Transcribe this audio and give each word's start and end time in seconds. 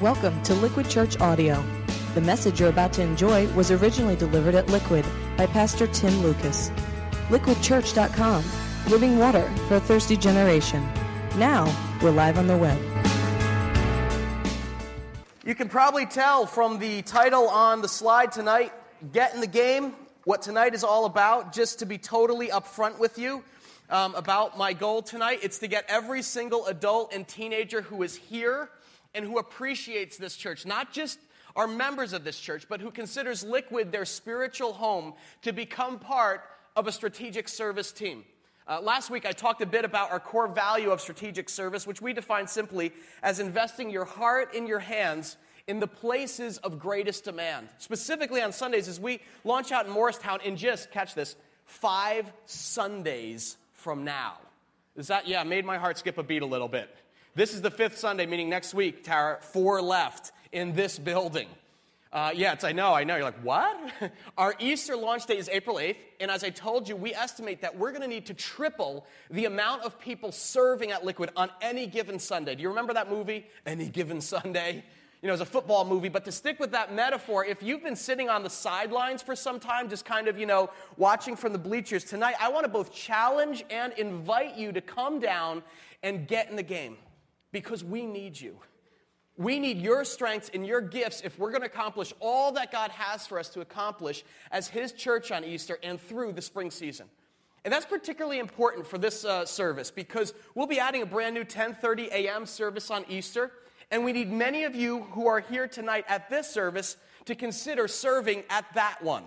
Welcome 0.00 0.40
to 0.44 0.54
Liquid 0.54 0.88
Church 0.88 1.18
Audio. 1.18 1.60
The 2.14 2.20
message 2.20 2.60
you're 2.60 2.68
about 2.68 2.92
to 2.92 3.02
enjoy 3.02 3.48
was 3.54 3.72
originally 3.72 4.14
delivered 4.14 4.54
at 4.54 4.68
Liquid 4.68 5.04
by 5.36 5.46
Pastor 5.46 5.88
Tim 5.88 6.22
Lucas. 6.22 6.70
LiquidChurch.com, 7.30 8.44
living 8.90 9.18
water 9.18 9.50
for 9.66 9.74
a 9.74 9.80
thirsty 9.80 10.16
generation. 10.16 10.88
Now, 11.36 11.66
we're 12.00 12.12
live 12.12 12.38
on 12.38 12.46
the 12.46 12.56
web. 12.56 12.78
You 15.44 15.56
can 15.56 15.68
probably 15.68 16.06
tell 16.06 16.46
from 16.46 16.78
the 16.78 17.02
title 17.02 17.48
on 17.48 17.82
the 17.82 17.88
slide 17.88 18.30
tonight, 18.30 18.72
Get 19.12 19.34
in 19.34 19.40
the 19.40 19.48
Game, 19.48 19.94
what 20.22 20.42
tonight 20.42 20.74
is 20.74 20.84
all 20.84 21.06
about. 21.06 21.52
Just 21.52 21.80
to 21.80 21.86
be 21.86 21.98
totally 21.98 22.50
upfront 22.50 23.00
with 23.00 23.18
you 23.18 23.42
um, 23.90 24.14
about 24.14 24.56
my 24.56 24.74
goal 24.74 25.02
tonight, 25.02 25.40
it's 25.42 25.58
to 25.58 25.66
get 25.66 25.86
every 25.88 26.22
single 26.22 26.66
adult 26.66 27.12
and 27.12 27.26
teenager 27.26 27.82
who 27.82 28.04
is 28.04 28.14
here 28.14 28.70
and 29.18 29.26
who 29.26 29.38
appreciates 29.38 30.16
this 30.16 30.36
church, 30.36 30.64
not 30.64 30.92
just 30.92 31.18
are 31.56 31.66
members 31.66 32.12
of 32.12 32.22
this 32.22 32.38
church, 32.38 32.66
but 32.68 32.80
who 32.80 32.92
considers 32.92 33.42
Liquid 33.42 33.90
their 33.90 34.04
spiritual 34.04 34.72
home 34.72 35.14
to 35.42 35.52
become 35.52 35.98
part 35.98 36.44
of 36.76 36.86
a 36.86 36.92
strategic 36.92 37.48
service 37.48 37.90
team. 37.90 38.24
Uh, 38.68 38.80
last 38.80 39.10
week, 39.10 39.26
I 39.26 39.32
talked 39.32 39.60
a 39.60 39.66
bit 39.66 39.84
about 39.84 40.12
our 40.12 40.20
core 40.20 40.46
value 40.46 40.90
of 40.90 41.00
strategic 41.00 41.48
service, 41.48 41.84
which 41.84 42.00
we 42.00 42.12
define 42.12 42.46
simply 42.46 42.92
as 43.20 43.40
investing 43.40 43.90
your 43.90 44.04
heart 44.04 44.54
in 44.54 44.68
your 44.68 44.78
hands 44.78 45.36
in 45.66 45.80
the 45.80 45.88
places 45.88 46.58
of 46.58 46.78
greatest 46.78 47.24
demand. 47.24 47.68
Specifically 47.78 48.40
on 48.40 48.52
Sundays, 48.52 48.86
as 48.86 49.00
we 49.00 49.20
launch 49.42 49.72
out 49.72 49.86
in 49.86 49.92
Morristown 49.92 50.38
in 50.44 50.56
just, 50.56 50.92
catch 50.92 51.16
this, 51.16 51.34
five 51.64 52.32
Sundays 52.46 53.56
from 53.72 54.04
now. 54.04 54.34
Is 54.94 55.08
that, 55.08 55.26
yeah, 55.26 55.42
made 55.42 55.64
my 55.64 55.76
heart 55.76 55.98
skip 55.98 56.18
a 56.18 56.22
beat 56.22 56.42
a 56.42 56.46
little 56.46 56.68
bit. 56.68 56.94
This 57.38 57.54
is 57.54 57.62
the 57.62 57.70
fifth 57.70 57.96
Sunday, 57.96 58.26
meaning 58.26 58.48
next 58.48 58.74
week, 58.74 59.04
Tara, 59.04 59.38
four 59.40 59.80
left 59.80 60.32
in 60.50 60.72
this 60.72 60.98
building. 60.98 61.46
Uh, 62.12 62.32
yeah, 62.34 62.52
it's, 62.52 62.64
I 62.64 62.72
know, 62.72 62.92
I 62.92 63.04
know. 63.04 63.14
You're 63.14 63.22
like, 63.26 63.40
what? 63.44 63.78
Our 64.36 64.56
Easter 64.58 64.96
launch 64.96 65.26
date 65.26 65.38
is 65.38 65.48
April 65.48 65.76
8th, 65.76 65.98
and 66.18 66.32
as 66.32 66.42
I 66.42 66.50
told 66.50 66.88
you, 66.88 66.96
we 66.96 67.14
estimate 67.14 67.60
that 67.60 67.78
we're 67.78 67.90
going 67.90 68.02
to 68.02 68.08
need 68.08 68.26
to 68.26 68.34
triple 68.34 69.06
the 69.30 69.44
amount 69.44 69.82
of 69.82 70.00
people 70.00 70.32
serving 70.32 70.90
at 70.90 71.04
Liquid 71.04 71.30
on 71.36 71.48
any 71.62 71.86
given 71.86 72.18
Sunday. 72.18 72.56
Do 72.56 72.62
you 72.62 72.70
remember 72.70 72.92
that 72.94 73.08
movie, 73.08 73.46
Any 73.64 73.88
Given 73.88 74.20
Sunday? 74.20 74.82
You 75.22 75.28
know, 75.28 75.32
it's 75.32 75.40
a 75.40 75.46
football 75.46 75.84
movie, 75.84 76.08
but 76.08 76.24
to 76.24 76.32
stick 76.32 76.58
with 76.58 76.72
that 76.72 76.92
metaphor, 76.92 77.44
if 77.44 77.62
you've 77.62 77.84
been 77.84 77.94
sitting 77.94 78.28
on 78.28 78.42
the 78.42 78.50
sidelines 78.50 79.22
for 79.22 79.36
some 79.36 79.60
time, 79.60 79.88
just 79.88 80.04
kind 80.04 80.26
of, 80.26 80.40
you 80.40 80.46
know, 80.46 80.70
watching 80.96 81.36
from 81.36 81.52
the 81.52 81.58
bleachers, 81.60 82.02
tonight 82.02 82.34
I 82.40 82.48
want 82.48 82.64
to 82.64 82.68
both 82.68 82.92
challenge 82.92 83.64
and 83.70 83.92
invite 83.92 84.56
you 84.56 84.72
to 84.72 84.80
come 84.80 85.20
down 85.20 85.62
and 86.02 86.26
get 86.26 86.50
in 86.50 86.56
the 86.56 86.64
game 86.64 86.96
because 87.52 87.84
we 87.84 88.06
need 88.06 88.40
you. 88.40 88.58
We 89.36 89.60
need 89.60 89.78
your 89.78 90.04
strengths 90.04 90.50
and 90.52 90.66
your 90.66 90.80
gifts 90.80 91.22
if 91.24 91.38
we're 91.38 91.50
going 91.50 91.62
to 91.62 91.68
accomplish 91.68 92.12
all 92.18 92.52
that 92.52 92.72
God 92.72 92.90
has 92.90 93.26
for 93.26 93.38
us 93.38 93.48
to 93.50 93.60
accomplish 93.60 94.24
as 94.50 94.66
His 94.68 94.92
church 94.92 95.30
on 95.30 95.44
Easter 95.44 95.78
and 95.82 96.00
through 96.00 96.32
the 96.32 96.42
spring 96.42 96.72
season. 96.72 97.06
And 97.64 97.72
that's 97.72 97.86
particularly 97.86 98.40
important 98.40 98.86
for 98.86 98.98
this 98.98 99.24
uh, 99.24 99.44
service 99.44 99.90
because 99.90 100.34
we'll 100.54 100.66
be 100.66 100.80
adding 100.80 101.02
a 101.02 101.06
brand 101.06 101.34
new 101.34 101.44
10:30 101.44 102.08
a.m. 102.08 102.46
service 102.46 102.90
on 102.90 103.04
Easter, 103.08 103.52
and 103.90 104.04
we 104.04 104.12
need 104.12 104.30
many 104.30 104.64
of 104.64 104.74
you 104.74 105.02
who 105.12 105.26
are 105.26 105.40
here 105.40 105.68
tonight 105.68 106.04
at 106.08 106.28
this 106.30 106.50
service 106.50 106.96
to 107.26 107.34
consider 107.34 107.86
serving 107.86 108.42
at 108.50 108.64
that 108.74 109.02
one 109.02 109.24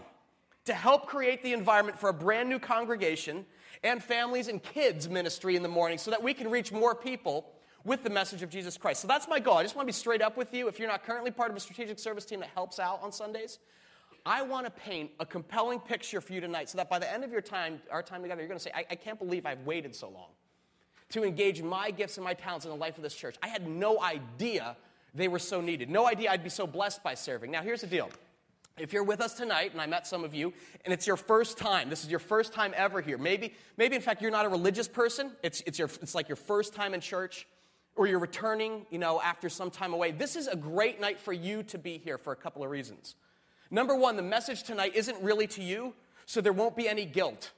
to 0.66 0.73
help 0.73 1.08
create 1.08 1.44
the 1.44 1.53
environment 1.53 1.99
for 1.99 2.09
a 2.09 2.14
brand 2.14 2.49
new 2.49 2.59
congregation 2.59 3.45
and 3.83 4.03
families 4.03 4.47
and 4.47 4.61
kids 4.61 5.09
ministry 5.09 5.55
in 5.55 5.64
the 5.64 5.69
morning 5.69 5.97
so 5.97 6.11
that 6.11 6.22
we 6.22 6.33
can 6.33 6.49
reach 6.49 6.72
more 6.72 6.94
people 6.94 7.45
with 7.84 8.04
the 8.04 8.10
message 8.10 8.42
of 8.44 8.50
Jesus 8.50 8.78
Christ. 8.78 9.02
So 9.02 9.08
that's 9.08 9.28
my 9.28 9.40
goal. 9.40 9.58
I 9.58 9.64
just 9.64 9.76
want 9.76 9.88
to 9.88 9.90
be 9.90 9.98
straight 9.98 10.22
up 10.22 10.38
with 10.38 10.54
you. 10.54 10.68
If 10.68 10.80
you're 10.80 10.88
not 10.88 11.04
currently 11.04 11.32
part 11.32 11.52
of 11.52 11.58
a 11.58 11.60
strategic 11.60 12.00
service 12.00 12.26
team 12.26 12.40
that 12.42 12.50
helps 12.54 12.80
out 12.80 13.02
on 13.02 13.12
Sundays, 13.12 13.60
I 14.26 14.44
want 14.44 14.66
to 14.66 14.72
paint 14.72 15.12
a 15.20 15.26
compelling 15.26 15.80
picture 15.80 16.22
for 16.22 16.33
you 16.33 16.42
tonight 16.42 16.70
so 16.70 16.78
that 16.78 16.89
by 16.89 17.00
the 17.00 17.11
end 17.11 17.23
of 17.23 17.32
your 17.32 17.42
time, 17.42 17.82
our 17.89 18.04
time 18.04 18.22
together, 18.22 18.42
you're 18.42 18.50
going 18.50 18.60
to 18.60 18.64
say, 18.64 18.72
I, 18.73 18.86
I 18.92 18.95
can't 18.95 19.17
believe 19.17 19.45
I've 19.45 19.66
waited 19.66 19.95
so 19.95 20.10
long 20.10 20.30
to 21.10 21.23
engage 21.23 21.61
my 21.61 21.92
gifts 21.92 22.17
and 22.17 22.23
my 22.23 22.33
talents 22.33 22.66
in 22.66 22.72
the 22.72 22.78
life 22.78 22.98
of 22.98 23.04
this 23.04 23.16
church. 23.16 23.36
I 23.42 23.48
had 23.48 23.67
no 23.67 24.02
idea 24.02 24.78
they 25.14 25.28
were 25.28 25.39
so 25.39 25.60
needed. 25.60 25.89
No 25.89 26.08
idea 26.08 26.32
I'd 26.32 26.44
be 26.44 26.50
so 26.50 26.67
blessed 26.67 27.04
by 27.04 27.16
serving. 27.16 27.52
Now, 27.52 27.61
here's 27.61 27.82
the 27.82 27.88
deal. 27.88 28.10
If 28.78 28.94
you're 28.94 29.04
with 29.04 29.20
us 29.20 29.34
tonight, 29.34 29.73
and 29.73 29.82
I 29.82 29.86
met 29.86 30.08
some 30.08 30.23
of 30.23 30.34
you, 30.34 30.54
and 30.86 30.94
it's 30.94 31.05
your 31.05 31.17
first 31.17 31.58
time, 31.58 31.89
this 31.89 32.04
is 32.04 32.10
your 32.10 32.20
first 32.20 32.54
time 32.54 32.73
ever 32.78 33.02
here. 33.02 33.17
Maybe, 33.17 33.54
maybe 33.76 33.95
in 33.95 34.02
fact, 34.02 34.22
you're 34.22 34.32
not 34.32 34.45
a 34.45 34.50
religious 34.50 34.88
person. 34.88 35.32
It's, 35.44 35.61
it's, 35.66 35.78
your, 35.78 35.89
it's 36.02 36.16
like 36.16 36.30
your 36.30 36.38
first 36.38 36.73
time 36.73 36.94
in 36.94 37.02
church 37.02 37.48
or 37.96 38.08
you're 38.08 38.20
returning, 38.20 38.86
you 38.90 38.98
know, 38.98 39.22
after 39.22 39.50
some 39.50 39.70
time 39.70 39.94
away, 39.94 40.12
this 40.12 40.36
is 40.36 40.48
a 40.48 40.56
great 40.56 41.00
night 41.00 41.20
for 41.20 41.34
you 41.34 41.64
to 41.64 41.78
be 41.78 41.98
here 41.98 42.18
for 42.18 42.34
a 42.34 42.36
couple 42.36 42.64
of 42.64 42.70
reasons. 42.70 43.16
Number 43.70 43.96
one, 43.96 44.16
the 44.16 44.22
message 44.22 44.64
tonight 44.64 44.96
isn't 44.96 45.22
really 45.22 45.48
to 45.48 45.64
you, 45.64 45.94
so 46.26 46.42
there 46.42 46.54
won't 46.54 46.76
be 46.76 46.88
any 46.88 47.06
guilt. 47.06 47.52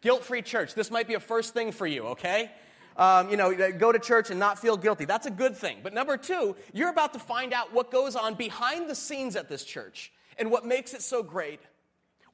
Guilt 0.00 0.24
free 0.24 0.42
church. 0.42 0.74
This 0.74 0.90
might 0.90 1.08
be 1.08 1.14
a 1.14 1.20
first 1.20 1.54
thing 1.54 1.72
for 1.72 1.86
you, 1.86 2.04
okay? 2.08 2.50
Um, 2.96 3.30
you 3.30 3.36
know, 3.36 3.72
go 3.72 3.92
to 3.92 3.98
church 3.98 4.30
and 4.30 4.38
not 4.38 4.58
feel 4.58 4.76
guilty. 4.76 5.04
That's 5.04 5.26
a 5.26 5.30
good 5.30 5.56
thing. 5.56 5.78
But 5.82 5.94
number 5.94 6.16
two, 6.16 6.56
you're 6.72 6.90
about 6.90 7.12
to 7.12 7.18
find 7.18 7.52
out 7.52 7.72
what 7.72 7.90
goes 7.90 8.16
on 8.16 8.34
behind 8.34 8.90
the 8.90 8.94
scenes 8.94 9.36
at 9.36 9.48
this 9.48 9.64
church 9.64 10.12
and 10.36 10.50
what 10.50 10.66
makes 10.66 10.94
it 10.94 11.02
so 11.02 11.22
great 11.22 11.60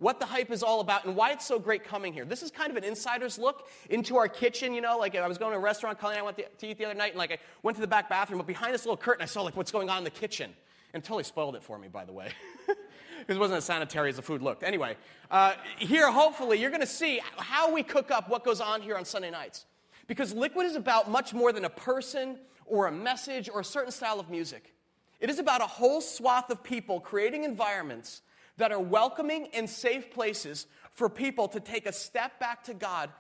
what 0.05 0.21
the 0.21 0.27
hype 0.27 0.51
is 0.51 0.63
all 0.63 0.81
about 0.81 1.07
and 1.07 1.17
why 1.17 1.33
it's 1.33 1.47
so 1.47 1.59
great 1.59 1.83
coming 1.83 2.13
here. 2.13 2.27
This 2.27 2.43
is 2.43 2.51
kind 2.51 2.71
of 2.71 2.77
an 2.77 2.85
insider's 2.85 3.39
look 3.39 3.71
into 3.89 4.19
our 4.19 4.29
kitchen, 4.29 4.75
you 4.75 4.83
know, 4.83 4.99
like 4.99 5.17
I 5.17 5.27
was 5.27 5.39
going 5.39 5.53
to 5.53 5.57
a 5.57 5.61
restaurant, 5.61 5.99
Colleen 5.99 6.19
I 6.19 6.23
went 6.23 6.37
to 6.37 6.67
eat 6.67 6.77
the 6.77 6.85
other 6.85 6.95
night, 6.95 7.13
and 7.13 7.19
like 7.19 7.33
I 7.33 7.39
went 7.63 7.77
to 7.79 7.81
the 7.81 7.87
back 7.87 8.11
bathroom, 8.11 8.39
but 8.39 8.47
behind 8.47 8.75
this 8.75 8.85
little 8.85 8.99
curtain, 8.99 9.23
I 9.23 9.25
saw 9.25 9.41
like 9.41 9.57
what's 9.57 9.73
going 9.73 9.89
on 9.89 9.97
in 9.97 10.05
the 10.05 10.11
kitchen. 10.11 10.53
And 10.93 11.03
totally 11.03 11.25
spoiled 11.25 11.57
it 11.57 11.63
for 11.63 11.79
me, 11.79 11.89
by 11.89 12.05
the 12.05 12.13
way. 12.13 12.29
it 13.29 13.39
wasn't 13.39 13.57
as 13.57 13.65
sanitary 13.65 14.11
as 14.11 14.17
the 14.17 14.23
food 14.23 14.43
looked. 14.43 14.63
Anyway, 14.63 14.95
uh, 15.31 15.55
here, 15.79 16.13
hopefully, 16.13 16.61
you're 16.61 16.71
going 16.71 16.83
to 16.83 16.87
see 16.87 17.21
how 17.39 17.73
we 17.73 17.83
cook 17.83 18.11
up 18.11 18.29
what 18.29 18.45
goes 18.45 18.61
on 18.61 18.83
here 18.83 18.97
on 18.97 19.07
Sunday 19.07 19.31
nights. 19.31 19.65
Because 20.07 20.35
Liquid 20.35 20.67
is 20.67 20.77
about 20.77 21.11
much 21.11 21.33
more 21.33 21.51
than 21.51 21.65
a 21.65 21.71
person 21.71 22.39
or 22.67 22.87
a 22.89 22.93
message 22.93 23.49
or 23.49 23.61
a 23.61 23.65
certain 23.65 23.91
style 23.91 24.21
of 24.21 24.29
music. 24.29 24.75
It 25.19 25.31
is 25.31 25.39
about 25.39 25.63
a 25.63 25.67
whole 25.67 26.03
swath 26.03 26.51
of 26.51 26.63
people 26.63 27.01
creating 27.01 27.45
environments 27.45 28.21
that 28.57 28.73
are 28.73 28.81
welcoming 28.81 29.49
and 29.53 29.69
safe 29.69 30.11
places 30.11 30.67
for 30.93 31.09
people 31.09 31.49
to 31.49 31.61
take 31.61 31.87
a 31.87 31.93
step 31.93 32.39
back 32.39 32.65
to 32.65 32.75
God, 32.75 33.11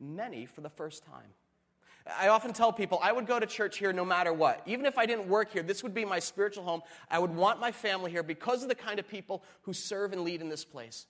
many 0.00 0.46
for 0.46 0.60
the 0.60 0.70
first 0.70 1.04
time. 1.04 1.34
I 2.16 2.28
often 2.28 2.52
tell 2.52 2.72
people 2.72 2.98
I 3.02 3.12
would 3.12 3.26
go 3.26 3.38
to 3.38 3.46
church 3.46 3.78
here 3.78 3.92
no 3.92 4.04
matter 4.04 4.32
what. 4.32 4.62
Even 4.66 4.86
if 4.86 4.96
I 4.96 5.04
didn't 5.04 5.28
work 5.28 5.52
here, 5.52 5.62
this 5.62 5.82
would 5.82 5.94
be 5.94 6.04
my 6.04 6.20
spiritual 6.20 6.64
home. 6.64 6.80
I 7.10 7.18
would 7.18 7.34
want 7.34 7.60
my 7.60 7.72
family 7.72 8.10
here 8.10 8.22
because 8.22 8.62
of 8.62 8.68
the 8.68 8.74
kind 8.74 8.98
of 8.98 9.06
people 9.06 9.42
who 9.62 9.72
serve 9.72 10.12
and 10.12 10.22
lead 10.22 10.40
in 10.40 10.48
this 10.48 10.64
place. 10.64 11.06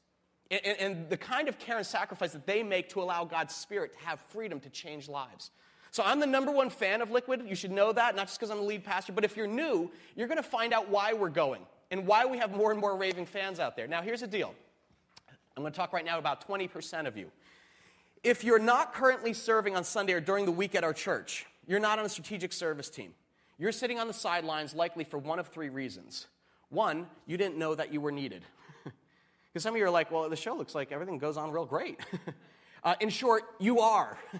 And, 0.50 0.60
and, 0.64 0.78
and 0.80 1.10
the 1.10 1.16
kind 1.16 1.46
of 1.48 1.58
care 1.58 1.76
and 1.76 1.86
sacrifice 1.86 2.32
that 2.32 2.46
they 2.46 2.62
make 2.62 2.88
to 2.90 3.02
allow 3.02 3.24
God's 3.24 3.54
Spirit 3.54 3.92
to 3.98 4.06
have 4.06 4.20
freedom 4.30 4.60
to 4.60 4.70
change 4.70 5.08
lives. 5.08 5.50
So 5.90 6.02
I'm 6.04 6.20
the 6.20 6.26
number 6.26 6.50
one 6.50 6.70
fan 6.70 7.00
of 7.00 7.10
Liquid. 7.10 7.44
You 7.46 7.54
should 7.54 7.70
know 7.70 7.92
that, 7.92 8.16
not 8.16 8.26
just 8.26 8.38
because 8.38 8.50
I'm 8.50 8.58
the 8.58 8.64
lead 8.64 8.84
pastor, 8.84 9.12
but 9.12 9.24
if 9.24 9.36
you're 9.36 9.46
new, 9.46 9.90
you're 10.16 10.28
going 10.28 10.36
to 10.36 10.42
find 10.42 10.72
out 10.72 10.88
why 10.88 11.12
we're 11.12 11.28
going 11.28 11.62
and 11.90 12.06
why 12.06 12.26
we 12.26 12.38
have 12.38 12.54
more 12.54 12.70
and 12.70 12.80
more 12.80 12.96
raving 12.96 13.26
fans 13.26 13.60
out 13.60 13.76
there. 13.76 13.86
Now, 13.86 14.02
here's 14.02 14.20
the 14.20 14.26
deal 14.26 14.54
I'm 15.56 15.62
going 15.62 15.72
to 15.72 15.76
talk 15.76 15.92
right 15.92 16.04
now 16.04 16.18
about 16.18 16.46
20% 16.46 17.06
of 17.06 17.16
you. 17.16 17.30
If 18.22 18.44
you're 18.44 18.58
not 18.58 18.94
currently 18.94 19.32
serving 19.32 19.76
on 19.76 19.84
Sunday 19.84 20.12
or 20.12 20.20
during 20.20 20.44
the 20.44 20.52
week 20.52 20.74
at 20.74 20.84
our 20.84 20.92
church, 20.92 21.46
you're 21.66 21.80
not 21.80 21.98
on 21.98 22.04
a 22.04 22.08
strategic 22.08 22.52
service 22.52 22.90
team. 22.90 23.14
You're 23.58 23.72
sitting 23.72 23.98
on 23.98 24.06
the 24.06 24.12
sidelines 24.12 24.74
likely 24.74 25.04
for 25.04 25.18
one 25.18 25.38
of 25.38 25.48
three 25.48 25.68
reasons. 25.68 26.26
One, 26.68 27.06
you 27.26 27.36
didn't 27.36 27.56
know 27.56 27.74
that 27.74 27.92
you 27.92 28.00
were 28.00 28.12
needed. 28.12 28.44
Because 29.50 29.62
some 29.62 29.74
of 29.74 29.78
you 29.78 29.86
are 29.86 29.90
like, 29.90 30.10
well, 30.10 30.28
the 30.28 30.36
show 30.36 30.54
looks 30.54 30.74
like 30.74 30.92
everything 30.92 31.16
goes 31.16 31.38
on 31.38 31.50
real 31.50 31.64
great. 31.64 31.98
uh, 32.84 32.94
in 33.00 33.08
short, 33.08 33.44
you 33.58 33.80
are. 33.80 34.18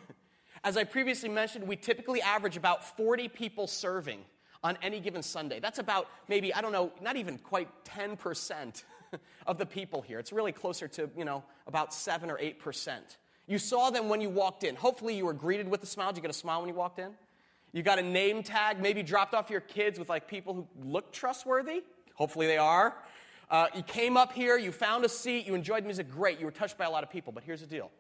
As 0.64 0.76
I 0.76 0.84
previously 0.84 1.30
mentioned, 1.30 1.66
we 1.66 1.76
typically 1.76 2.20
average 2.20 2.58
about 2.58 2.96
40 2.96 3.28
people 3.28 3.66
serving 3.66 4.20
on 4.62 4.78
any 4.82 5.00
given 5.00 5.22
Sunday. 5.22 5.60
That's 5.60 5.78
about 5.78 6.08
maybe, 6.28 6.52
I 6.52 6.60
don't 6.60 6.72
know, 6.72 6.92
not 7.00 7.16
even 7.16 7.38
quite 7.38 7.68
10% 7.84 8.82
of 9.46 9.58
the 9.58 9.66
people 9.66 10.02
here. 10.02 10.18
It's 10.18 10.32
really 10.32 10.52
closer 10.52 10.88
to, 10.88 11.10
you 11.16 11.24
know, 11.24 11.44
about 11.66 11.94
7 11.94 12.30
or 12.30 12.38
8%. 12.38 12.98
You 13.46 13.58
saw 13.58 13.90
them 13.90 14.08
when 14.08 14.20
you 14.20 14.28
walked 14.28 14.64
in. 14.64 14.76
Hopefully, 14.76 15.16
you 15.16 15.24
were 15.24 15.32
greeted 15.32 15.68
with 15.68 15.82
a 15.82 15.86
smile. 15.86 16.08
Did 16.08 16.18
you 16.18 16.22
get 16.22 16.30
a 16.30 16.34
smile 16.34 16.60
when 16.60 16.68
you 16.68 16.74
walked 16.74 16.98
in? 16.98 17.10
You 17.72 17.82
got 17.82 17.98
a 17.98 18.02
name 18.02 18.42
tag, 18.42 18.80
maybe 18.80 19.02
dropped 19.02 19.34
off 19.34 19.50
your 19.50 19.60
kids 19.60 19.98
with 19.98 20.08
like 20.08 20.28
people 20.28 20.54
who 20.54 20.66
look 20.82 21.12
trustworthy. 21.12 21.82
Hopefully, 22.14 22.46
they 22.46 22.58
are. 22.58 22.94
Uh, 23.50 23.68
you 23.74 23.82
came 23.82 24.18
up 24.18 24.32
here, 24.32 24.58
you 24.58 24.70
found 24.70 25.04
a 25.06 25.08
seat, 25.08 25.46
you 25.46 25.54
enjoyed 25.54 25.84
music, 25.84 26.10
great. 26.10 26.38
You 26.38 26.44
were 26.44 26.52
touched 26.52 26.76
by 26.76 26.84
a 26.84 26.90
lot 26.90 27.02
of 27.02 27.10
people. 27.10 27.32
But 27.32 27.44
here's 27.44 27.60
the 27.60 27.66
deal 27.66 27.90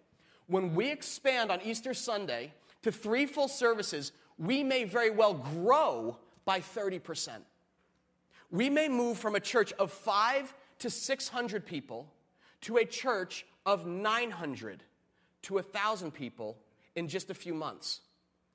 when 0.46 0.74
we 0.74 0.90
expand 0.90 1.50
on 1.50 1.62
Easter 1.62 1.94
Sunday 1.94 2.52
to 2.82 2.92
three 2.92 3.24
full 3.26 3.48
services, 3.48 4.12
we 4.38 4.62
may 4.62 4.84
very 4.84 5.10
well 5.10 5.34
grow 5.34 6.18
by 6.48 6.60
30%. 6.60 7.40
We 8.50 8.70
may 8.70 8.88
move 8.88 9.18
from 9.18 9.34
a 9.34 9.40
church 9.40 9.74
of 9.74 9.92
five 9.92 10.54
to 10.78 10.88
600 10.88 11.66
people 11.66 12.10
to 12.62 12.78
a 12.78 12.86
church 12.86 13.44
of 13.66 13.86
900 13.86 14.82
to 15.42 15.54
1,000 15.56 16.10
people 16.10 16.56
in 16.96 17.06
just 17.06 17.28
a 17.28 17.34
few 17.34 17.52
months. 17.52 18.00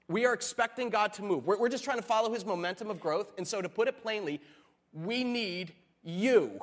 We 0.08 0.26
are 0.26 0.34
expecting 0.34 0.90
God 0.90 1.14
to 1.14 1.22
move. 1.22 1.46
We're, 1.46 1.60
we're 1.60 1.70
just 1.70 1.84
trying 1.84 2.00
to 2.00 2.04
follow 2.04 2.34
his 2.34 2.46
momentum 2.46 2.90
of 2.90 3.00
growth. 3.00 3.32
And 3.38 3.48
so, 3.48 3.62
to 3.62 3.70
put 3.70 3.88
it 3.88 4.02
plainly, 4.02 4.42
we 4.92 5.24
need 5.24 5.74
you. 6.04 6.62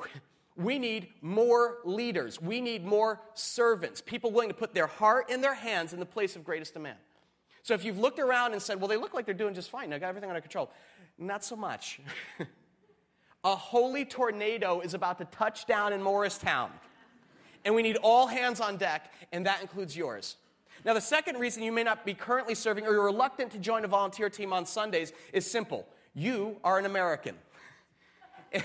We 0.57 0.79
need 0.79 1.07
more 1.21 1.77
leaders. 1.85 2.41
We 2.41 2.59
need 2.59 2.85
more 2.85 3.21
servants, 3.35 4.01
people 4.01 4.31
willing 4.31 4.49
to 4.49 4.53
put 4.53 4.73
their 4.73 4.87
heart 4.87 5.27
and 5.31 5.41
their 5.41 5.53
hands 5.53 5.93
in 5.93 6.01
the 6.01 6.05
place 6.05 6.35
of 6.35 6.43
greatest 6.43 6.73
demand. 6.73 6.97
So 7.63 7.73
if 7.73 7.85
you've 7.85 7.99
looked 7.99 8.19
around 8.19 8.53
and 8.53 8.61
said, 8.61 8.79
well, 8.79 8.87
they 8.87 8.97
look 8.97 9.13
like 9.13 9.25
they're 9.25 9.35
doing 9.35 9.53
just 9.53 9.69
fine, 9.69 9.89
they 9.89 9.99
got 9.99 10.09
everything 10.09 10.29
under 10.29 10.41
control, 10.41 10.71
not 11.17 11.43
so 11.43 11.55
much. 11.55 11.99
a 13.43 13.55
holy 13.55 14.05
tornado 14.05 14.81
is 14.81 14.93
about 14.93 15.17
to 15.19 15.25
touch 15.25 15.65
down 15.65 15.93
in 15.93 16.01
Morristown. 16.01 16.71
And 17.63 17.75
we 17.75 17.83
need 17.83 17.97
all 17.97 18.25
hands 18.27 18.59
on 18.59 18.77
deck, 18.77 19.13
and 19.31 19.45
that 19.45 19.61
includes 19.61 19.95
yours. 19.95 20.37
Now, 20.83 20.95
the 20.95 21.01
second 21.01 21.37
reason 21.37 21.61
you 21.61 21.71
may 21.71 21.83
not 21.83 22.05
be 22.05 22.15
currently 22.15 22.55
serving 22.55 22.87
or 22.87 22.93
you're 22.93 23.05
reluctant 23.05 23.51
to 23.51 23.59
join 23.59 23.85
a 23.85 23.87
volunteer 23.87 24.29
team 24.29 24.51
on 24.51 24.65
Sundays 24.65 25.13
is 25.31 25.49
simple 25.49 25.87
you 26.13 26.57
are 26.63 26.77
an 26.77 26.85
American. 26.85 27.35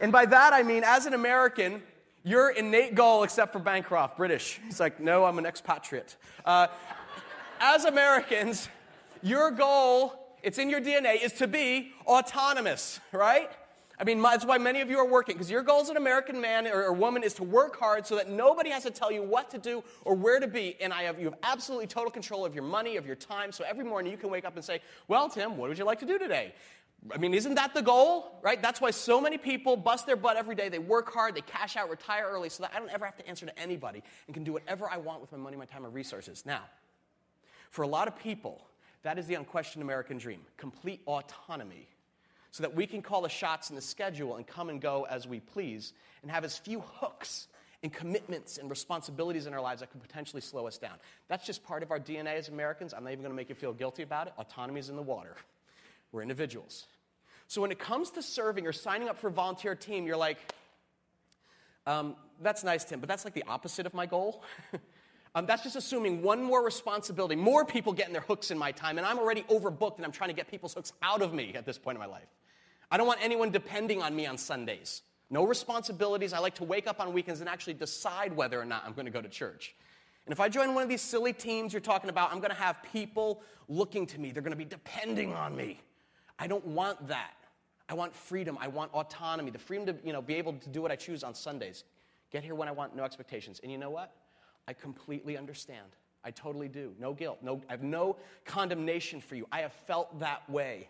and 0.00 0.12
by 0.12 0.26
that 0.26 0.52
I 0.52 0.62
mean, 0.62 0.84
as 0.84 1.06
an 1.06 1.14
American, 1.14 1.82
your 2.22 2.50
innate 2.50 2.94
goal, 2.94 3.22
except 3.22 3.52
for 3.52 3.58
Bancroft, 3.58 4.16
British. 4.16 4.60
He's 4.64 4.80
like, 4.80 5.00
no, 5.00 5.24
I'm 5.24 5.38
an 5.38 5.46
expatriate. 5.46 6.16
Uh, 6.44 6.68
as 7.60 7.84
Americans, 7.84 8.68
your 9.22 9.50
goal, 9.50 10.14
it's 10.42 10.58
in 10.58 10.70
your 10.70 10.80
DNA, 10.80 11.22
is 11.22 11.32
to 11.34 11.46
be 11.46 11.92
autonomous, 12.06 13.00
right? 13.12 13.50
I 14.00 14.04
mean, 14.04 14.22
that's 14.22 14.46
why 14.46 14.56
many 14.56 14.80
of 14.80 14.88
you 14.88 14.96
are 14.98 15.06
working, 15.06 15.34
because 15.34 15.50
your 15.50 15.62
goal 15.62 15.82
as 15.82 15.90
an 15.90 15.98
American 15.98 16.40
man 16.40 16.66
or, 16.66 16.84
or, 16.84 16.92
woman 16.94 17.22
is 17.22 17.34
to 17.34 17.44
work 17.44 17.78
hard 17.78 18.06
so 18.06 18.16
that 18.16 18.30
nobody 18.30 18.70
has 18.70 18.84
to 18.84 18.90
tell 18.90 19.12
you 19.12 19.22
what 19.22 19.50
to 19.50 19.58
do 19.58 19.84
or 20.06 20.14
where 20.14 20.40
to 20.40 20.48
be. 20.48 20.74
And 20.80 20.90
I 20.90 21.02
have, 21.02 21.18
you 21.18 21.26
have 21.26 21.36
absolutely 21.42 21.86
total 21.86 22.10
control 22.10 22.46
of 22.46 22.54
your 22.54 22.64
money, 22.64 22.96
of 22.96 23.06
your 23.06 23.14
time. 23.14 23.52
So 23.52 23.62
every 23.68 23.84
morning 23.84 24.10
you 24.10 24.16
can 24.16 24.30
wake 24.30 24.46
up 24.46 24.56
and 24.56 24.64
say, 24.64 24.80
Well, 25.06 25.28
Tim, 25.28 25.58
what 25.58 25.68
would 25.68 25.76
you 25.76 25.84
like 25.84 26.00
to 26.00 26.06
do 26.06 26.18
today? 26.18 26.54
I 27.12 27.16
mean, 27.16 27.32
isn't 27.32 27.54
that 27.54 27.72
the 27.72 27.80
goal, 27.80 28.38
right? 28.42 28.60
That's 28.60 28.80
why 28.80 28.90
so 28.90 29.20
many 29.20 29.38
people 29.38 29.76
bust 29.76 30.06
their 30.06 30.16
butt 30.16 30.36
every 30.36 30.54
day. 30.54 30.68
They 30.68 30.78
work 30.78 31.12
hard, 31.12 31.34
they 31.34 31.40
cash 31.40 31.76
out, 31.76 31.88
retire 31.88 32.28
early, 32.30 32.50
so 32.50 32.62
that 32.62 32.72
I 32.74 32.78
don't 32.78 32.90
ever 32.90 33.06
have 33.06 33.16
to 33.16 33.26
answer 33.26 33.46
to 33.46 33.58
anybody 33.58 34.02
and 34.26 34.34
can 34.34 34.44
do 34.44 34.52
whatever 34.52 34.88
I 34.90 34.98
want 34.98 35.20
with 35.22 35.32
my 35.32 35.38
money, 35.38 35.56
my 35.56 35.64
time, 35.64 35.84
and 35.84 35.94
resources. 35.94 36.44
Now, 36.44 36.62
for 37.70 37.82
a 37.82 37.88
lot 37.88 38.06
of 38.06 38.18
people, 38.18 38.66
that 39.02 39.18
is 39.18 39.26
the 39.26 39.34
unquestioned 39.34 39.82
American 39.82 40.18
dream 40.18 40.40
complete 40.56 41.00
autonomy 41.06 41.88
so 42.50 42.62
that 42.62 42.74
we 42.74 42.86
can 42.86 43.00
call 43.00 43.22
the 43.22 43.28
shots 43.28 43.70
in 43.70 43.76
the 43.76 43.82
schedule 43.82 44.36
and 44.36 44.46
come 44.46 44.68
and 44.68 44.80
go 44.80 45.06
as 45.08 45.26
we 45.26 45.40
please 45.40 45.92
and 46.22 46.30
have 46.30 46.44
as 46.44 46.58
few 46.58 46.80
hooks 46.80 47.46
and 47.82 47.92
commitments 47.92 48.58
and 48.58 48.68
responsibilities 48.68 49.46
in 49.46 49.54
our 49.54 49.60
lives 49.60 49.80
that 49.80 49.90
could 49.90 50.02
potentially 50.02 50.42
slow 50.42 50.66
us 50.66 50.76
down. 50.76 50.94
That's 51.28 51.46
just 51.46 51.64
part 51.64 51.82
of 51.82 51.90
our 51.90 52.00
DNA 52.00 52.34
as 52.34 52.48
Americans. 52.48 52.92
I'm 52.92 53.04
not 53.04 53.12
even 53.12 53.22
going 53.22 53.32
to 53.32 53.36
make 53.36 53.48
you 53.48 53.54
feel 53.54 53.72
guilty 53.72 54.02
about 54.02 54.26
it. 54.26 54.34
Autonomy 54.36 54.80
is 54.80 54.90
in 54.90 54.96
the 54.96 55.02
water. 55.02 55.34
We're 56.12 56.22
individuals. 56.22 56.86
So 57.46 57.60
when 57.60 57.72
it 57.72 57.78
comes 57.78 58.10
to 58.10 58.22
serving 58.22 58.66
or 58.66 58.72
signing 58.72 59.08
up 59.08 59.18
for 59.18 59.28
a 59.28 59.32
volunteer 59.32 59.74
team, 59.74 60.06
you're 60.06 60.16
like, 60.16 60.38
um, 61.86 62.14
that's 62.40 62.62
nice, 62.62 62.84
Tim, 62.84 63.00
but 63.00 63.08
that's 63.08 63.24
like 63.24 63.34
the 63.34 63.44
opposite 63.48 63.86
of 63.86 63.94
my 63.94 64.06
goal. 64.06 64.44
um, 65.34 65.46
that's 65.46 65.62
just 65.62 65.76
assuming 65.76 66.22
one 66.22 66.42
more 66.42 66.64
responsibility, 66.64 67.34
more 67.34 67.64
people 67.64 67.92
getting 67.92 68.12
their 68.12 68.22
hooks 68.22 68.50
in 68.50 68.58
my 68.58 68.72
time, 68.72 68.98
and 68.98 69.06
I'm 69.06 69.18
already 69.18 69.42
overbooked 69.42 69.96
and 69.96 70.04
I'm 70.04 70.12
trying 70.12 70.30
to 70.30 70.34
get 70.34 70.48
people's 70.48 70.74
hooks 70.74 70.92
out 71.02 71.22
of 71.22 71.34
me 71.34 71.54
at 71.54 71.66
this 71.66 71.78
point 71.78 71.96
in 71.96 72.00
my 72.00 72.06
life. 72.06 72.28
I 72.90 72.96
don't 72.96 73.06
want 73.06 73.20
anyone 73.22 73.50
depending 73.50 74.02
on 74.02 74.14
me 74.14 74.26
on 74.26 74.36
Sundays. 74.36 75.02
No 75.30 75.44
responsibilities. 75.44 76.32
I 76.32 76.40
like 76.40 76.56
to 76.56 76.64
wake 76.64 76.88
up 76.88 77.00
on 77.00 77.12
weekends 77.12 77.40
and 77.40 77.48
actually 77.48 77.74
decide 77.74 78.34
whether 78.34 78.60
or 78.60 78.64
not 78.64 78.82
I'm 78.84 78.92
going 78.94 79.06
to 79.06 79.12
go 79.12 79.22
to 79.22 79.28
church. 79.28 79.74
And 80.26 80.32
if 80.32 80.40
I 80.40 80.48
join 80.48 80.74
one 80.74 80.82
of 80.82 80.88
these 80.88 81.02
silly 81.02 81.32
teams 81.32 81.72
you're 81.72 81.80
talking 81.80 82.10
about, 82.10 82.32
I'm 82.32 82.38
going 82.38 82.50
to 82.50 82.56
have 82.56 82.82
people 82.92 83.42
looking 83.68 84.06
to 84.08 84.20
me. 84.20 84.32
They're 84.32 84.42
going 84.42 84.52
to 84.52 84.56
be 84.56 84.64
depending 84.64 85.34
on 85.34 85.56
me. 85.56 85.80
I 86.40 86.46
don't 86.46 86.66
want 86.66 87.08
that. 87.08 87.34
I 87.88 87.94
want 87.94 88.16
freedom. 88.16 88.56
I 88.58 88.68
want 88.68 88.92
autonomy, 88.94 89.50
the 89.50 89.58
freedom 89.58 89.86
to 89.86 89.94
you 90.04 90.12
know, 90.12 90.22
be 90.22 90.36
able 90.36 90.54
to 90.54 90.68
do 90.70 90.80
what 90.80 90.90
I 90.90 90.96
choose 90.96 91.22
on 91.22 91.34
Sundays. 91.34 91.84
Get 92.32 92.42
here 92.42 92.54
when 92.54 92.66
I 92.66 92.72
want, 92.72 92.96
no 92.96 93.04
expectations. 93.04 93.60
And 93.62 93.70
you 93.70 93.78
know 93.78 93.90
what? 93.90 94.12
I 94.66 94.72
completely 94.72 95.36
understand. 95.36 95.86
I 96.24 96.30
totally 96.30 96.68
do. 96.68 96.94
No 96.98 97.12
guilt. 97.12 97.38
No, 97.42 97.60
I 97.68 97.72
have 97.72 97.82
no 97.82 98.16
condemnation 98.44 99.20
for 99.20 99.34
you. 99.34 99.46
I 99.52 99.60
have 99.60 99.72
felt 99.86 100.20
that 100.20 100.48
way. 100.48 100.88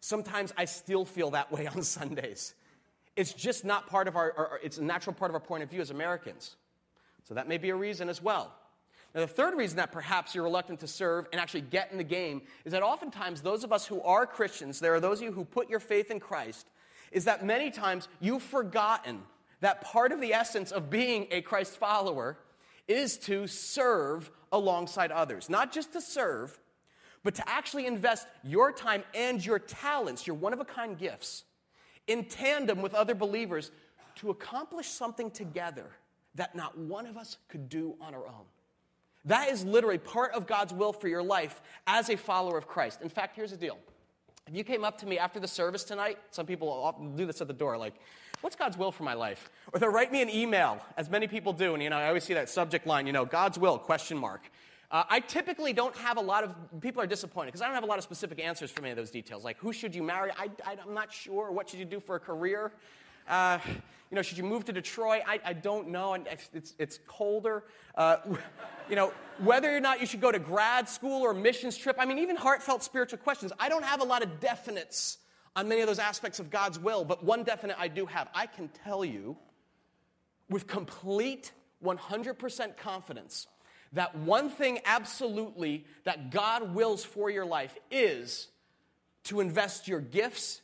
Sometimes 0.00 0.52
I 0.56 0.66
still 0.66 1.04
feel 1.04 1.30
that 1.30 1.50
way 1.50 1.66
on 1.74 1.82
Sundays. 1.82 2.54
It's 3.16 3.32
just 3.32 3.64
not 3.64 3.88
part 3.88 4.06
of 4.06 4.16
our, 4.16 4.32
our, 4.36 4.60
it's 4.62 4.78
a 4.78 4.84
natural 4.84 5.14
part 5.14 5.30
of 5.30 5.34
our 5.34 5.40
point 5.40 5.62
of 5.62 5.70
view 5.70 5.80
as 5.80 5.90
Americans. 5.90 6.56
So 7.26 7.34
that 7.34 7.48
may 7.48 7.58
be 7.58 7.70
a 7.70 7.76
reason 7.76 8.08
as 8.08 8.22
well. 8.22 8.52
Now, 9.14 9.20
the 9.20 9.28
third 9.28 9.56
reason 9.56 9.76
that 9.76 9.92
perhaps 9.92 10.34
you're 10.34 10.42
reluctant 10.42 10.80
to 10.80 10.88
serve 10.88 11.26
and 11.30 11.40
actually 11.40 11.60
get 11.60 11.92
in 11.92 11.98
the 11.98 12.04
game 12.04 12.42
is 12.64 12.72
that 12.72 12.82
oftentimes 12.82 13.42
those 13.42 13.62
of 13.62 13.72
us 13.72 13.86
who 13.86 14.02
are 14.02 14.26
Christians, 14.26 14.80
there 14.80 14.94
are 14.94 15.00
those 15.00 15.20
of 15.20 15.24
you 15.24 15.32
who 15.32 15.44
put 15.44 15.70
your 15.70 15.78
faith 15.78 16.10
in 16.10 16.18
Christ, 16.18 16.66
is 17.12 17.24
that 17.26 17.44
many 17.44 17.70
times 17.70 18.08
you've 18.20 18.42
forgotten 18.42 19.22
that 19.60 19.82
part 19.82 20.10
of 20.10 20.20
the 20.20 20.32
essence 20.32 20.72
of 20.72 20.90
being 20.90 21.28
a 21.30 21.42
Christ 21.42 21.76
follower 21.76 22.38
is 22.88 23.16
to 23.18 23.46
serve 23.46 24.30
alongside 24.50 25.12
others. 25.12 25.48
Not 25.48 25.72
just 25.72 25.92
to 25.92 26.00
serve, 26.00 26.58
but 27.22 27.36
to 27.36 27.48
actually 27.48 27.86
invest 27.86 28.26
your 28.42 28.72
time 28.72 29.04
and 29.14 29.44
your 29.44 29.60
talents, 29.60 30.26
your 30.26 30.36
one 30.36 30.52
of 30.52 30.60
a 30.60 30.64
kind 30.64 30.98
gifts, 30.98 31.44
in 32.08 32.24
tandem 32.24 32.82
with 32.82 32.94
other 32.94 33.14
believers 33.14 33.70
to 34.16 34.30
accomplish 34.30 34.88
something 34.88 35.30
together 35.30 35.86
that 36.34 36.54
not 36.54 36.76
one 36.76 37.06
of 37.06 37.16
us 37.16 37.38
could 37.48 37.68
do 37.68 37.94
on 38.00 38.12
our 38.12 38.26
own. 38.26 38.44
That 39.26 39.50
is 39.50 39.64
literally 39.64 39.98
part 39.98 40.32
of 40.32 40.46
God's 40.46 40.72
will 40.72 40.92
for 40.92 41.08
your 41.08 41.22
life 41.22 41.62
as 41.86 42.10
a 42.10 42.16
follower 42.16 42.58
of 42.58 42.66
Christ. 42.66 43.00
In 43.02 43.08
fact, 43.08 43.36
here's 43.36 43.50
the 43.50 43.56
deal. 43.56 43.78
If 44.46 44.54
you 44.54 44.64
came 44.64 44.84
up 44.84 44.98
to 44.98 45.06
me 45.06 45.18
after 45.18 45.40
the 45.40 45.48
service 45.48 45.84
tonight, 45.84 46.18
some 46.30 46.44
people 46.44 46.68
often 46.68 47.16
do 47.16 47.24
this 47.24 47.40
at 47.40 47.48
the 47.48 47.54
door, 47.54 47.78
like, 47.78 47.94
what's 48.42 48.56
God's 48.56 48.76
will 48.76 48.92
for 48.92 49.04
my 49.04 49.14
life? 49.14 49.48
Or 49.72 49.80
they'll 49.80 49.88
write 49.88 50.12
me 50.12 50.20
an 50.20 50.28
email, 50.28 50.78
as 50.98 51.08
many 51.08 51.26
people 51.26 51.54
do, 51.54 51.72
and 51.72 51.82
you 51.82 51.88
know, 51.88 51.96
I 51.96 52.08
always 52.08 52.24
see 52.24 52.34
that 52.34 52.50
subject 52.50 52.86
line, 52.86 53.06
you 53.06 53.12
know, 53.14 53.24
God's 53.24 53.58
will, 53.58 53.78
question 53.78 54.18
mark. 54.18 54.50
Uh, 54.90 55.02
I 55.08 55.20
typically 55.20 55.72
don't 55.72 55.96
have 55.96 56.18
a 56.18 56.20
lot 56.20 56.44
of, 56.44 56.54
people 56.80 57.02
are 57.02 57.06
disappointed 57.06 57.48
because 57.48 57.62
I 57.62 57.66
don't 57.66 57.74
have 57.74 57.84
a 57.84 57.86
lot 57.86 57.98
of 57.98 58.04
specific 58.04 58.38
answers 58.38 58.70
for 58.70 58.82
many 58.82 58.92
of 58.92 58.98
those 58.98 59.10
details. 59.10 59.44
Like, 59.44 59.56
who 59.58 59.72
should 59.72 59.94
you 59.94 60.02
marry? 60.02 60.30
I, 60.38 60.50
am 60.86 60.92
not 60.92 61.10
sure. 61.10 61.50
What 61.50 61.70
should 61.70 61.78
you 61.78 61.86
do 61.86 61.98
for 61.98 62.16
a 62.16 62.20
career? 62.20 62.72
Uh, 63.28 63.58
you 64.10 64.16
know, 64.16 64.22
should 64.22 64.38
you 64.38 64.44
move 64.44 64.64
to 64.66 64.72
Detroit? 64.72 65.22
I, 65.26 65.40
I 65.44 65.52
don't 65.54 65.88
know. 65.88 66.14
It's, 66.52 66.74
it's 66.78 67.00
colder. 67.06 67.64
Uh, 67.94 68.18
you 68.88 68.96
know, 68.96 69.12
whether 69.38 69.74
or 69.74 69.80
not 69.80 70.00
you 70.00 70.06
should 70.06 70.20
go 70.20 70.30
to 70.30 70.38
grad 70.38 70.88
school 70.88 71.22
or 71.22 71.34
missions 71.34 71.76
trip. 71.76 71.96
I 71.98 72.04
mean, 72.04 72.18
even 72.18 72.36
heartfelt 72.36 72.82
spiritual 72.82 73.18
questions. 73.18 73.52
I 73.58 73.68
don't 73.68 73.84
have 73.84 74.00
a 74.00 74.04
lot 74.04 74.22
of 74.22 74.40
definites 74.40 75.16
on 75.56 75.68
many 75.68 75.80
of 75.80 75.86
those 75.86 75.98
aspects 75.98 76.38
of 76.38 76.50
God's 76.50 76.78
will, 76.78 77.04
but 77.04 77.24
one 77.24 77.44
definite 77.44 77.76
I 77.78 77.88
do 77.88 78.06
have. 78.06 78.28
I 78.34 78.46
can 78.46 78.68
tell 78.68 79.04
you 79.04 79.36
with 80.50 80.66
complete 80.66 81.52
100% 81.82 82.76
confidence 82.76 83.46
that 83.92 84.16
one 84.16 84.50
thing 84.50 84.80
absolutely 84.84 85.86
that 86.04 86.30
God 86.30 86.74
wills 86.74 87.04
for 87.04 87.30
your 87.30 87.46
life 87.46 87.76
is 87.90 88.48
to 89.24 89.40
invest 89.40 89.88
your 89.88 90.00
gifts 90.00 90.60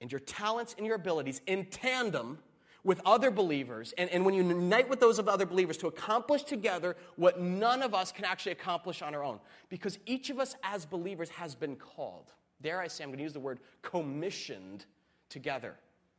and 0.00 0.10
your 0.10 0.20
talents 0.20 0.74
and 0.76 0.86
your 0.86 0.96
abilities 0.96 1.40
in 1.46 1.66
tandem 1.66 2.38
with 2.84 3.00
other 3.06 3.30
believers, 3.30 3.94
and, 3.96 4.10
and 4.10 4.24
when 4.26 4.34
you 4.34 4.42
unite 4.46 4.88
with 4.90 5.00
those 5.00 5.18
of 5.18 5.26
other 5.26 5.46
believers 5.46 5.78
to 5.78 5.86
accomplish 5.86 6.42
together 6.42 6.96
what 7.16 7.40
none 7.40 7.82
of 7.82 7.94
us 7.94 8.12
can 8.12 8.26
actually 8.26 8.52
accomplish 8.52 9.00
on 9.00 9.14
our 9.14 9.24
own. 9.24 9.40
Because 9.70 9.98
each 10.04 10.28
of 10.28 10.38
us 10.38 10.54
as 10.62 10.84
believers 10.84 11.30
has 11.30 11.54
been 11.54 11.76
called. 11.76 12.32
Dare 12.60 12.80
I 12.80 12.88
say, 12.88 13.02
I'm 13.02 13.08
going 13.08 13.18
to 13.18 13.22
use 13.22 13.32
the 13.32 13.40
word 13.40 13.60
commissioned 13.80 14.84
together. 15.30 15.76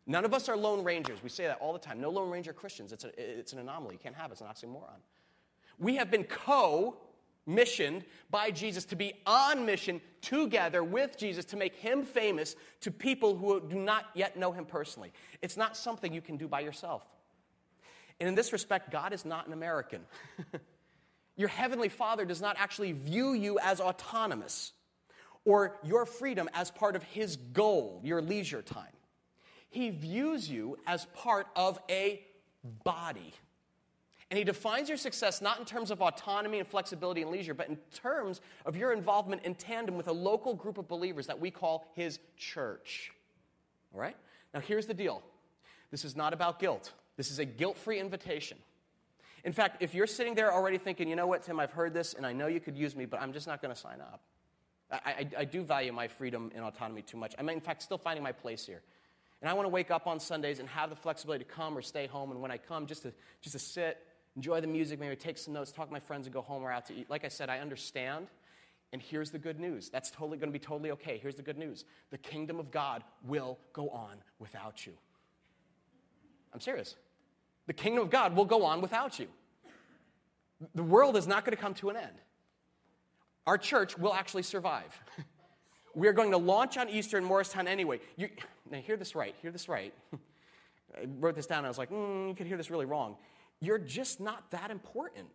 None 0.08 0.26
of 0.26 0.34
us 0.34 0.50
are 0.50 0.58
lone 0.58 0.84
rangers. 0.84 1.22
We 1.22 1.30
say 1.30 1.46
that 1.46 1.60
all 1.62 1.72
the 1.72 1.80
time. 1.80 2.02
No 2.02 2.10
lone 2.10 2.32
ranger 2.32 2.54
Christians. 2.54 2.92
It's, 2.92 3.04
a, 3.04 3.40
it's 3.40 3.54
an 3.54 3.60
anomaly. 3.60 3.96
You 3.96 4.00
can't 4.00 4.16
have 4.16 4.32
it. 4.32 4.40
It's 4.40 4.42
an 4.42 4.48
oxymoron. 4.48 5.00
We 5.78 5.96
have 5.96 6.10
been 6.10 6.24
co 6.24 6.98
missioned 7.46 8.06
by 8.30 8.52
Jesus 8.52 8.86
to 8.86 8.96
be 8.96 9.14
on 9.26 9.66
mission 9.66 10.02
together 10.22 10.84
with 10.84 11.18
Jesus 11.18 11.46
to 11.46 11.58
make 11.58 11.76
him 11.76 12.04
famous 12.04 12.56
to 12.82 12.92
people 12.92 13.38
who 13.38 13.62
do 13.62 13.76
not 13.76 14.06
yet 14.16 14.38
know 14.38 14.52
him 14.52 14.66
personally. 14.66 15.12
It's 15.42 15.58
not 15.58 15.78
something 15.78 16.14
you 16.14 16.22
can 16.22 16.38
do 16.38 16.48
by 16.48 16.62
yourself. 16.62 17.06
And 18.20 18.30
in 18.30 18.36
this 18.36 18.54
respect, 18.54 18.92
God 18.92 19.14
is 19.14 19.26
not 19.26 19.48
an 19.48 19.54
American. 19.54 20.02
your 21.36 21.50
heavenly 21.50 21.90
Father 21.90 22.26
does 22.26 22.42
not 22.42 22.56
actually 22.58 22.94
view 22.94 23.34
you 23.34 23.60
as 23.60 23.80
autonomous 23.80 24.72
or 25.44 25.78
your 25.84 26.06
freedom 26.06 26.50
as 26.54 26.72
part 26.72 26.96
of 26.96 27.04
his 27.04 27.36
goal, 27.36 28.02
your 28.04 28.22
leisure 28.22 28.62
time. 28.62 28.88
He 29.70 29.90
views 29.90 30.50
you 30.50 30.78
as 30.88 31.06
part 31.14 31.48
of 31.56 31.80
a 31.90 32.24
body. 32.84 33.34
And 34.32 34.38
he 34.40 34.44
defines 34.44 34.90
your 34.90 34.98
success 34.98 35.42
not 35.42 35.60
in 35.60 35.66
terms 35.66 35.92
of 35.92 36.02
autonomy 36.02 36.60
and 36.60 36.68
flexibility 36.68 37.22
and 37.22 37.30
leisure, 37.30 37.54
but 37.54 37.70
in 37.70 37.78
terms 37.94 38.42
of 38.66 38.76
your 38.76 38.92
involvement 38.92 39.44
in 39.44 39.54
tandem 39.54 39.96
with 39.96 40.08
a 40.08 40.12
local 40.12 40.56
group 40.56 40.78
of 40.78 40.88
believers 40.88 41.28
that 41.28 41.40
we 41.40 41.52
call 41.52 41.86
his 41.96 42.20
church. 42.36 43.12
All 43.94 44.02
right? 44.02 44.16
Now, 44.54 44.62
here's 44.62 44.88
the 44.88 44.94
deal 44.94 45.22
this 45.92 46.04
is 46.04 46.16
not 46.16 46.34
about 46.34 46.60
guilt, 46.60 46.92
this 47.18 47.30
is 47.30 47.40
a 47.40 47.46
guilt 47.46 47.78
free 47.78 48.00
invitation. 48.00 48.58
In 49.44 49.54
fact, 49.54 49.84
if 49.84 49.94
you're 49.94 50.08
sitting 50.08 50.34
there 50.34 50.52
already 50.52 50.80
thinking, 50.80 51.08
you 51.08 51.16
know 51.16 51.28
what, 51.28 51.44
Tim, 51.44 51.60
I've 51.60 51.72
heard 51.72 51.94
this 51.94 52.16
and 52.16 52.26
I 52.26 52.34
know 52.34 52.48
you 52.48 52.60
could 52.60 52.76
use 52.76 52.96
me, 52.96 53.06
but 53.06 53.22
I'm 53.22 53.32
just 53.32 53.46
not 53.46 53.62
going 53.62 53.74
to 53.74 53.80
sign 53.80 54.02
up. 54.02 54.22
I, 54.92 54.96
I, 55.06 55.30
I, 55.40 55.46
do 55.46 55.62
value 55.62 55.92
my 55.94 56.08
freedom 56.08 56.52
and 56.56 56.64
autonomy 56.64 57.04
too 57.04 57.18
much. 57.18 57.36
I'm, 57.38 57.48
in 57.50 57.62
fact, 57.62 57.84
still 57.84 58.00
finding 58.00 58.24
my 58.24 58.32
place 58.32 58.66
here. 58.66 58.82
And 59.42 59.50
I 59.50 59.54
want 59.54 59.66
to 59.66 59.70
wake 59.70 59.92
up 59.92 60.08
on 60.08 60.20
Sundays 60.20 60.60
and 60.60 60.68
have 60.70 60.90
the 60.90 60.96
flexibility 60.96 61.44
to 61.44 61.52
come 61.52 61.78
or 61.78 61.84
stay 61.84 62.08
home. 62.08 62.32
And 62.32 62.42
when 62.42 62.50
I 62.50 62.58
come, 62.58 62.88
just 62.88 63.04
to, 63.04 63.14
just 63.42 63.54
to 63.54 63.60
sit, 63.60 64.00
enjoy 64.36 64.62
the 64.62 64.68
music, 64.68 65.00
maybe 65.00 65.16
take 65.16 65.38
some 65.38 65.54
notes, 65.54 65.72
talk 65.72 65.88
to 65.88 65.94
my 65.94 66.00
friends, 66.00 66.28
and 66.28 66.34
go 66.34 66.42
home 66.42 66.64
or 66.64 66.72
out 66.72 66.86
to 66.88 66.94
eat. 66.94 67.10
Like 67.10 67.24
I 67.24 67.30
said, 67.30 67.50
I 67.50 67.60
understand. 67.60 68.28
And 68.94 69.02
here's 69.02 69.32
the 69.32 69.40
good 69.40 69.60
news. 69.60 69.90
That's 69.90 70.12
totally 70.12 70.38
going 70.38 70.50
to 70.50 70.58
be 70.58 70.64
totally 70.64 70.92
okay. 70.92 71.18
Here's 71.18 71.36
the 71.36 71.42
good 71.42 71.58
news 71.58 71.86
the 72.12 72.18
kingdom 72.18 72.60
of 72.60 72.72
God 72.72 73.04
will 73.26 73.58
go 73.74 73.90
on 73.90 74.18
without 74.40 74.86
you. 74.86 74.94
I'm 76.54 76.60
serious. 76.60 76.96
The 77.68 77.74
kingdom 77.74 78.04
of 78.04 78.10
God 78.10 78.36
will 78.36 78.46
go 78.46 78.64
on 78.64 78.82
without 78.82 79.20
you. 79.20 79.28
The 80.74 80.84
world 80.84 81.18
is 81.18 81.28
not 81.28 81.44
going 81.44 81.56
to 81.56 81.62
come 81.62 81.74
to 81.76 81.90
an 81.90 81.98
end. 81.98 82.22
Our 83.46 83.58
church 83.58 83.98
will 83.98 84.14
actually 84.14 84.44
survive. 84.44 85.00
we 85.96 86.08
are 86.08 86.14
going 86.14 86.32
to 86.32 86.38
launch 86.38 86.78
on 86.78 86.90
Easter 86.90 87.18
in 87.18 87.24
Morristown 87.24 87.68
anyway. 87.68 88.00
You, 88.16 88.30
now, 88.72 88.80
hear 88.80 88.98
this 88.98 89.16
right. 89.16 89.36
Hear 89.42 89.52
this 89.52 89.68
right. 89.68 89.94
I 90.96 91.08
wrote 91.20 91.36
this 91.36 91.46
down 91.46 91.66
I 91.66 91.68
was 91.68 91.78
like, 91.78 91.90
mm, 91.90 92.30
you 92.30 92.36
could 92.36 92.48
hear 92.48 92.58
this 92.58 92.72
really 92.72 92.86
wrong. 92.86 93.18
You're 93.62 93.80
just 93.80 94.20
not 94.20 94.52
that 94.52 94.72
important. 94.72 95.28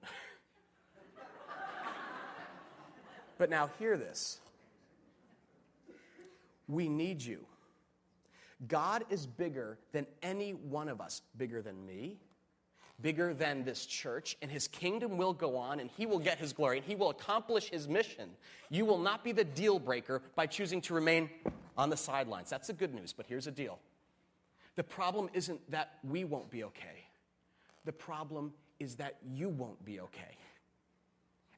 but 3.38 3.50
now, 3.50 3.70
hear 3.78 3.96
this. 3.96 4.40
We 6.68 6.88
need 6.88 7.22
you. 7.22 7.46
God 8.68 9.04
is 9.10 9.26
bigger 9.26 9.78
than 9.92 10.06
any 10.22 10.52
one 10.52 10.88
of 10.88 11.00
us, 11.00 11.22
bigger 11.36 11.62
than 11.62 11.86
me, 11.86 12.18
bigger 13.00 13.32
than 13.32 13.64
this 13.64 13.86
church, 13.86 14.36
and 14.42 14.50
his 14.50 14.68
kingdom 14.68 15.16
will 15.16 15.32
go 15.32 15.56
on, 15.56 15.80
and 15.80 15.90
he 15.96 16.04
will 16.04 16.18
get 16.18 16.38
his 16.38 16.52
glory, 16.52 16.76
and 16.76 16.86
he 16.86 16.94
will 16.94 17.10
accomplish 17.10 17.70
his 17.70 17.88
mission. 17.88 18.30
You 18.68 18.84
will 18.84 18.98
not 18.98 19.24
be 19.24 19.32
the 19.32 19.44
deal 19.44 19.78
breaker 19.78 20.22
by 20.34 20.46
choosing 20.46 20.80
to 20.82 20.94
remain 20.94 21.30
on 21.78 21.88
the 21.88 21.96
sidelines. 21.96 22.50
That's 22.50 22.66
the 22.66 22.74
good 22.74 22.94
news, 22.94 23.12
but 23.12 23.26
here's 23.26 23.46
a 23.46 23.50
deal 23.50 23.78
the 24.76 24.84
problem 24.84 25.28
isn't 25.34 25.70
that 25.70 25.98
we 26.08 26.24
won't 26.24 26.50
be 26.50 26.64
okay, 26.64 27.06
the 27.84 27.92
problem 27.92 28.52
is 28.78 28.96
that 28.96 29.16
you 29.32 29.48
won't 29.48 29.84
be 29.84 30.00
okay. 30.00 30.36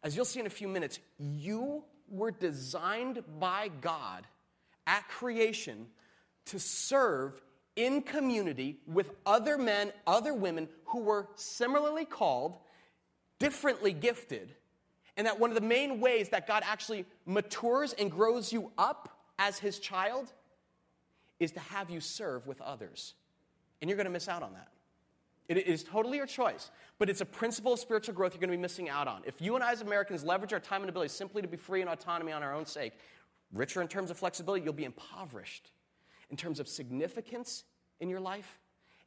As 0.03 0.17
you'll 0.17 0.25
see 0.25 0.41
in 0.41 0.47
a 0.47 0.51
few 0.51 0.69
minutes, 0.69 0.99
you 1.19 1.85
were 2.09 2.31
designed 2.31 3.23
by 3.39 3.71
God 3.81 4.27
at 4.87 5.09
creation 5.09 5.87
to 6.47 6.59
serve 6.59 7.41
in 7.77 8.03
community 8.03 8.79
with 8.87 9.13
other 9.25 9.57
men, 9.57 9.93
other 10.07 10.35
women 10.35 10.69
who 10.87 11.01
were 11.01 11.29
similarly 11.37 12.05
called, 12.05 12.57
differently 13.39 13.93
gifted, 13.93 14.55
and 15.17 15.27
that 15.27 15.39
one 15.39 15.51
of 15.51 15.55
the 15.55 15.61
main 15.61 16.01
ways 16.01 16.31
that 16.31 16.47
God 16.47 16.63
actually 16.67 17.05
matures 17.27 17.93
and 17.93 18.11
grows 18.11 18.53
you 18.53 18.73
up 18.77 19.09
as 19.39 19.59
his 19.59 19.79
child 19.79 20.33
is 21.39 21.53
to 21.53 21.61
have 21.61 21.91
you 21.91 22.01
serve 22.01 22.47
with 22.47 22.61
others. 22.61 23.15
And 23.81 23.89
you're 23.89 23.97
going 23.97 24.07
to 24.07 24.13
miss 24.13 24.29
out 24.29 24.43
on 24.43 24.53
that. 24.55 24.69
It 25.57 25.67
is 25.67 25.85
totally 25.85 26.17
your 26.17 26.27
choice, 26.27 26.71
but 26.99 27.11
it's 27.11 27.21
a 27.21 27.27
principle 27.27 27.73
of 27.75 27.81
spiritual 27.81 28.15
growth 28.15 28.35
you're 28.35 28.41
going 28.41 28.51
to 28.51 28.57
be 28.57 28.61
missing 28.63 28.89
out 28.89 29.09
on. 29.09 29.23
If 29.27 29.41
you 29.41 29.55
and 29.55 29.65
I, 29.65 29.73
as 29.73 29.81
Americans, 29.81 30.25
leverage 30.25 30.53
our 30.53 30.61
time 30.61 30.83
and 30.83 30.91
ability 30.91 31.11
simply 31.11 31.43
to 31.43 31.49
be 31.49 31.57
free 31.57 31.81
and 31.81 31.91
autonomy 31.91 32.33
on 32.33 32.43
our 32.43 32.55
own 32.55 32.67
sake, 32.67 32.93
richer 33.53 33.83
in 33.83 33.89
terms 33.89 34.11
of 34.11 34.19
flexibility, 34.19 34.65
you'll 34.65 34.73
be 34.73 34.85
impoverished 34.85 35.71
in 36.31 36.37
terms 36.37 36.61
of 36.61 36.69
significance 36.69 37.65
in 38.01 38.09
your 38.09 38.21
life 38.21 38.59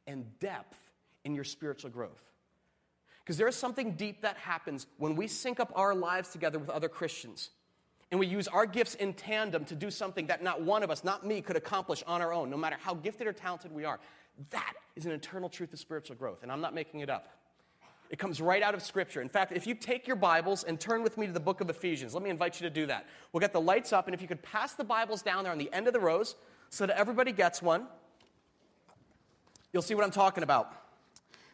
and 0.06 0.38
depth 0.38 0.78
in 1.24 1.34
your 1.34 1.44
spiritual 1.44 1.90
growth. 1.90 2.22
Because 3.24 3.38
there 3.38 3.48
is 3.48 3.56
something 3.56 3.92
deep 3.92 4.22
that 4.22 4.36
happens 4.36 4.86
when 4.98 5.16
we 5.16 5.26
sync 5.26 5.58
up 5.58 5.72
our 5.74 5.94
lives 5.94 6.28
together 6.28 6.60
with 6.60 6.70
other 6.70 6.88
Christians 6.88 7.50
and 8.12 8.20
we 8.20 8.26
use 8.28 8.46
our 8.46 8.66
gifts 8.66 8.94
in 8.94 9.12
tandem 9.14 9.64
to 9.64 9.74
do 9.74 9.90
something 9.90 10.28
that 10.28 10.42
not 10.42 10.62
one 10.62 10.84
of 10.84 10.92
us, 10.92 11.02
not 11.02 11.26
me, 11.26 11.40
could 11.40 11.56
accomplish 11.56 12.04
on 12.06 12.22
our 12.22 12.32
own, 12.32 12.50
no 12.50 12.56
matter 12.56 12.76
how 12.80 12.94
gifted 12.94 13.26
or 13.26 13.32
talented 13.32 13.72
we 13.72 13.84
are. 13.84 13.98
That 14.50 14.74
is 14.94 15.06
an 15.06 15.12
eternal 15.12 15.48
truth 15.48 15.72
of 15.72 15.78
spiritual 15.78 16.16
growth, 16.16 16.42
and 16.42 16.52
I'm 16.52 16.60
not 16.60 16.74
making 16.74 17.00
it 17.00 17.10
up. 17.10 17.28
It 18.08 18.18
comes 18.18 18.40
right 18.40 18.62
out 18.62 18.74
of 18.74 18.82
Scripture. 18.82 19.20
In 19.20 19.28
fact, 19.28 19.52
if 19.52 19.66
you 19.66 19.74
take 19.74 20.06
your 20.06 20.16
Bibles 20.16 20.62
and 20.62 20.78
turn 20.78 21.02
with 21.02 21.18
me 21.18 21.26
to 21.26 21.32
the 21.32 21.40
book 21.40 21.60
of 21.60 21.68
Ephesians, 21.68 22.14
let 22.14 22.22
me 22.22 22.30
invite 22.30 22.60
you 22.60 22.68
to 22.68 22.72
do 22.72 22.86
that. 22.86 23.06
We'll 23.32 23.40
get 23.40 23.52
the 23.52 23.60
lights 23.60 23.92
up, 23.92 24.06
and 24.06 24.14
if 24.14 24.22
you 24.22 24.28
could 24.28 24.42
pass 24.42 24.74
the 24.74 24.84
Bibles 24.84 25.22
down 25.22 25.42
there 25.42 25.52
on 25.52 25.58
the 25.58 25.72
end 25.72 25.86
of 25.86 25.92
the 25.92 26.00
rows, 26.00 26.36
so 26.70 26.86
that 26.86 26.96
everybody 26.96 27.32
gets 27.32 27.62
one. 27.62 27.86
You'll 29.72 29.82
see 29.82 29.94
what 29.94 30.04
I'm 30.04 30.10
talking 30.10 30.42
about. 30.42 30.72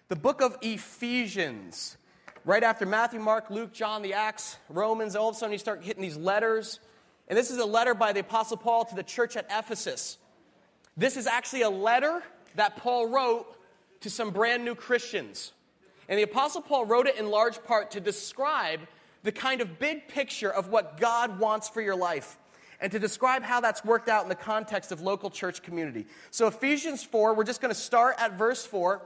The 0.09 0.17
book 0.17 0.43
of 0.43 0.57
Ephesians. 0.63 1.97
Right 2.45 2.63
after 2.63 2.85
Matthew, 2.87 3.21
Mark, 3.21 3.51
Luke, 3.51 3.73
John, 3.73 4.03
the 4.03 4.15
Acts, 4.15 4.57
Romans, 4.69 5.15
all 5.15 5.29
of 5.29 5.37
a 5.37 5.39
sudden 5.39 5.53
you 5.53 5.59
start 5.59 5.85
hitting 5.85 6.03
these 6.03 6.17
letters. 6.17 6.81
And 7.29 7.39
this 7.39 7.51
is 7.51 7.59
a 7.59 7.65
letter 7.65 7.95
by 7.95 8.13
the 8.13 8.21
Apostle 8.21 8.57
Paul 8.57 8.85
to 8.87 8.95
the 8.95 9.03
church 9.05 9.37
at 9.37 9.47
Ephesus. 9.49 10.19
This 10.97 11.17
is 11.17 11.27
actually 11.27 11.63
a 11.63 11.71
letter 11.71 12.23
that 12.57 12.77
Paul 12.77 13.09
wrote 13.09 13.47
to 14.01 14.11
some 14.11 14.31
brand 14.31 14.65
new 14.65 14.75
Christians. 14.75 15.53
And 16.09 16.19
the 16.19 16.25
Apostle 16.25 16.61
Paul 16.61 16.85
wrote 16.85 17.07
it 17.07 17.17
in 17.17 17.31
large 17.31 17.63
part 17.65 17.93
to 17.93 18.01
describe 18.01 18.81
the 19.23 19.33
kind 19.33 19.61
of 19.61 19.79
big 19.79 20.09
picture 20.09 20.53
of 20.53 20.69
what 20.69 20.99
God 20.99 21.39
wants 21.39 21.69
for 21.69 21.81
your 21.81 21.97
life 21.97 22.39
and 22.81 22.91
to 22.91 22.99
describe 22.99 23.45
how 23.45 23.61
that's 23.61 23.85
worked 23.85 24.09
out 24.09 24.25
in 24.25 24.29
the 24.29 24.35
context 24.35 24.91
of 24.91 25.01
local 25.01 25.31
church 25.31 25.63
community. 25.63 26.07
So, 26.31 26.49
Ephesians 26.49 27.05
4, 27.05 27.35
we're 27.35 27.45
just 27.45 27.61
going 27.61 27.73
to 27.73 27.81
start 27.81 28.17
at 28.19 28.37
verse 28.37 28.67
4. 28.67 29.01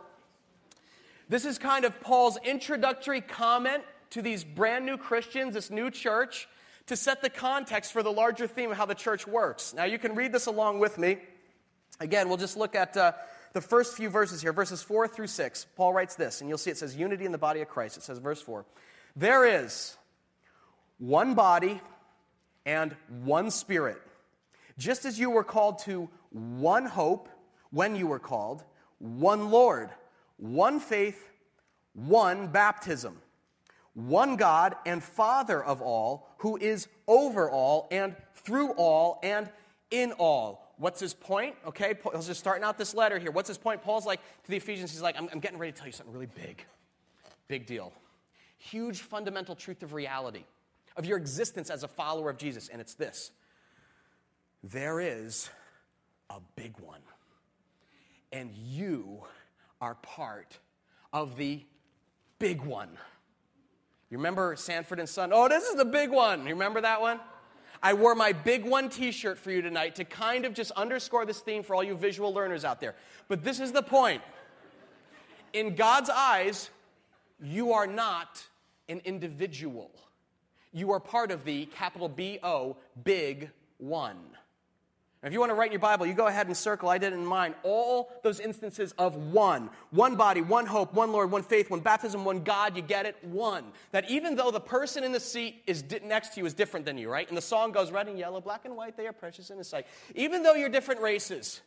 This 1.29 1.45
is 1.45 1.59
kind 1.59 1.85
of 1.85 2.01
Paul's 2.01 2.39
introductory 2.43 3.21
comment 3.21 3.83
to 4.11 4.23
these 4.23 4.45
brand 4.45 4.87
new 4.87 4.97
Christians, 4.97 5.55
this 5.55 5.71
new 5.71 5.91
church, 5.91 6.49
to 6.87 6.97
set 6.97 7.21
the 7.21 7.29
context 7.29 7.93
for 7.93 8.03
the 8.03 8.13
larger 8.13 8.47
theme 8.47 8.71
of 8.71 8.79
how 8.79 8.87
the 8.87 8.95
church 8.95 9.27
works. 9.27 9.75
Now, 9.75 9.85
you 9.85 9.99
can 9.99 10.15
read 10.15 10.33
this 10.33 10.47
along 10.47 10.79
with 10.79 10.97
me. 10.97 11.19
Again, 12.01 12.29
we'll 12.29 12.39
just 12.39 12.57
look 12.57 12.75
at 12.75 12.97
uh, 12.97 13.13
the 13.57 13.63
first 13.63 13.97
few 13.97 14.11
verses 14.11 14.43
here, 14.43 14.53
verses 14.53 14.83
4 14.83 15.09
through 15.09 15.29
6. 15.29 15.67
Paul 15.77 15.95
writes 15.95 16.15
this, 16.15 16.43
and 16.43 16.51
you'll 16.51 16.59
see 16.59 16.71
it 16.71 16.77
says, 16.77 16.95
Unity 16.95 17.25
in 17.25 17.33
the 17.33 17.39
body 17.39 17.63
of 17.63 17.69
Christ. 17.69 17.97
It 17.97 18.03
says, 18.03 18.19
verse 18.19 18.43
4 18.43 18.67
There 19.17 19.47
is 19.47 19.97
one 20.99 21.33
body 21.33 21.81
and 22.67 22.95
one 23.25 23.51
Spirit. 23.51 23.97
Just 24.77 25.07
as 25.07 25.19
you 25.19 25.31
were 25.31 25.43
called 25.43 25.79
to 25.81 26.11
one 26.33 26.85
hope 26.85 27.31
when 27.71 27.97
you 27.97 28.07
were 28.07 28.19
called, 28.19 28.63
one 28.99 29.51
Lord, 29.51 29.89
one 30.37 30.79
faith, 30.79 31.27
one 31.95 32.49
baptism, 32.49 33.17
one 33.95 34.37
God 34.37 34.77
and 34.85 35.03
Father 35.03 35.65
of 35.65 35.81
all, 35.81 36.29
who 36.41 36.59
is 36.59 36.89
over 37.09 37.51
all 37.51 37.89
and 37.91 38.17
through 38.35 38.73
all 38.73 39.19
and 39.23 39.49
in 39.91 40.13
all. 40.13 40.66
What's 40.79 41.01
his 41.01 41.15
point? 41.15 41.55
Okay, 41.67 41.95
Paul's 41.95 42.27
just 42.27 42.41
starting 42.41 42.65
out 42.65 42.77
this 42.77 42.95
letter 42.95 43.19
here. 43.19 43.31
What's 43.31 43.49
his 43.49 43.59
point? 43.59 43.83
Paul's 43.83 44.05
like 44.05 44.21
to 44.45 44.51
the 44.51 44.57
Ephesians, 44.57 44.93
he's 44.93 45.03
like, 45.03 45.17
I'm, 45.19 45.29
I'm 45.33 45.41
getting 45.41 45.59
ready 45.59 45.73
to 45.73 45.79
tell 45.79 45.87
you 45.87 45.93
something 45.93 46.13
really 46.13 46.27
big. 46.27 46.65
Big 47.49 47.67
deal. 47.67 47.93
Huge 48.59 49.01
fundamental 49.01 49.55
truth 49.55 49.83
of 49.83 49.93
reality 49.93 50.45
of 50.97 51.05
your 51.05 51.19
existence 51.19 51.71
as 51.71 51.83
a 51.83 51.89
follower 51.89 52.31
of 52.31 52.39
Jesus, 52.39 52.69
and 52.69 52.81
it's 52.81 52.95
this 52.95 53.31
there 54.63 55.01
is 55.01 55.49
a 56.31 56.41
big 56.57 56.75
one, 56.81 57.01
and 58.33 58.51
you 58.55 59.23
are 59.81 59.95
part 59.97 60.59
of 61.13 61.37
the 61.37 61.63
big 62.39 62.63
one. 62.63 62.89
You 64.11 64.19
remember 64.19 64.57
Sanford 64.57 64.99
and 64.99 65.09
Son? 65.09 65.31
Oh, 65.33 65.49
this 65.49 65.65
is 65.65 65.77
the 65.77 65.85
big 65.85 66.11
one. 66.11 66.47
You 66.47 66.55
remember 66.55 66.81
that 66.81 67.01
one? 67.01 67.21
I 67.83 67.95
wore 67.95 68.15
my 68.15 68.33
big 68.33 68.65
one 68.65 68.89
t 68.89 69.11
shirt 69.13 69.39
for 69.39 69.51
you 69.51 69.63
tonight 69.63 69.97
to 69.97 70.05
kind 70.05 70.45
of 70.45 70.55
just 70.55 70.71
underscore 70.73 71.27
this 71.27 71.41
theme 71.41 71.63
for 71.63 71.75
all 71.75 71.85
you 71.85 71.97
visual 71.97 72.33
learners 72.33 72.65
out 72.65 72.81
there. 72.81 72.95
But 73.29 73.45
this 73.45 73.61
is 73.61 73.73
the 73.73 73.83
point. 73.83 74.23
In 75.53 75.75
God's 75.75 76.11
eyes, 76.11 76.71
you 77.43 77.73
are 77.73 77.87
not 77.87 78.43
an 78.89 79.01
individual 79.05 79.91
you 80.77 80.93
are 80.93 81.01
part 81.01 81.31
of 81.31 81.43
the 81.45 81.65
capital 81.67 82.07
B 82.07 82.39
O, 82.43 82.77
big 83.03 83.51
one. 83.79 84.19
If 85.23 85.33
you 85.33 85.41
want 85.41 85.51
to 85.51 85.55
write 85.55 85.67
in 85.67 85.73
your 85.73 85.81
Bible, 85.81 86.07
you 86.07 86.15
go 86.15 86.27
ahead 86.27 86.47
and 86.47 86.57
circle, 86.57 86.89
I 86.89 86.99
did 86.99 87.13
it 87.13 87.17
in 87.17 87.25
mine, 87.25 87.55
all 87.63 88.13
those 88.23 88.39
instances 88.39 88.95
of 88.99 89.17
one. 89.17 89.71
One 89.91 90.15
body, 90.15 90.41
one 90.41 90.67
hope, 90.67 90.95
one 90.95 91.11
Lord, 91.11 91.31
one 91.31 91.43
faith, 91.43 91.71
one 91.71 91.81
baptism, 91.81 92.25
one 92.25 92.45
God, 92.45 92.77
you 92.77 92.83
get 92.83 93.07
it? 93.07 93.17
One. 93.23 93.65
That 93.93 94.09
even 94.11 94.37
though 94.37 94.51
the 94.51 94.61
person 94.61 95.03
in 95.03 95.13
the 95.13 95.21
seat 95.21 95.63
is 95.67 95.83
next 96.05 96.35
to 96.35 96.41
you 96.41 96.47
is 96.47 96.55
different 96.55 96.87
than 96.87 96.99
you, 96.99 97.11
right? 97.11 97.27
And 97.27 97.37
the 97.37 97.43
song 97.43 97.73
goes 97.73 97.91
red 97.91 98.09
and 98.09 98.19
yellow, 98.19 98.41
black 98.41 98.67
and 98.67 98.77
white, 98.77 98.97
they 98.97 99.07
are 99.07 99.13
precious 99.13 99.51
in 99.51 99.59
His 99.59 99.67
sight. 99.67 99.87
Even 100.15 100.43
though 100.43 100.55
you're 100.55 100.69
different 100.69 101.01
races, 101.01 101.61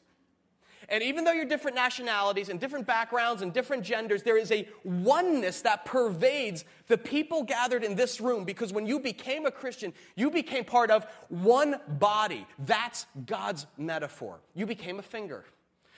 and 0.89 1.03
even 1.03 1.24
though 1.24 1.31
you're 1.31 1.46
different 1.46 1.75
nationalities 1.75 2.50
and 2.50 2.60
different 2.60 2.88
backgrounds 2.88 3.41
and 3.41 3.53
different 3.53 3.84
genders, 3.84 4.24
there 4.24 4.38
is 4.38 4.51
a 4.51 4.67
oneness 4.84 5.62
that 5.62 5.86
pervades 5.86 6.65
the 6.88 6.98
people 6.98 7.43
gathered 7.43 7.84
in 7.84 7.96
this 7.96 8.19
room 8.19 8.43
because 8.43 8.74
when 8.74 8.88
you 8.88 9.00
became 9.00 9.46
a 9.46 9.51
Christian, 9.51 9.93
you 10.15 10.31
became 10.31 10.65
part 10.65 10.89
of 10.89 11.05
one 11.29 11.79
body. 11.88 12.48
That's 12.58 13.05
God's 13.25 13.67
metaphor. 13.77 14.39
You 14.55 14.65
became 14.65 14.98
a 15.00 15.03
finger, 15.03 15.46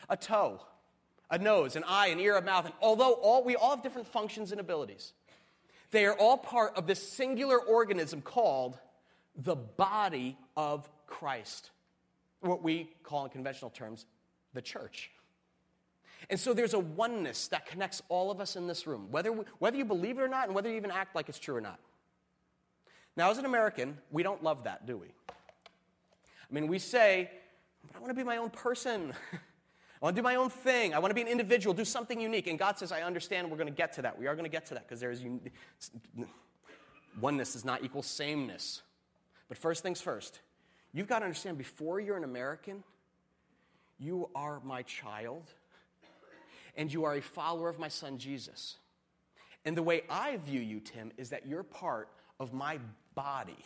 a 0.10 0.18
toe, 0.18 0.62
a 1.30 1.38
nose, 1.38 1.78
an 1.78 1.86
eye, 1.88 2.08
an 2.08 2.20
ear, 2.20 2.36
a 2.36 2.42
mouth, 2.42 2.66
and 2.66 2.74
although 2.82 3.14
all, 3.14 3.44
we 3.44 3.56
all 3.56 3.72
have 3.72 3.84
different 3.84 4.08
functions 4.08 4.52
and 4.52 4.60
abilities, 4.60 5.14
they 5.92 6.06
are 6.06 6.14
all 6.14 6.38
part 6.38 6.76
of 6.76 6.86
this 6.88 7.06
singular 7.06 7.60
organism 7.60 8.22
called 8.22 8.78
the 9.36 9.56
body 9.56 10.38
of 10.58 10.90
Christ, 11.08 11.72
what 12.42 12.62
we 12.62 12.90
call 13.04 13.24
in 13.24 13.32
conventional 13.32 13.70
terms 13.70 14.06
the 14.54 14.62
church. 14.62 15.12
And 16.30 16.40
so 16.40 16.54
there's 16.54 16.74
a 16.74 16.80
oneness 16.80 17.48
that 17.48 17.66
connects 17.66 18.02
all 18.10 18.32
of 18.32 18.40
us 18.40 18.56
in 18.56 18.68
this 18.68 18.86
room, 18.86 19.08
whether, 19.12 19.32
we, 19.32 19.46
whether 19.60 19.78
you 19.78 19.86
believe 19.86 20.18
it 20.18 20.22
or 20.22 20.28
not, 20.28 20.46
and 20.46 20.56
whether 20.56 20.70
you 20.70 20.76
even 20.76 20.92
act 20.92 21.16
like 21.16 21.30
it's 21.30 21.40
true 21.40 21.56
or 21.56 21.62
not. 21.62 21.80
Now, 23.18 23.32
as 23.32 23.38
an 23.38 23.46
American, 23.46 23.98
we 24.12 24.24
don't 24.24 24.44
love 24.44 24.64
that, 24.64 24.86
do 24.86 24.98
we? 24.98 25.08
I 25.30 26.54
mean, 26.54 26.68
we 26.68 26.80
say, 26.80 27.30
I 27.94 28.00
want 28.00 28.10
to 28.10 28.14
be 28.14 28.24
my 28.24 28.38
own 28.38 28.50
person. 28.50 29.14
I 29.34 30.06
want 30.06 30.16
to 30.16 30.22
do 30.22 30.24
my 30.24 30.36
own 30.36 30.50
thing. 30.50 30.94
I 30.94 31.00
want 31.00 31.12
to 31.12 31.16
be 31.16 31.22
an 31.22 31.28
individual, 31.28 31.74
do 31.74 31.86
something 31.86 32.20
unique. 32.20 32.48
And 32.48 32.58
God 32.58 32.78
says, 32.78 32.92
I 32.92 33.02
understand 33.02 33.50
we're 33.52 33.58
going 33.58 33.68
to 33.68 33.74
get 33.74 33.94
to 33.94 34.02
that. 34.04 34.18
We 34.18 34.28
are 34.28 34.36
going 34.36 34.46
to 34.46 34.52
get 34.52 34.66
to 34.68 34.74
that 34.76 34.88
because 34.88 35.00
there's 35.00 35.22
un- 35.22 35.42
oneness 37.22 37.54
does 37.54 37.66
not 37.66 37.84
equal 37.84 38.02
sameness. 38.02 38.82
But 39.48 39.58
first 39.58 39.84
things 39.84 40.02
first, 40.02 40.40
you've 40.94 41.08
got 41.08 41.20
to 41.20 41.26
understand 41.26 41.58
before 41.58 42.00
you're 42.00 42.18
an 42.18 42.24
American, 42.24 42.84
you 44.02 44.30
are 44.34 44.60
my 44.66 44.82
child 44.82 45.52
and 46.76 46.92
you 46.92 47.06
are 47.06 47.16
a 47.16 47.22
follower 47.22 47.70
of 47.70 47.80
my 47.80 47.88
son 47.88 48.18
Jesus. 48.18 48.78
And 49.64 49.78
the 49.78 49.84
way 49.84 50.02
I 50.10 50.38
view 50.38 50.60
you, 50.60 50.80
Tim, 50.80 51.12
is 51.18 51.30
that 51.30 51.46
you're 51.46 51.64
part 51.64 52.10
of 52.40 52.52
my 52.52 52.80
body. 53.14 53.64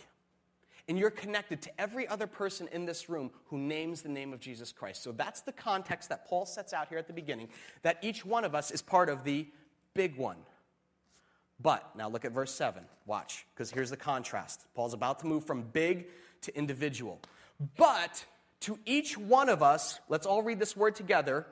And 0.87 0.99
you're 0.99 1.09
connected 1.09 1.61
to 1.63 1.81
every 1.81 2.07
other 2.07 2.27
person 2.27 2.67
in 2.71 2.85
this 2.85 3.09
room 3.09 3.31
who 3.45 3.57
names 3.57 4.01
the 4.01 4.09
name 4.09 4.33
of 4.33 4.39
Jesus 4.39 4.71
Christ. 4.71 5.01
So 5.01 5.11
that's 5.11 5.41
the 5.41 5.53
context 5.53 6.09
that 6.09 6.27
Paul 6.27 6.45
sets 6.45 6.73
out 6.73 6.89
here 6.89 6.97
at 6.97 7.07
the 7.07 7.13
beginning 7.13 7.47
that 7.81 7.97
each 8.03 8.25
one 8.25 8.43
of 8.43 8.53
us 8.53 8.69
is 8.71 8.81
part 8.81 9.09
of 9.09 9.23
the 9.23 9.47
big 9.93 10.17
one. 10.17 10.37
But, 11.61 11.95
now 11.95 12.09
look 12.09 12.25
at 12.25 12.33
verse 12.33 12.53
7. 12.53 12.83
Watch, 13.05 13.45
because 13.53 13.71
here's 13.71 13.89
the 13.89 13.97
contrast. 13.97 14.65
Paul's 14.75 14.93
about 14.93 15.19
to 15.19 15.27
move 15.27 15.45
from 15.45 15.63
big 15.63 16.07
to 16.41 16.55
individual. 16.55 17.19
But 17.77 18.25
to 18.61 18.79
each 18.85 19.17
one 19.17 19.49
of 19.49 19.61
us, 19.61 19.99
let's 20.09 20.25
all 20.25 20.41
read 20.41 20.59
this 20.59 20.75
word 20.75 20.95
together 20.95 21.45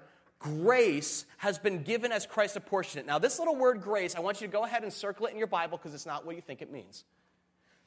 grace 0.43 1.25
has 1.37 1.57
been 1.57 1.83
given 1.83 2.11
as 2.11 2.25
Christ 2.25 2.57
apportioned. 2.57 3.07
Now, 3.07 3.17
this 3.17 3.39
little 3.39 3.55
word 3.55 3.81
grace, 3.81 4.13
I 4.13 4.19
want 4.19 4.41
you 4.41 4.47
to 4.47 4.51
go 4.51 4.65
ahead 4.65 4.83
and 4.83 4.91
circle 4.91 5.25
it 5.25 5.31
in 5.31 5.37
your 5.37 5.47
Bible 5.47 5.77
because 5.77 5.93
it's 5.93 6.05
not 6.05 6.25
what 6.25 6.35
you 6.35 6.41
think 6.41 6.61
it 6.61 6.69
means. 6.71 7.05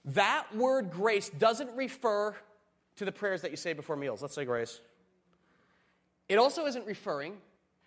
That 0.07 0.47
word 0.55 0.91
grace 0.91 1.29
doesn't 1.29 1.77
refer 1.77 2.35
to 2.97 3.05
the 3.05 3.13
prayers 3.13 3.43
that 3.43 3.51
you 3.51 3.59
say 3.59 3.75
before 3.75 3.95
meals. 3.95 4.23
Let's 4.23 4.35
say 4.35 4.47
grace. 4.47 4.81
It 6.31 6.39
also 6.39 6.65
isn't 6.65 6.87
referring 6.87 7.35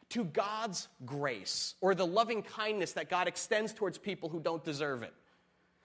to 0.10 0.24
God's 0.24 0.88
grace 1.04 1.74
or 1.82 1.96
the 1.96 2.06
loving 2.06 2.44
kindness 2.44 2.94
that 2.94 3.10
God 3.10 3.28
extends 3.28 3.74
towards 3.74 3.98
people 3.98 4.30
who 4.30 4.40
don't 4.40 4.64
deserve 4.64 5.02
it. 5.02 5.14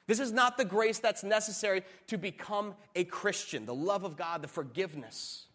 This 0.06 0.20
is 0.20 0.32
not 0.32 0.56
the 0.56 0.64
grace 0.64 0.98
that's 0.98 1.24
necessary 1.24 1.82
to 2.08 2.18
become 2.18 2.74
a 2.94 3.04
Christian, 3.04 3.64
the 3.64 3.74
love 3.74 4.04
of 4.04 4.16
God, 4.16 4.42
the 4.42 4.48
forgiveness. 4.48 5.46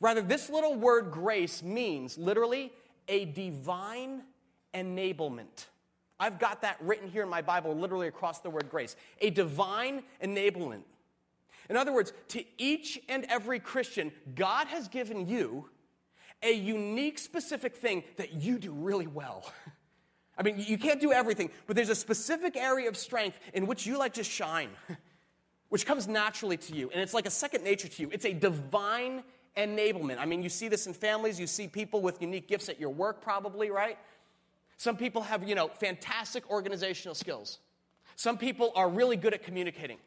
Rather, 0.00 0.20
this 0.20 0.50
little 0.50 0.74
word 0.74 1.10
grace 1.10 1.62
means 1.62 2.18
literally 2.18 2.72
a 3.08 3.24
divine 3.24 4.22
enablement. 4.74 5.66
I've 6.20 6.38
got 6.38 6.62
that 6.62 6.76
written 6.80 7.08
here 7.08 7.22
in 7.22 7.28
my 7.28 7.42
Bible, 7.42 7.74
literally 7.74 8.08
across 8.08 8.40
the 8.40 8.50
word 8.50 8.68
grace. 8.68 8.96
A 9.20 9.30
divine 9.30 10.02
enablement. 10.22 10.82
In 11.70 11.76
other 11.76 11.92
words, 11.92 12.12
to 12.28 12.44
each 12.56 12.98
and 13.08 13.24
every 13.28 13.60
Christian, 13.60 14.10
God 14.34 14.66
has 14.68 14.88
given 14.88 15.28
you 15.28 15.68
a 16.42 16.52
unique, 16.52 17.18
specific 17.18 17.76
thing 17.76 18.04
that 18.16 18.34
you 18.34 18.58
do 18.58 18.72
really 18.72 19.06
well. 19.06 19.50
I 20.38 20.42
mean, 20.44 20.54
you 20.56 20.78
can't 20.78 21.00
do 21.00 21.12
everything, 21.12 21.50
but 21.66 21.74
there's 21.74 21.88
a 21.88 21.96
specific 21.96 22.56
area 22.56 22.88
of 22.88 22.96
strength 22.96 23.38
in 23.52 23.66
which 23.66 23.86
you 23.86 23.98
like 23.98 24.14
to 24.14 24.24
shine, 24.24 24.70
which 25.68 25.84
comes 25.84 26.06
naturally 26.06 26.56
to 26.56 26.74
you, 26.74 26.90
and 26.90 27.00
it's 27.00 27.12
like 27.12 27.26
a 27.26 27.30
second 27.30 27.64
nature 27.64 27.88
to 27.88 28.02
you. 28.02 28.08
It's 28.12 28.24
a 28.24 28.32
divine 28.32 29.24
enablement. 29.56 30.18
I 30.18 30.26
mean, 30.26 30.42
you 30.42 30.48
see 30.48 30.68
this 30.68 30.86
in 30.86 30.94
families, 30.94 31.40
you 31.40 31.48
see 31.48 31.66
people 31.66 32.00
with 32.00 32.22
unique 32.22 32.46
gifts 32.46 32.68
at 32.68 32.78
your 32.78 32.90
work, 32.90 33.20
probably, 33.20 33.70
right? 33.70 33.98
Some 34.76 34.96
people 34.96 35.22
have, 35.22 35.46
you 35.46 35.56
know, 35.56 35.68
fantastic 35.68 36.48
organizational 36.48 37.16
skills. 37.16 37.58
Some 38.14 38.38
people 38.38 38.72
are 38.76 38.88
really 38.88 39.16
good 39.16 39.34
at 39.34 39.42
communicating. 39.42 39.98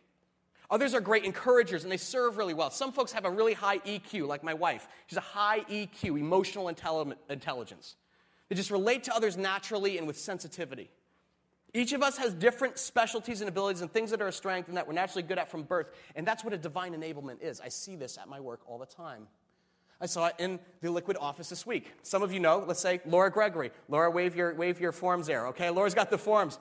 Others 0.70 0.94
are 0.94 1.02
great 1.02 1.26
encouragers 1.26 1.84
and 1.84 1.92
they 1.92 1.98
serve 1.98 2.38
really 2.38 2.54
well. 2.54 2.72
Some 2.72 2.94
folks 2.94 3.12
have 3.12 3.26
a 3.26 3.30
really 3.30 3.54
high 3.54 3.80
EQ, 3.80 4.26
like 4.26 4.42
my 4.42 4.54
wife. 4.54 4.88
She's 5.08 5.18
a 5.18 5.22
high 5.22 5.60
EQ, 5.70 6.18
emotional 6.18 6.70
intelligence. 6.70 7.96
They 8.52 8.56
just 8.56 8.70
relate 8.70 9.06
to 9.06 9.16
others 9.16 9.38
naturally 9.38 9.98
and 9.98 10.06
with 10.06 10.20
sensitivity. 10.20 10.92
Each 11.74 11.94
of 11.94 12.04
us 12.04 12.18
has 12.18 12.34
different 12.34 12.78
specialties 12.78 13.40
and 13.40 13.48
abilities 13.48 13.80
and 13.80 13.90
things 13.90 14.12
that 14.12 14.22
are 14.22 14.28
a 14.28 14.34
strength 14.34 14.68
and 14.68 14.76
that 14.76 14.86
we're 14.86 14.94
naturally 14.94 15.24
good 15.24 15.38
at 15.38 15.50
from 15.50 15.64
birth. 15.64 15.88
And 16.18 16.28
that's 16.28 16.44
what 16.44 16.52
a 16.52 16.58
divine 16.58 16.94
enablement 16.94 17.42
is. 17.42 17.62
I 17.62 17.70
see 17.70 17.96
this 17.96 18.18
at 18.18 18.28
my 18.28 18.42
work 18.42 18.60
all 18.68 18.78
the 18.78 18.86
time. 18.86 19.28
I 20.02 20.06
saw 20.06 20.26
it 20.28 20.36
in 20.38 20.60
the 20.82 20.92
Liquid 20.92 21.16
office 21.22 21.48
this 21.48 21.66
week. 21.66 21.94
Some 22.04 22.24
of 22.24 22.34
you 22.34 22.42
know, 22.42 22.66
let's 22.68 22.82
say 22.82 23.00
Laura 23.06 23.32
Gregory. 23.32 23.72
Laura, 23.88 24.12
wave 24.12 24.36
your, 24.36 24.54
wave 24.54 24.82
your 24.82 24.92
forms 24.92 25.28
there, 25.28 25.48
okay? 25.48 25.70
Laura's 25.70 25.96
got 25.96 26.10
the 26.10 26.18
forms. 26.18 26.60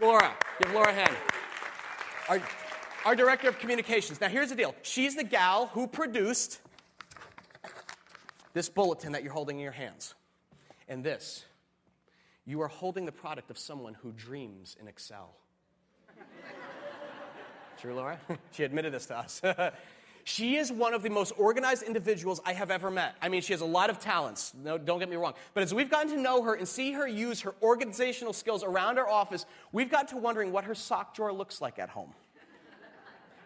Laura, 0.00 0.34
give 0.62 0.72
Laura 0.72 0.88
a 0.88 0.94
hand. 0.94 1.16
Our, 2.30 2.40
our 3.04 3.14
director 3.14 3.50
of 3.50 3.58
communications. 3.58 4.22
Now, 4.22 4.28
here's 4.28 4.48
the 4.48 4.56
deal 4.56 4.74
she's 4.80 5.16
the 5.16 5.24
gal 5.24 5.66
who 5.66 5.86
produced 5.86 6.62
this 8.54 8.70
bulletin 8.70 9.12
that 9.12 9.22
you're 9.22 9.34
holding 9.34 9.58
in 9.58 9.62
your 9.62 9.72
hands. 9.72 10.14
And 10.88 11.02
this, 11.02 11.44
you 12.44 12.60
are 12.62 12.68
holding 12.68 13.06
the 13.06 13.12
product 13.12 13.50
of 13.50 13.58
someone 13.58 13.94
who 13.94 14.12
dreams 14.12 14.76
in 14.80 14.88
Excel. 14.88 15.34
True, 17.80 17.94
Laura? 17.94 18.18
she 18.52 18.64
admitted 18.64 18.92
this 18.92 19.06
to 19.06 19.18
us. 19.18 19.42
She 20.28 20.56
is 20.56 20.72
one 20.72 20.92
of 20.92 21.04
the 21.04 21.08
most 21.08 21.32
organized 21.38 21.84
individuals 21.84 22.40
I 22.44 22.52
have 22.52 22.72
ever 22.72 22.90
met. 22.90 23.14
I 23.22 23.28
mean, 23.28 23.42
she 23.42 23.52
has 23.52 23.60
a 23.60 23.64
lot 23.64 23.90
of 23.90 24.00
talents, 24.00 24.54
no, 24.60 24.76
don't 24.76 24.98
get 24.98 25.08
me 25.08 25.14
wrong. 25.14 25.34
But 25.54 25.62
as 25.62 25.72
we've 25.72 25.88
gotten 25.88 26.10
to 26.10 26.20
know 26.20 26.42
her 26.42 26.54
and 26.54 26.66
see 26.66 26.90
her 26.94 27.06
use 27.06 27.42
her 27.42 27.54
organizational 27.62 28.32
skills 28.32 28.64
around 28.64 28.98
our 28.98 29.08
office, 29.08 29.46
we've 29.70 29.88
got 29.88 30.08
to 30.08 30.16
wondering 30.16 30.50
what 30.50 30.64
her 30.64 30.74
sock 30.74 31.14
drawer 31.14 31.32
looks 31.32 31.60
like 31.60 31.78
at 31.78 31.90
home. 31.90 32.12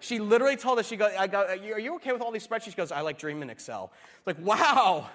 She 0.00 0.20
literally 0.20 0.56
told 0.56 0.78
us, 0.78 0.88
she 0.88 0.96
goes, 0.96 1.12
I 1.18 1.26
go, 1.26 1.42
are 1.44 1.78
you 1.78 1.96
okay 1.96 2.12
with 2.12 2.22
all 2.22 2.32
these 2.32 2.46
spreadsheets? 2.46 2.70
She 2.70 2.72
goes, 2.72 2.90
I 2.90 3.02
like 3.02 3.18
dreaming 3.18 3.42
in 3.42 3.50
Excel. 3.50 3.92
It's 4.16 4.26
like, 4.26 4.38
wow. 4.40 5.10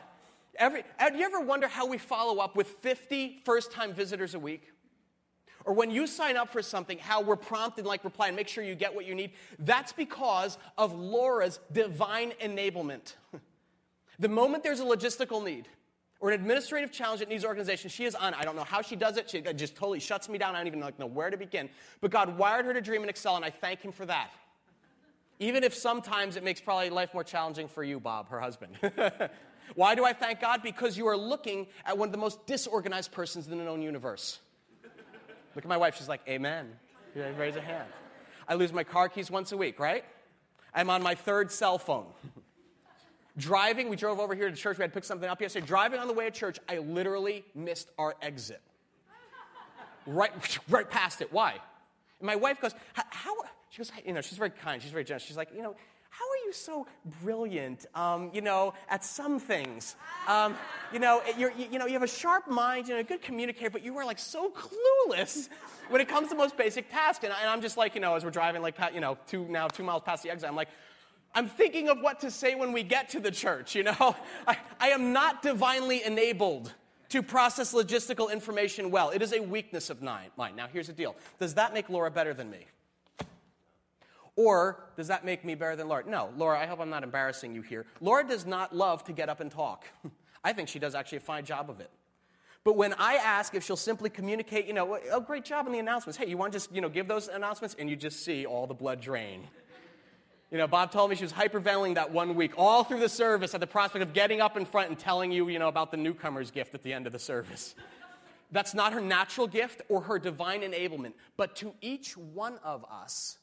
Every, 0.57 0.83
do 0.99 1.17
you 1.17 1.25
ever 1.25 1.41
wonder 1.41 1.67
how 1.67 1.85
we 1.85 1.97
follow 1.97 2.39
up 2.39 2.55
with 2.55 2.67
50 2.67 3.41
first 3.43 3.71
time 3.71 3.93
visitors 3.93 4.33
a 4.33 4.39
week? 4.39 4.71
or 5.65 5.73
when 5.73 5.89
you 5.89 6.05
sign 6.07 6.37
up 6.37 6.49
for 6.49 6.61
something, 6.61 6.97
how 6.99 7.21
we're 7.21 7.35
prompted 7.35 7.85
like 7.85 8.03
reply 8.03 8.27
and 8.27 8.35
make 8.35 8.47
sure 8.47 8.63
you 8.63 8.75
get 8.75 8.93
what 8.93 9.05
you 9.05 9.15
need, 9.15 9.31
that's 9.59 9.91
because 9.91 10.57
of 10.77 10.93
Laura's 10.93 11.59
divine 11.71 12.33
enablement. 12.41 13.15
the 14.19 14.29
moment 14.29 14.63
there's 14.63 14.79
a 14.79 14.85
logistical 14.85 15.43
need 15.43 15.67
or 16.19 16.29
an 16.29 16.35
administrative 16.35 16.91
challenge 16.91 17.19
that 17.19 17.29
needs 17.29 17.43
organization, 17.43 17.89
she 17.89 18.05
is 18.05 18.13
on. 18.13 18.33
I 18.35 18.43
don't 18.43 18.55
know 18.55 18.63
how 18.63 18.81
she 18.81 18.95
does 18.95 19.17
it. 19.17 19.29
She 19.29 19.41
just 19.41 19.75
totally 19.75 19.99
shuts 19.99 20.29
me 20.29 20.37
down. 20.37 20.55
I 20.55 20.59
don't 20.59 20.67
even 20.67 20.79
know 20.97 21.07
where 21.07 21.31
to 21.31 21.37
begin. 21.37 21.69
But 21.99 22.11
God 22.11 22.37
wired 22.37 22.65
her 22.65 22.73
to 22.73 22.81
dream 22.81 23.03
in 23.03 23.09
Excel, 23.09 23.35
and 23.35 23.43
I 23.43 23.49
thank 23.49 23.81
Him 23.81 23.91
for 23.91 24.05
that. 24.05 24.31
Even 25.39 25.63
if 25.63 25.73
sometimes 25.73 26.37
it 26.37 26.43
makes 26.43 26.61
probably 26.61 26.89
life 26.89 27.13
more 27.13 27.23
challenging 27.23 27.67
for 27.67 27.83
you, 27.83 27.99
Bob, 27.99 28.29
her 28.29 28.39
husband. 28.39 28.77
Why 29.73 29.95
do 29.95 30.05
I 30.05 30.13
thank 30.13 30.41
God? 30.41 30.61
Because 30.61 30.97
you 30.97 31.07
are 31.07 31.17
looking 31.17 31.67
at 31.85 31.97
one 31.97 32.07
of 32.09 32.11
the 32.11 32.17
most 32.17 32.45
disorganized 32.45 33.11
persons 33.11 33.47
in 33.47 33.57
the 33.57 33.63
known 33.63 33.81
universe. 33.81 34.39
Look 35.55 35.65
at 35.65 35.69
my 35.69 35.77
wife. 35.77 35.97
She's 35.97 36.09
like, 36.09 36.21
Amen. 36.27 36.71
Raise 37.37 37.55
a 37.55 37.61
hand. 37.61 37.87
I 38.47 38.55
lose 38.55 38.73
my 38.73 38.83
car 38.83 39.09
keys 39.09 39.31
once 39.31 39.51
a 39.51 39.57
week, 39.57 39.79
right? 39.79 40.03
I'm 40.73 40.89
on 40.89 41.01
my 41.01 41.15
third 41.15 41.51
cell 41.51 41.77
phone. 41.77 42.05
Driving, 43.37 43.89
we 43.89 43.95
drove 43.95 44.19
over 44.19 44.35
here 44.35 44.49
to 44.49 44.55
church. 44.55 44.77
We 44.77 44.83
had 44.83 44.91
to 44.91 44.93
pick 44.93 45.03
something 45.03 45.29
up 45.29 45.41
yesterday. 45.41 45.65
Driving 45.65 45.99
on 45.99 46.07
the 46.07 46.13
way 46.13 46.25
to 46.25 46.31
church, 46.31 46.59
I 46.69 46.77
literally 46.77 47.43
missed 47.53 47.89
our 47.97 48.15
exit. 48.21 48.61
Right, 50.05 50.31
right 50.69 50.89
past 50.89 51.21
it. 51.21 51.33
Why? 51.33 51.53
And 52.19 52.27
my 52.27 52.35
wife 52.35 52.61
goes, 52.61 52.73
how, 52.93 53.35
she 53.69 53.79
goes, 53.79 53.91
you 54.05 54.13
know, 54.13 54.21
she's 54.21 54.37
very 54.37 54.51
kind. 54.51 54.81
She's 54.81 54.91
very 54.91 55.03
generous. 55.03 55.23
She's 55.23 55.37
like, 55.37 55.49
you 55.53 55.63
know, 55.63 55.75
how 56.17 56.25
are 56.25 56.47
you 56.47 56.53
so 56.53 56.87
brilliant, 57.21 57.85
um, 57.93 58.31
you 58.33 58.41
know, 58.41 58.73
at 58.89 59.03
some 59.03 59.37
things? 59.37 59.97
Um, 60.27 60.55
you 60.93 60.99
know, 60.99 61.21
you 61.37 61.51
you 61.57 61.77
know, 61.77 61.85
you 61.85 61.93
have 61.93 62.03
a 62.03 62.07
sharp 62.07 62.47
mind, 62.47 62.87
you 62.87 62.93
know, 62.93 63.01
a 63.01 63.03
good 63.03 63.21
communicator, 63.21 63.69
but 63.69 63.83
you 63.83 63.97
are 63.97 64.05
like 64.05 64.19
so 64.19 64.49
clueless 64.51 65.49
when 65.89 65.99
it 65.99 66.07
comes 66.07 66.29
to 66.29 66.35
most 66.35 66.55
basic 66.55 66.89
tasks. 66.89 67.25
And, 67.25 67.33
I, 67.33 67.41
and 67.41 67.49
I'm 67.49 67.61
just 67.61 67.75
like, 67.75 67.95
you 67.95 68.01
know, 68.01 68.15
as 68.15 68.23
we're 68.23 68.31
driving 68.31 68.61
like, 68.61 68.77
you 68.93 69.01
know, 69.01 69.17
two, 69.27 69.45
now 69.49 69.67
two 69.67 69.83
miles 69.83 70.03
past 70.03 70.23
the 70.23 70.29
exit, 70.29 70.47
I'm 70.47 70.55
like, 70.55 70.69
I'm 71.33 71.49
thinking 71.49 71.89
of 71.89 71.99
what 71.99 72.21
to 72.21 72.31
say 72.31 72.55
when 72.55 72.71
we 72.71 72.83
get 72.83 73.09
to 73.09 73.19
the 73.19 73.31
church, 73.31 73.75
you 73.75 73.83
know? 73.83 74.15
I, 74.47 74.57
I 74.79 74.89
am 74.89 75.11
not 75.11 75.41
divinely 75.41 76.01
enabled 76.01 76.73
to 77.09 77.21
process 77.21 77.73
logistical 77.73 78.31
information 78.31 78.89
well. 78.89 79.09
It 79.09 79.21
is 79.21 79.33
a 79.33 79.41
weakness 79.41 79.89
of 79.89 80.01
mine. 80.01 80.29
Now, 80.37 80.67
here's 80.71 80.87
the 80.87 80.93
deal. 80.93 81.15
Does 81.39 81.55
that 81.55 81.73
make 81.73 81.89
Laura 81.89 82.09
better 82.09 82.33
than 82.33 82.49
me? 82.49 82.65
Or 84.35 84.83
does 84.97 85.07
that 85.07 85.23
make 85.23 85.45
me 85.45 85.55
better 85.55 85.75
than 85.75 85.87
Laura? 85.87 86.03
No, 86.05 86.29
Laura, 86.35 86.59
I 86.59 86.65
hope 86.65 86.79
I'm 86.79 86.89
not 86.89 87.03
embarrassing 87.03 87.55
you 87.55 87.61
here. 87.61 87.85
Laura 88.01 88.27
does 88.27 88.45
not 88.45 88.75
love 88.75 89.03
to 89.05 89.13
get 89.13 89.29
up 89.29 89.39
and 89.39 89.49
talk. 89.49 89.85
I 90.43 90.53
think 90.53 90.69
she 90.69 90.79
does 90.79 90.93
actually 90.93 91.19
a 91.19 91.21
fine 91.21 91.45
job 91.45 91.69
of 91.69 91.79
it. 91.79 91.89
But 92.65 92.75
when 92.75 92.93
I 92.93 93.15
ask 93.15 93.53
if 93.53 93.63
she'll 93.63 93.77
simply 93.77 94.09
communicate, 94.09 94.65
you 94.65 94.73
know, 94.73 94.97
oh, 95.11 95.21
great 95.21 95.45
job 95.45 95.67
on 95.67 95.71
the 95.71 95.79
announcements. 95.79 96.17
Hey, 96.17 96.27
you 96.27 96.35
want 96.35 96.51
to 96.51 96.59
just, 96.59 96.73
you 96.73 96.81
know, 96.81 96.89
give 96.89 97.07
those 97.07 97.27
announcements? 97.27 97.75
And 97.77 97.89
you 97.89 97.95
just 97.95 98.25
see 98.25 98.45
all 98.45 98.65
the 98.65 98.73
blood 98.73 98.99
drain. 98.99 99.47
You 100.51 100.57
know, 100.57 100.67
Bob 100.67 100.91
told 100.91 101.09
me 101.09 101.15
she 101.15 101.23
was 101.23 101.33
hyperventilating 101.33 101.95
that 101.95 102.11
one 102.11 102.35
week, 102.35 102.53
all 102.57 102.83
through 102.83 102.99
the 102.99 103.09
service 103.09 103.53
at 103.53 103.59
the 103.59 103.67
prospect 103.67 104.01
of 104.03 104.13
getting 104.13 104.41
up 104.41 104.57
in 104.57 104.65
front 104.65 104.89
and 104.89 104.97
telling 104.97 105.31
you, 105.31 105.47
you 105.47 105.59
know, 105.59 105.67
about 105.67 105.91
the 105.91 105.97
newcomer's 105.97 106.49
gift 106.49 106.73
at 106.73 106.81
the 106.81 106.93
end 106.93 107.07
of 107.07 107.13
the 107.13 107.19
service. 107.19 107.75
That's 108.51 108.73
not 108.73 108.93
her 108.93 109.01
natural 109.01 109.47
gift 109.47 109.81
or 109.89 110.01
her 110.01 110.17
divine 110.17 110.61
enablement. 110.61 111.13
But 111.37 111.55
to 111.57 111.73
each 111.81 112.15
one 112.15 112.57
of 112.63 112.85
us, 112.85 113.37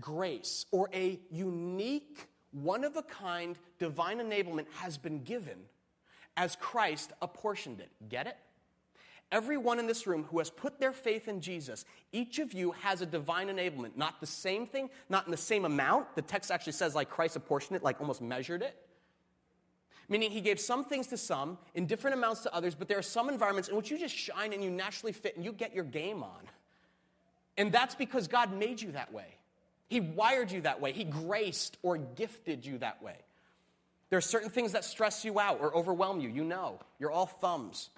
grace 0.00 0.66
or 0.70 0.88
a 0.94 1.18
unique, 1.30 2.28
one 2.52 2.84
of 2.84 2.96
a 2.96 3.02
kind 3.02 3.56
divine 3.78 4.18
enablement 4.18 4.66
has 4.76 4.98
been 4.98 5.22
given 5.22 5.58
as 6.36 6.56
Christ 6.56 7.12
apportioned 7.20 7.80
it. 7.80 7.90
Get 8.08 8.26
it? 8.26 8.36
Everyone 9.32 9.78
in 9.78 9.86
this 9.86 10.08
room 10.08 10.24
who 10.24 10.38
has 10.38 10.50
put 10.50 10.80
their 10.80 10.92
faith 10.92 11.28
in 11.28 11.40
Jesus, 11.40 11.84
each 12.12 12.40
of 12.40 12.52
you 12.52 12.72
has 12.72 13.00
a 13.00 13.06
divine 13.06 13.48
enablement. 13.48 13.96
Not 13.96 14.20
the 14.20 14.26
same 14.26 14.66
thing, 14.66 14.90
not 15.08 15.26
in 15.26 15.30
the 15.30 15.36
same 15.36 15.64
amount. 15.64 16.16
The 16.16 16.22
text 16.22 16.50
actually 16.50 16.72
says, 16.72 16.96
like 16.96 17.08
Christ 17.10 17.36
apportioned 17.36 17.76
it, 17.76 17.84
like 17.84 18.00
almost 18.00 18.20
measured 18.20 18.62
it. 18.62 18.74
Meaning 20.08 20.32
he 20.32 20.40
gave 20.40 20.58
some 20.58 20.84
things 20.84 21.06
to 21.08 21.16
some 21.16 21.58
in 21.74 21.86
different 21.86 22.16
amounts 22.16 22.40
to 22.40 22.52
others, 22.52 22.74
but 22.74 22.88
there 22.88 22.98
are 22.98 23.02
some 23.02 23.28
environments 23.28 23.68
in 23.68 23.76
which 23.76 23.92
you 23.92 23.98
just 23.98 24.16
shine 24.16 24.52
and 24.52 24.64
you 24.64 24.70
naturally 24.70 25.12
fit 25.12 25.36
and 25.36 25.44
you 25.44 25.52
get 25.52 25.72
your 25.72 25.84
game 25.84 26.24
on. 26.24 26.48
And 27.56 27.70
that's 27.70 27.94
because 27.94 28.26
God 28.26 28.52
made 28.52 28.82
you 28.82 28.90
that 28.92 29.12
way. 29.12 29.36
He 29.90 29.98
wired 29.98 30.52
you 30.52 30.60
that 30.60 30.80
way. 30.80 30.92
He 30.92 31.02
graced 31.02 31.76
or 31.82 31.98
gifted 31.98 32.64
you 32.64 32.78
that 32.78 33.02
way. 33.02 33.16
There 34.08 34.16
are 34.16 34.22
certain 34.22 34.48
things 34.48 34.72
that 34.72 34.84
stress 34.84 35.24
you 35.24 35.40
out 35.40 35.58
or 35.60 35.76
overwhelm 35.76 36.20
you. 36.20 36.28
You 36.28 36.44
know, 36.44 36.78
you're 37.00 37.10
all 37.10 37.26
thumbs. 37.26 37.90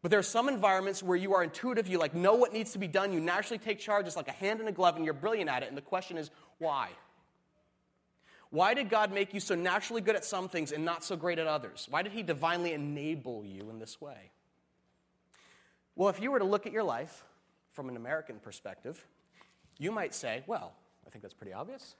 But 0.00 0.10
there 0.10 0.18
are 0.18 0.22
some 0.22 0.48
environments 0.48 1.02
where 1.02 1.18
you 1.18 1.34
are 1.34 1.44
intuitive, 1.44 1.86
you 1.88 1.98
like 1.98 2.14
know 2.14 2.36
what 2.36 2.54
needs 2.54 2.72
to 2.72 2.78
be 2.78 2.88
done, 2.88 3.12
you 3.12 3.20
naturally 3.20 3.58
take 3.58 3.78
charge, 3.78 4.06
it's 4.06 4.16
like 4.16 4.28
a 4.28 4.32
hand 4.32 4.60
in 4.62 4.68
a 4.68 4.72
glove, 4.72 4.96
and 4.96 5.04
you're 5.04 5.12
brilliant 5.12 5.50
at 5.50 5.62
it. 5.62 5.68
And 5.68 5.76
the 5.76 5.82
question 5.82 6.16
is, 6.16 6.30
why? 6.56 6.88
Why 8.48 8.72
did 8.72 8.88
God 8.88 9.12
make 9.12 9.34
you 9.34 9.40
so 9.40 9.54
naturally 9.54 10.00
good 10.00 10.16
at 10.16 10.24
some 10.24 10.48
things 10.48 10.72
and 10.72 10.86
not 10.86 11.04
so 11.04 11.16
great 11.16 11.38
at 11.38 11.46
others? 11.46 11.86
Why 11.90 12.00
did 12.00 12.12
He 12.12 12.22
divinely 12.22 12.72
enable 12.72 13.44
you 13.44 13.68
in 13.68 13.78
this 13.78 14.00
way? 14.00 14.30
Well, 15.96 16.08
if 16.08 16.18
you 16.18 16.30
were 16.30 16.38
to 16.38 16.46
look 16.46 16.66
at 16.66 16.72
your 16.72 16.82
life 16.82 17.24
from 17.72 17.90
an 17.90 17.96
American 17.96 18.38
perspective, 18.38 19.06
you 19.78 19.92
might 19.92 20.14
say, 20.14 20.44
well, 20.46 20.72
I 21.10 21.12
think 21.12 21.22
that's 21.22 21.34
pretty 21.34 21.52
obvious. 21.52 21.96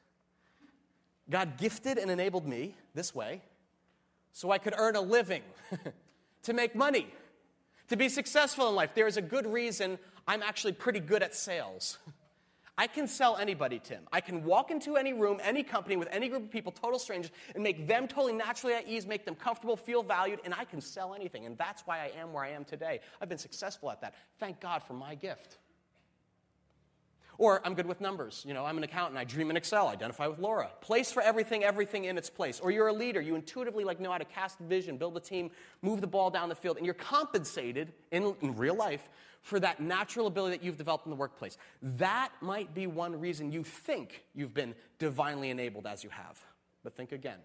God 1.29 1.59
gifted 1.59 1.99
and 1.99 2.13
enabled 2.13 2.47
me 2.47 2.77
this 2.95 3.13
way 3.13 3.43
so 4.33 4.53
I 4.53 4.59
could 4.59 4.75
earn 4.79 4.95
a 4.95 5.01
living, 5.01 5.43
to 6.45 6.53
make 6.53 6.77
money, 6.77 7.09
to 7.89 7.97
be 7.97 8.09
successful 8.09 8.69
in 8.69 8.77
life. 8.77 8.95
There 8.95 9.09
is 9.09 9.17
a 9.17 9.23
good 9.23 9.49
reason 9.49 9.99
I'm 10.29 10.45
actually 10.45 10.75
pretty 10.75 11.01
good 11.01 11.25
at 11.25 11.35
sales. 11.35 11.99
I 12.79 12.87
can 12.87 13.09
sell 13.09 13.37
anybody, 13.37 13.81
Tim. 13.83 14.05
I 14.13 14.21
can 14.21 14.45
walk 14.45 14.71
into 14.71 14.97
any 14.97 15.13
room, 15.13 15.41
any 15.43 15.65
company 15.65 15.97
with 15.97 16.09
any 16.13 16.29
group 16.29 16.45
of 16.45 16.51
people, 16.53 16.71
total 16.71 17.01
strangers, 17.01 17.33
and 17.57 17.65
make 17.65 17.89
them 17.89 18.07
totally 18.07 18.33
naturally 18.33 18.75
at 18.75 18.87
ease, 18.87 19.09
make 19.09 19.25
them 19.25 19.35
comfortable, 19.35 19.77
feel 19.77 20.05
valued, 20.05 20.39
and 20.45 20.55
I 20.55 20.65
can 20.65 20.81
sell 20.81 21.15
anything. 21.15 21.47
And 21.47 21.59
that's 21.59 21.83
why 21.83 21.99
I 21.99 22.13
am 22.17 22.33
where 22.33 22.45
I 22.45 22.51
am 22.51 22.65
today. 22.65 23.01
I've 23.21 23.29
been 23.29 23.39
successful 23.39 23.91
at 23.91 24.01
that. 24.03 24.15
Thank 24.39 24.61
God 24.61 24.85
for 24.85 24.93
my 24.93 25.17
gift. 25.17 25.59
Or 27.41 27.63
I'm 27.65 27.73
good 27.73 27.87
with 27.87 28.03
numbers. 28.03 28.45
You 28.47 28.53
know, 28.53 28.67
I'm 28.67 28.77
an 28.77 28.85
accountant. 28.85 29.17
I 29.17 29.25
dream 29.25 29.49
in 29.49 29.57
Excel. 29.57 29.89
Identify 29.89 30.27
with 30.27 30.39
Laura. 30.41 30.71
Place 30.83 31.11
for 31.11 31.23
everything, 31.23 31.65
everything 31.65 32.05
in 32.05 32.19
its 32.19 32.29
place. 32.29 32.61
Or 32.61 32.71
you're 32.71 32.89
a 32.89 32.93
leader. 32.93 33.19
You 33.19 33.35
intuitively 33.35 33.83
like 33.83 33.99
know 33.99 34.13
how 34.13 34.19
to 34.19 34.27
cast 34.27 34.59
vision, 34.59 34.99
build 34.99 35.17
a 35.17 35.21
team, 35.21 35.51
move 35.81 36.03
the 36.03 36.07
ball 36.07 36.29
down 36.29 36.51
the 36.51 36.55
field, 36.55 36.77
and 36.77 36.85
you're 36.85 36.95
compensated 36.95 37.95
in, 38.13 38.35
in 38.43 38.55
real 38.57 38.75
life 38.75 39.09
for 39.41 39.59
that 39.59 39.81
natural 39.81 40.27
ability 40.27 40.59
that 40.59 40.63
you've 40.63 40.77
developed 40.77 41.07
in 41.07 41.11
the 41.11 41.17
workplace. 41.17 41.57
That 41.81 42.31
might 42.43 42.75
be 42.75 42.87
one 42.87 43.19
reason 43.19 43.51
you 43.51 43.65
think 43.65 44.23
you've 44.35 44.53
been 44.53 44.75
divinely 44.99 45.49
enabled 45.49 45.87
as 45.87 46.05
you 46.05 46.11
have. 46.11 46.45
But 46.85 46.95
think 46.95 47.11
again. 47.11 47.39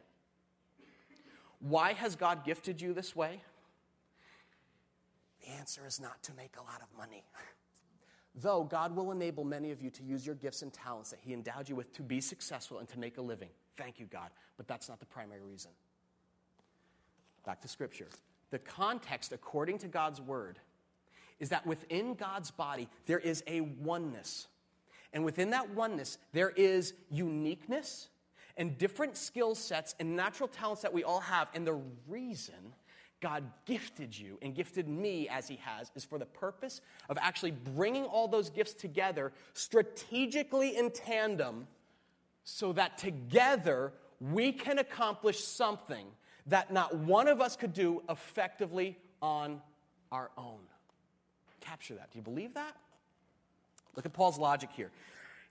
Why 1.60 1.94
has 1.94 2.18
God 2.18 2.44
gifted 2.44 2.82
you 2.82 2.94
this 2.94 3.16
way? 3.16 3.42
The 5.42 5.54
answer 5.54 5.84
is 5.88 6.02
not 6.02 6.22
to 6.24 6.34
make 6.34 6.58
a 6.58 6.64
lot 6.64 6.82
of 6.82 6.98
money. 6.98 7.24
Though 8.42 8.64
God 8.64 8.96
will 8.96 9.12
enable 9.12 9.46
many 9.46 9.72
of 9.72 9.82
you 9.82 9.90
to 9.92 10.04
use 10.04 10.26
your 10.26 10.36
gifts 10.36 10.62
and 10.62 10.74
talents 10.74 11.12
that 11.12 11.20
He 11.22 11.34
endowed 11.34 11.70
you 11.70 11.76
with 11.76 11.94
to 11.94 12.02
be 12.02 12.20
successful 12.20 12.80
and 12.80 12.88
to 12.90 13.00
make 13.00 13.18
a 13.18 13.22
living. 13.22 13.50
Thank 13.78 14.00
you, 14.00 14.06
God. 14.08 14.30
But 14.58 14.68
that's 14.68 14.90
not 14.90 15.00
the 15.00 15.06
primary 15.06 15.42
reason. 15.42 15.72
Back 17.46 17.62
to 17.62 17.68
Scripture. 17.68 18.08
The 18.52 18.60
context, 18.60 19.32
according 19.32 19.78
to 19.80 19.88
God's 19.88 20.20
Word, 20.20 20.60
is 21.40 21.50
that 21.50 21.66
within 21.66 22.16
God's 22.16 22.52
body, 22.52 22.90
there 23.06 23.20
is 23.20 23.44
a 23.48 23.62
oneness. 23.62 24.48
And 25.14 25.24
within 25.24 25.52
that 25.52 25.70
oneness, 25.70 26.18
there 26.34 26.50
is 26.50 26.94
uniqueness 27.10 28.10
and 28.58 28.78
different 28.78 29.18
skill 29.18 29.56
sets 29.56 29.96
and 30.00 30.16
natural 30.16 30.48
talents 30.48 30.82
that 30.82 30.94
we 30.94 31.04
all 31.04 31.22
have. 31.22 31.50
And 31.54 31.66
the 31.66 31.80
reason 32.08 32.74
God 33.22 33.44
gifted 33.66 34.18
you 34.18 34.38
and 34.42 34.54
gifted 34.54 34.88
me 34.88 35.28
as 35.30 35.48
He 35.48 35.58
has 35.58 35.92
is 35.96 36.04
for 36.04 36.20
the 36.20 36.26
purpose 36.26 36.82
of 37.10 37.18
actually 37.20 37.52
bringing 37.52 38.06
all 38.06 38.28
those 38.28 38.50
gifts 38.50 38.74
together 38.74 39.32
strategically 39.54 40.78
in 40.78 40.92
tandem 40.92 41.68
so 42.44 42.74
that 42.74 42.98
together 42.98 43.94
we 44.20 44.52
can 44.52 44.80
accomplish 44.80 45.44
something 45.44 46.06
that 46.48 46.72
not 46.72 46.96
one 46.96 47.28
of 47.28 47.42
us 47.42 47.56
could 47.56 47.74
do 47.74 48.04
effectively 48.10 48.98
on 49.22 49.62
our 50.12 50.30
own. 50.38 50.60
Capture 51.62 51.96
that. 51.96 52.12
Do 52.12 52.20
you 52.20 52.24
believe 52.24 52.54
that? 52.54 52.76
Look 53.96 54.06
at 54.06 54.14
Paul's 54.14 54.38
logic 54.38 54.70
here. 54.76 54.92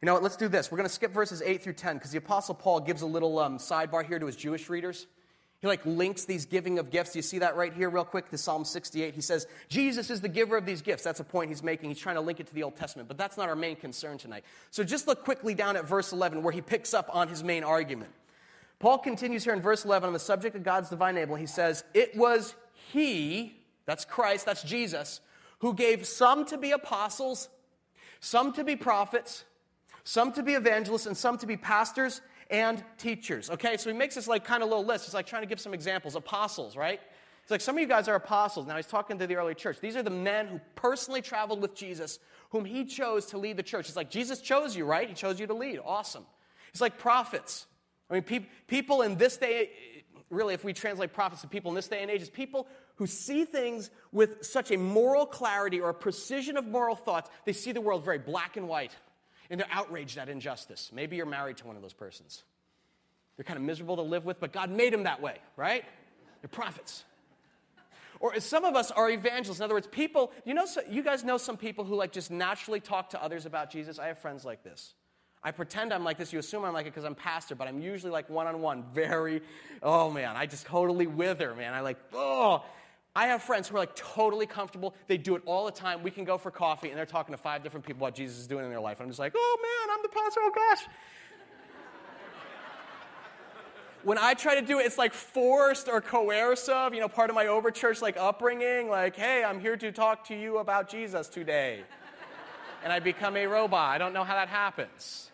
You 0.01 0.07
know 0.07 0.15
what? 0.15 0.23
Let's 0.23 0.37
do 0.37 0.49
this. 0.49 0.71
We're 0.71 0.77
going 0.77 0.89
to 0.89 0.95
skip 0.95 1.13
verses 1.13 1.43
8 1.43 1.63
through 1.63 1.73
10 1.73 1.97
because 1.97 2.11
the 2.11 2.19
Apostle 2.19 2.55
Paul 2.55 2.81
gives 2.81 3.03
a 3.03 3.07
little 3.07 3.39
um, 3.39 3.59
sidebar 3.59 4.05
here 4.07 4.19
to 4.19 4.27
his 4.27 4.37
Jewish 4.37 4.69
readers. 4.69 5.07
He 5.65 5.69
like 5.69 5.87
links 5.87 6.27
these 6.27 6.45
giving 6.45 6.79
of 6.79 6.91
gifts. 6.91 7.17
You 7.17 7.23
see 7.23 7.39
that 7.39 7.57
right 7.57 7.73
here, 7.73 7.89
real 7.89 8.05
quick, 8.05 8.29
to 8.29 8.37
Psalm 8.37 8.67
68. 8.67 9.15
He 9.15 9.23
says, 9.23 9.47
Jesus 9.71 10.11
is 10.11 10.21
the 10.21 10.29
giver 10.29 10.59
of 10.59 10.67
these 10.67 10.83
gifts. 10.83 11.03
That's 11.03 11.21
a 11.21 11.25
point 11.25 11.49
he's 11.49 11.63
making. 11.63 11.89
He's 11.89 11.99
trying 11.99 12.17
to 12.17 12.21
link 12.21 12.39
it 12.39 12.49
to 12.49 12.55
the 12.55 12.63
Old 12.63 12.77
Testament, 12.77 13.09
but 13.09 13.17
that's 13.17 13.39
not 13.39 13.49
our 13.49 13.57
main 13.57 13.75
concern 13.75 14.19
tonight. 14.19 14.45
So 14.71 14.85
just 14.85 15.09
look 15.09 15.25
quickly 15.25 15.55
down 15.55 15.77
at 15.77 15.87
verse 15.87 16.13
11 16.13 16.43
where 16.43 16.53
he 16.53 16.61
picks 16.61 16.93
up 16.93 17.09
on 17.11 17.29
his 17.29 17.43
main 17.43 17.65
argument. 17.65 18.11
Paul 18.79 18.99
continues 18.99 19.45
here 19.45 19.55
in 19.55 19.63
verse 19.63 19.87
11 19.87 20.09
on 20.09 20.13
the 20.13 20.19
subject 20.19 20.55
of 20.55 20.65
God's 20.65 20.91
divine 20.91 21.17
able. 21.17 21.37
He 21.37 21.47
says, 21.47 21.83
It 21.95 22.15
was 22.15 22.55
he, 22.93 23.57
that's 23.87 24.05
Christ, 24.05 24.45
that's 24.45 24.65
Jesus, 24.65 25.23
who 25.61 25.73
gave 25.73 26.07
some 26.07 26.45
to 26.45 26.59
be 26.59 26.73
apostles, 26.73 27.49
some 28.21 28.53
to 28.53 28.65
be 28.65 28.77
prophets, 28.77 29.45
some 30.05 30.31
to 30.33 30.43
be 30.43 30.53
evangelists, 30.53 31.07
and 31.07 31.17
some 31.17 31.39
to 31.39 31.47
be 31.47 31.57
pastors 31.57 32.21
and 32.55 32.85
teachers. 32.99 33.51
Okay, 33.51 33.77
so 33.77 33.91
he 33.91 33.97
makes 33.97 34.15
this 34.15 34.29
like 34.29 34.45
kind 34.45 34.63
of 34.63 34.69
little 34.69 34.85
list. 34.85 35.07
He's 35.07 35.15
like 35.15 35.27
trying 35.27 35.43
to 35.43 35.49
give 35.49 35.59
some 35.59 35.75
examples. 35.75 36.15
Apostles, 36.15 36.77
right? 36.77 37.01
It's 37.43 37.51
like 37.51 37.61
some 37.61 37.75
of 37.75 37.81
you 37.81 37.89
guys 37.89 38.07
are 38.07 38.15
apostles. 38.15 38.67
Now 38.67 38.77
he's 38.77 38.87
talking 38.87 39.19
to 39.19 39.27
the 39.27 39.35
early 39.35 39.57
church. 39.57 39.81
These 39.81 39.97
are 39.97 40.05
the 40.05 40.11
men 40.11 40.47
who 40.47 40.61
personally 40.77 41.21
traveled 41.21 41.61
with 41.61 41.75
Jesus, 41.75 42.21
whom 42.51 42.65
he 42.65 42.85
chose 42.85 43.27
to 43.27 43.39
lead 43.39 43.57
the 43.57 43.65
church. 43.65 43.89
It's 43.89 43.97
like 43.97 44.09
Jesus 44.09 44.41
chose 44.41 44.77
you, 44.77 44.85
right? 44.85 45.09
He 45.09 45.15
chose 45.15 45.41
you 45.41 45.49
to 45.49 45.55
lead. 45.55 45.81
Awesome. 45.85 46.25
It's 46.71 46.81
like 46.81 46.97
prophets. 46.97 47.67
I 48.09 48.15
mean, 48.15 48.23
pe- 48.23 48.47
people 48.69 49.03
in 49.03 49.17
this 49.17 49.37
day, 49.37 49.71
really, 50.31 50.55
if 50.55 50.63
we 50.63 50.73
translate 50.73 51.13
prophets 51.13 51.43
to 51.43 51.49
people 51.49 51.73
in 51.73 51.75
this 51.75 51.89
day 51.89 52.03
and 52.03 52.11
age, 52.11 52.23
is 52.23 52.31
people 52.31 52.69
who 52.97 53.09
see 53.09 53.45
things 53.45 53.91
with 54.13 54.45
such 54.45 54.71
a 54.71 54.79
moral 54.79 55.27
clarity 55.27 55.81
or 55.81 55.91
a 55.91 55.95
precision 55.95 56.57
of 56.57 56.65
moral 56.65 56.95
thoughts, 56.95 57.29
they 57.47 57.53
see 57.53 57.73
the 57.73 57.81
world 57.81 58.05
very 58.05 58.19
black 58.19 58.57
and 58.57 58.69
white 58.69 58.93
and 59.51 59.61
they're 59.61 59.69
outraged 59.71 60.19
at 60.19 60.29
injustice. 60.29 60.91
Maybe 60.93 61.17
you're 61.17 61.27
married 61.27 61.59
to 61.59 61.67
one 61.67 61.77
of 61.77 61.83
those 61.83 61.93
persons. 61.93 62.45
They're 63.37 63.45
kind 63.45 63.59
of 63.59 63.65
miserable 63.65 63.97
to 63.97 64.03
live 64.03 64.25
with, 64.25 64.41
but 64.41 64.53
God 64.53 64.71
made 64.71 64.93
them 64.93 65.05
that 65.05 65.21
way, 65.21 65.39
right? 65.57 65.85
They're 66.41 66.49
prophets. 66.49 67.05
Or 68.21 68.39
some 68.41 68.65
of 68.65 68.77
us 68.77 68.91
are 68.91 69.11
evangelists. 69.11 69.59
In 69.59 69.65
other 69.65 69.75
words, 69.75 69.89
people, 69.89 70.33
you 70.45 70.55
know, 70.55 70.67
you 70.89 71.03
guys 71.03 71.25
know 71.25 71.37
some 71.37 71.57
people 71.57 71.85
who 71.85 71.97
like 71.97 72.13
just 72.13 72.31
naturally 72.31 72.81
talk 72.81 73.11
to 73.11 73.23
others 73.23 73.45
about 73.45 73.71
Jesus. 73.71 73.99
I 73.99 74.07
have 74.07 74.19
friends 74.19 74.45
like 74.45 74.63
this. 74.63 74.95
I 75.43 75.51
pretend 75.51 75.93
I'm 75.93 76.05
like 76.05 76.17
this. 76.17 76.33
You 76.33 76.39
assume 76.39 76.65
I'm 76.65 76.73
like 76.73 76.87
it 76.87 76.95
because 76.95 77.05
I'm 77.05 77.15
pastor, 77.15 77.55
but 77.55 77.69
I'm 77.69 77.83
usually 77.83 78.11
like 78.11 78.31
one 78.31 78.47
on 78.47 78.63
one, 78.63 78.85
very, 78.95 79.43
oh 79.83 80.11
man, 80.11 80.37
I 80.37 80.47
just 80.47 80.65
totally 80.65 81.07
wither, 81.07 81.55
man. 81.55 81.75
I 81.75 81.81
like, 81.81 81.99
oh, 82.15 82.65
I 83.17 83.29
have 83.29 83.43
friends 83.43 83.69
who 83.69 83.77
are 83.77 83.79
like 83.79 83.95
totally 83.95 84.47
comfortable. 84.47 84.95
They 85.07 85.17
do 85.17 85.37
it 85.37 85.43
all 85.47 85.67
the 85.67 85.73
time. 85.73 86.03
We 86.03 86.11
can 86.11 86.25
go 86.25 86.37
for 86.37 86.51
coffee 86.51 86.89
and 86.89 86.99
they're 86.99 87.07
talking 87.07 87.33
to 87.33 87.41
five 87.41 87.63
different 87.63 87.87
people 87.87 88.01
what 88.01 88.15
Jesus 88.15 88.39
is 88.39 88.47
doing 88.49 88.65
in 88.65 88.71
their 88.71 88.81
life. 88.81 89.01
I'm 89.01 89.07
just 89.07 89.21
like, 89.21 89.35
oh 89.37 89.59
man, 89.63 89.97
I'm 89.97 90.03
the 90.03 90.09
pastor. 90.09 90.41
Oh 90.43 90.51
gosh. 90.53 90.87
when 94.03 94.19
I 94.19 94.35
try 94.35 94.57
to 94.57 94.67
do 94.67 94.81
it, 94.81 94.87
it's 94.87 94.99
like 94.99 95.15
forced 95.15 95.89
or 95.89 96.01
coercive, 96.01 96.93
you 96.93 97.01
know, 97.01 97.09
part 97.09 97.31
of 97.31 97.37
my 97.37 97.47
overchurch 97.47 98.03
like 98.03 98.17
upbringing, 98.17 98.89
like, 98.89 99.15
hey, 99.15 99.45
I'm 99.45 99.61
here 99.61 99.77
to 99.77 99.93
talk 99.93 100.27
to 100.29 100.35
you 100.35 100.59
about 100.59 100.89
Jesus 100.89 101.29
today. 101.29 101.83
and 102.83 102.93
I 102.93 102.99
become 102.99 103.37
a 103.37 103.47
robot. 103.47 103.95
I 103.95 103.99
don't 103.99 104.13
know 104.13 104.25
how 104.25 104.35
that 104.35 104.49
happens. 104.49 105.31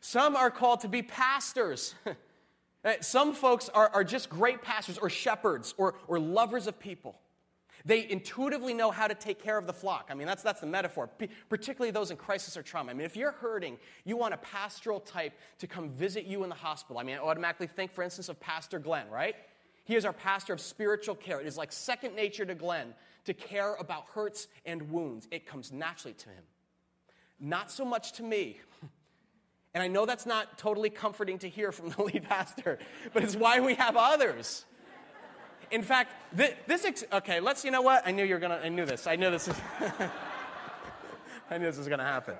Some 0.00 0.36
are 0.36 0.50
called 0.50 0.80
to 0.80 0.88
be 0.88 1.02
pastors. 1.02 1.94
Uh, 2.84 2.94
some 3.00 3.32
folks 3.32 3.68
are, 3.68 3.90
are 3.94 4.04
just 4.04 4.28
great 4.28 4.62
pastors 4.62 4.98
or 4.98 5.08
shepherds 5.08 5.74
or, 5.78 5.94
or 6.08 6.18
lovers 6.18 6.66
of 6.66 6.78
people. 6.80 7.16
They 7.84 8.08
intuitively 8.08 8.74
know 8.74 8.90
how 8.90 9.08
to 9.08 9.14
take 9.14 9.42
care 9.42 9.58
of 9.58 9.66
the 9.66 9.72
flock. 9.72 10.08
I 10.10 10.14
mean, 10.14 10.26
that's, 10.26 10.42
that's 10.42 10.60
the 10.60 10.66
metaphor, 10.66 11.08
P- 11.08 11.28
particularly 11.48 11.90
those 11.90 12.10
in 12.10 12.16
crisis 12.16 12.56
or 12.56 12.62
trauma. 12.62 12.90
I 12.90 12.94
mean, 12.94 13.04
if 13.04 13.16
you're 13.16 13.32
hurting, 13.32 13.78
you 14.04 14.16
want 14.16 14.34
a 14.34 14.36
pastoral 14.38 15.00
type 15.00 15.32
to 15.58 15.66
come 15.66 15.90
visit 15.90 16.24
you 16.24 16.44
in 16.44 16.48
the 16.48 16.54
hospital. 16.54 16.98
I 16.98 17.02
mean, 17.02 17.16
I 17.16 17.18
automatically 17.18 17.66
think, 17.66 17.92
for 17.92 18.02
instance, 18.02 18.28
of 18.28 18.38
Pastor 18.38 18.78
Glenn, 18.78 19.08
right? 19.10 19.34
He 19.84 19.96
is 19.96 20.04
our 20.04 20.12
pastor 20.12 20.52
of 20.52 20.60
spiritual 20.60 21.16
care. 21.16 21.40
It 21.40 21.46
is 21.46 21.56
like 21.56 21.72
second 21.72 22.14
nature 22.14 22.44
to 22.44 22.54
Glenn 22.54 22.94
to 23.24 23.34
care 23.34 23.74
about 23.74 24.04
hurts 24.14 24.46
and 24.64 24.90
wounds. 24.90 25.26
It 25.30 25.46
comes 25.46 25.72
naturally 25.72 26.14
to 26.14 26.28
him. 26.28 26.44
Not 27.40 27.70
so 27.70 27.84
much 27.84 28.12
to 28.12 28.22
me. 28.22 28.58
And 29.74 29.82
I 29.82 29.88
know 29.88 30.04
that's 30.04 30.26
not 30.26 30.58
totally 30.58 30.90
comforting 30.90 31.38
to 31.38 31.48
hear 31.48 31.72
from 31.72 31.88
the 31.90 32.02
lead 32.04 32.24
pastor, 32.28 32.78
but 33.12 33.24
it's 33.24 33.36
why 33.36 33.60
we 33.60 33.74
have 33.74 33.96
others. 33.96 34.64
In 35.70 35.82
fact, 35.82 36.12
this, 36.34 36.54
this 36.66 36.84
ex- 36.84 37.04
okay, 37.10 37.40
let's, 37.40 37.64
you 37.64 37.70
know 37.70 37.80
what? 37.80 38.06
I 38.06 38.10
knew 38.10 38.24
you 38.24 38.34
were 38.34 38.40
gonna, 38.40 38.60
I 38.62 38.68
knew 38.68 38.84
this. 38.84 39.06
I 39.06 39.16
knew 39.16 39.30
this 39.30 39.48
is, 39.48 39.56
I 41.50 41.56
knew 41.58 41.64
this 41.64 41.78
was 41.78 41.88
gonna 41.88 42.04
happen. 42.04 42.34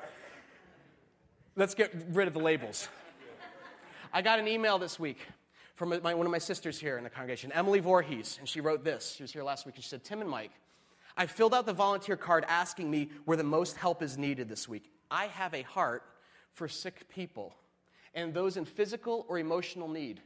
Let's 1.57 1.75
get 1.75 1.95
rid 2.11 2.29
of 2.29 2.35
the 2.35 2.40
labels. 2.40 2.88
I 4.12 4.21
got 4.21 4.38
an 4.38 4.49
email 4.49 4.79
this 4.79 4.99
week 4.99 5.18
from 5.75 5.88
my, 6.03 6.14
one 6.14 6.27
of 6.27 6.33
my 6.33 6.38
sisters 6.38 6.79
here 6.79 6.99
in 6.99 7.05
the 7.05 7.11
congregation, 7.11 7.51
Emily 7.53 7.81
Voorhees, 7.81 8.37
and 8.38 8.47
she 8.47 8.61
wrote 8.61 8.85
this. 8.85 9.14
She 9.16 9.23
was 9.23 9.33
here 9.33 9.42
last 9.42 9.64
week, 9.64 9.75
and 9.75 9.83
she 9.83 9.88
said, 9.88 10.05
Tim 10.05 10.21
and 10.21 10.29
Mike, 10.29 10.53
I 11.16 11.25
filled 11.25 11.55
out 11.55 11.64
the 11.64 11.73
volunteer 11.73 12.16
card 12.16 12.45
asking 12.47 12.90
me 12.90 13.11
where 13.25 13.38
the 13.38 13.45
most 13.45 13.77
help 13.77 14.03
is 14.03 14.18
needed 14.18 14.51
this 14.51 14.68
week. 14.68 14.90
I 15.11 15.27
have 15.27 15.55
a 15.55 15.62
heart 15.62 16.03
for 16.55 16.69
sick 16.69 17.09
people 17.09 17.55
and 18.15 18.35
those 18.35 18.57
in 18.57 18.65
physical 18.65 19.27
or 19.29 19.38
emotional 19.38 19.88
need. 19.88 20.21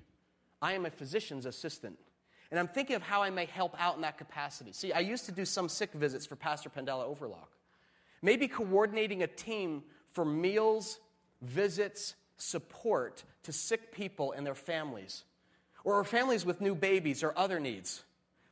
I 0.61 0.73
am 0.73 0.87
a 0.87 0.91
physician's 0.91 1.47
assistant. 1.47 1.99
And 2.51 2.61
I'm 2.61 2.69
thinking 2.69 2.97
of 2.97 3.03
how 3.03 3.23
I 3.23 3.31
may 3.31 3.47
help 3.47 3.75
out 3.79 3.97
in 3.97 4.03
that 4.03 4.19
capacity. 4.19 4.73
See, 4.73 4.93
I 4.93 5.01
used 5.01 5.27
to 5.27 5.33
do 5.33 5.45
some 5.45 5.69
sick 5.69 5.93
visits 5.93 6.27
for 6.27 6.37
Pastor 6.37 6.71
Pandela 6.71 7.05
Overlock. 7.05 7.51
Maybe 8.23 8.49
coordinating 8.49 9.23
a 9.23 9.27
team 9.27 9.83
for 10.12 10.25
meals, 10.25 10.99
visits, 11.43 12.15
support 12.37 13.25
to 13.43 13.53
sick 13.53 13.93
people 13.93 14.33
and 14.33 14.47
their 14.47 14.55
families, 14.55 15.25
or 15.85 16.03
families 16.05 16.45
with 16.45 16.61
new 16.61 16.75
babies 16.75 17.23
or 17.23 17.33
other 17.37 17.61
needs. 17.61 18.03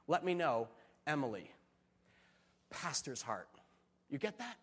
Let 0.07 0.25
me 0.25 0.35
know, 0.35 0.69
Emily. 1.07 1.51
Pastor's 2.71 3.23
heart. 3.23 3.49
You 4.11 4.19
get 4.19 4.39
that? 4.39 4.57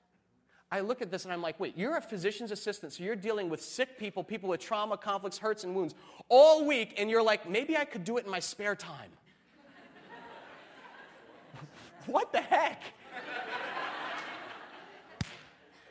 I 0.71 0.79
look 0.79 1.01
at 1.01 1.11
this 1.11 1.25
and 1.25 1.33
I'm 1.33 1.41
like, 1.41 1.59
wait, 1.59 1.77
you're 1.77 1.97
a 1.97 2.01
physician's 2.01 2.51
assistant, 2.51 2.93
so 2.93 3.03
you're 3.03 3.17
dealing 3.17 3.49
with 3.49 3.61
sick 3.61 3.97
people, 3.97 4.23
people 4.23 4.47
with 4.47 4.61
trauma, 4.61 4.95
conflicts, 4.97 5.37
hurts, 5.37 5.65
and 5.65 5.75
wounds 5.75 5.93
all 6.29 6.65
week, 6.65 6.93
and 6.97 7.09
you're 7.09 7.21
like, 7.21 7.49
maybe 7.49 7.75
I 7.75 7.83
could 7.83 8.05
do 8.05 8.17
it 8.17 8.23
in 8.23 8.31
my 8.31 8.39
spare 8.39 8.75
time. 8.75 9.09
what 12.05 12.31
the 12.31 12.39
heck? 12.39 12.81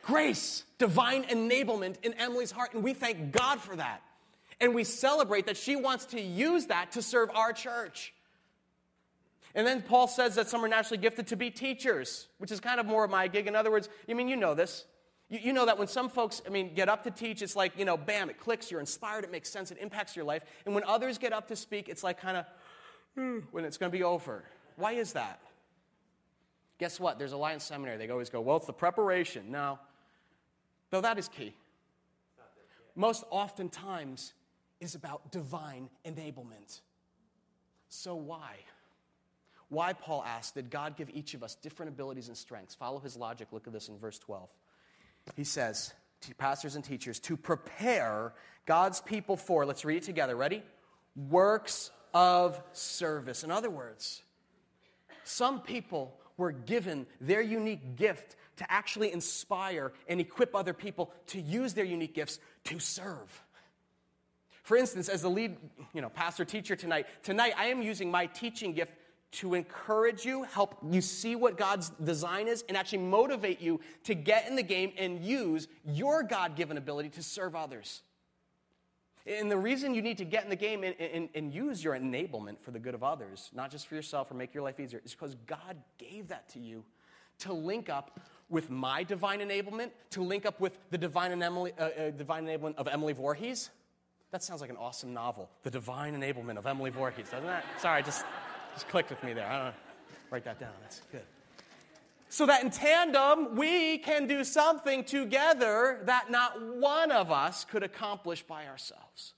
Grace, 0.01 0.63
divine 0.79 1.25
enablement 1.25 1.97
in 2.01 2.13
Emily's 2.15 2.49
heart, 2.49 2.73
and 2.73 2.83
we 2.83 2.93
thank 2.93 3.31
God 3.31 3.59
for 3.59 3.75
that. 3.75 4.01
And 4.59 4.73
we 4.73 4.83
celebrate 4.83 5.45
that 5.45 5.57
she 5.57 5.75
wants 5.75 6.05
to 6.07 6.19
use 6.19 6.67
that 6.67 6.93
to 6.93 7.03
serve 7.03 7.29
our 7.35 7.53
church. 7.53 8.13
And 9.55 9.67
then 9.67 9.81
Paul 9.81 10.07
says 10.07 10.35
that 10.35 10.49
some 10.49 10.63
are 10.63 10.67
naturally 10.67 11.01
gifted 11.01 11.27
to 11.27 11.35
be 11.35 11.49
teachers, 11.49 12.27
which 12.37 12.51
is 12.51 12.59
kind 12.59 12.79
of 12.79 12.85
more 12.85 13.03
of 13.03 13.11
my 13.11 13.27
gig. 13.27 13.47
In 13.47 13.55
other 13.55 13.71
words, 13.71 13.89
I 14.09 14.13
mean, 14.13 14.27
you 14.27 14.35
know 14.35 14.53
this. 14.53 14.85
You, 15.29 15.39
you, 15.41 15.53
know 15.53 15.65
that 15.65 15.77
when 15.77 15.87
some 15.87 16.09
folks, 16.09 16.41
I 16.45 16.49
mean, 16.49 16.73
get 16.73 16.89
up 16.89 17.03
to 17.03 17.11
teach, 17.11 17.41
it's 17.41 17.55
like, 17.55 17.77
you 17.77 17.85
know, 17.85 17.97
bam, 17.97 18.29
it 18.29 18.39
clicks, 18.39 18.71
you're 18.71 18.79
inspired, 18.79 19.23
it 19.23 19.31
makes 19.31 19.49
sense, 19.49 19.71
it 19.71 19.77
impacts 19.79 20.15
your 20.15 20.25
life. 20.25 20.43
And 20.65 20.75
when 20.75 20.83
others 20.85 21.17
get 21.17 21.33
up 21.33 21.47
to 21.49 21.55
speak, 21.55 21.89
it's 21.89 22.03
like 22.03 22.19
kind 22.19 22.37
of, 22.37 22.45
when 23.51 23.65
it's 23.65 23.77
going 23.77 23.91
to 23.91 23.97
be 23.97 24.03
over. 24.03 24.43
Why 24.77 24.93
is 24.93 25.13
that? 25.13 25.39
Guess 26.79 26.99
what? 26.99 27.19
There's 27.19 27.33
a 27.33 27.35
Alliance 27.35 27.63
Seminary. 27.63 27.97
They 27.97 28.09
always 28.09 28.29
go, 28.29 28.41
well, 28.41 28.57
it's 28.57 28.65
the 28.65 28.73
preparation. 28.73 29.51
Now, 29.51 29.79
Though 30.91 31.01
that 31.01 31.17
is 31.17 31.27
key. 31.27 31.53
Most 32.95 33.23
oftentimes 33.31 34.33
is 34.81 34.93
about 34.93 35.31
divine 35.31 35.89
enablement. 36.05 36.81
So 37.87 38.13
why? 38.15 38.57
Why 39.71 39.93
Paul 39.93 40.21
asked, 40.27 40.55
Did 40.55 40.69
God 40.69 40.97
give 40.97 41.09
each 41.09 41.33
of 41.33 41.43
us 41.43 41.55
different 41.55 41.93
abilities 41.93 42.27
and 42.27 42.35
strengths? 42.35 42.75
Follow 42.75 42.99
his 42.99 43.15
logic. 43.15 43.47
Look 43.53 43.67
at 43.67 43.73
this 43.73 43.87
in 43.87 43.97
verse 43.97 44.19
12. 44.19 44.49
He 45.37 45.45
says, 45.45 45.93
to 46.21 46.35
pastors 46.35 46.75
and 46.75 46.83
teachers, 46.83 47.19
to 47.21 47.37
prepare 47.37 48.33
God's 48.65 48.99
people 48.99 49.37
for, 49.37 49.65
let's 49.65 49.85
read 49.85 49.97
it 49.97 50.03
together. 50.03 50.35
Ready? 50.35 50.61
Works 51.15 51.89
of 52.13 52.61
service. 52.73 53.45
In 53.45 53.51
other 53.51 53.69
words, 53.69 54.21
some 55.23 55.61
people 55.61 56.17
were 56.35 56.51
given 56.51 57.07
their 57.21 57.41
unique 57.41 57.95
gift 57.95 58.35
to 58.57 58.69
actually 58.69 59.13
inspire 59.13 59.93
and 60.09 60.19
equip 60.19 60.53
other 60.53 60.73
people 60.73 61.13
to 61.27 61.39
use 61.39 61.73
their 61.73 61.85
unique 61.85 62.13
gifts 62.13 62.39
to 62.65 62.77
serve. 62.77 63.43
For 64.63 64.75
instance, 64.75 65.07
as 65.07 65.21
the 65.21 65.29
lead, 65.29 65.55
you 65.93 66.01
know, 66.01 66.09
pastor 66.09 66.45
teacher 66.45 66.75
tonight, 66.75 67.07
tonight 67.23 67.53
I 67.57 67.67
am 67.67 67.81
using 67.81 68.11
my 68.11 68.27
teaching 68.27 68.73
gift 68.73 68.93
to 69.31 69.53
encourage 69.53 70.25
you, 70.25 70.43
help 70.43 70.77
you 70.89 71.01
see 71.01 71.35
what 71.35 71.57
God's 71.57 71.89
design 72.03 72.47
is, 72.47 72.63
and 72.67 72.75
actually 72.75 72.99
motivate 72.99 73.61
you 73.61 73.79
to 74.03 74.13
get 74.13 74.47
in 74.47 74.55
the 74.55 74.63
game 74.63 74.91
and 74.97 75.23
use 75.23 75.67
your 75.85 76.21
God 76.21 76.55
given 76.55 76.77
ability 76.77 77.09
to 77.09 77.23
serve 77.23 77.55
others. 77.55 78.01
And 79.25 79.51
the 79.51 79.57
reason 79.57 79.93
you 79.93 80.01
need 80.01 80.17
to 80.17 80.25
get 80.25 80.43
in 80.43 80.49
the 80.49 80.55
game 80.55 80.83
and, 80.83 80.95
and, 80.99 81.29
and, 81.35 81.53
use 81.53 81.83
your 81.83 81.93
enablement 81.93 82.59
for 82.59 82.71
the 82.71 82.79
good 82.79 82.95
of 82.95 83.03
others, 83.03 83.51
not 83.53 83.69
just 83.69 83.85
for 83.85 83.93
yourself 83.93 84.31
or 84.31 84.33
make 84.33 84.53
your 84.53 84.63
life 84.63 84.79
easier, 84.79 84.99
is 85.05 85.11
because 85.11 85.35
God 85.45 85.77
gave 85.99 86.29
that 86.29 86.49
to 86.49 86.59
you 86.59 86.83
to 87.39 87.53
link 87.53 87.87
up 87.87 88.19
with 88.49 88.71
my 88.71 89.03
divine 89.03 89.39
enablement, 89.39 89.91
to 90.09 90.23
link 90.23 90.45
up 90.45 90.59
with 90.59 90.77
the 90.89 90.97
divine, 90.97 91.41
uh, 91.41 91.55
uh, 91.79 92.09
divine 92.11 92.45
enablement 92.47 92.75
of 92.75 92.87
Emily 92.87 93.13
Voorhees. 93.13 93.69
That 94.31 94.43
sounds 94.43 94.61
like 94.61 94.69
an 94.69 94.77
awesome 94.77 95.13
novel, 95.13 95.49
The 95.63 95.69
Divine 95.69 96.15
Enablement 96.15 96.57
of 96.57 96.65
Emily 96.65 96.89
Voorhees, 96.89 97.29
doesn't 97.29 97.49
it? 97.49 97.63
Sorry, 97.79 98.01
just 98.01 98.25
just 98.73 98.87
clicked 98.87 99.09
with 99.09 99.23
me 99.23 99.33
there. 99.33 99.47
I 99.47 99.57
don't 99.57 99.65
know. 99.67 99.73
Write 100.29 100.45
that 100.45 100.59
down. 100.59 100.71
That's 100.81 101.01
good. 101.11 101.23
So 102.29 102.45
that 102.45 102.63
in 102.63 102.69
tandem, 102.69 103.57
we 103.57 103.97
can 103.97 104.25
do 104.25 104.45
something 104.45 105.03
together 105.03 105.99
that 106.05 106.31
not 106.31 106.61
one 106.77 107.11
of 107.11 107.29
us 107.29 107.65
could 107.65 107.83
accomplish 107.83 108.41
by 108.41 108.67
ourselves. 108.67 109.33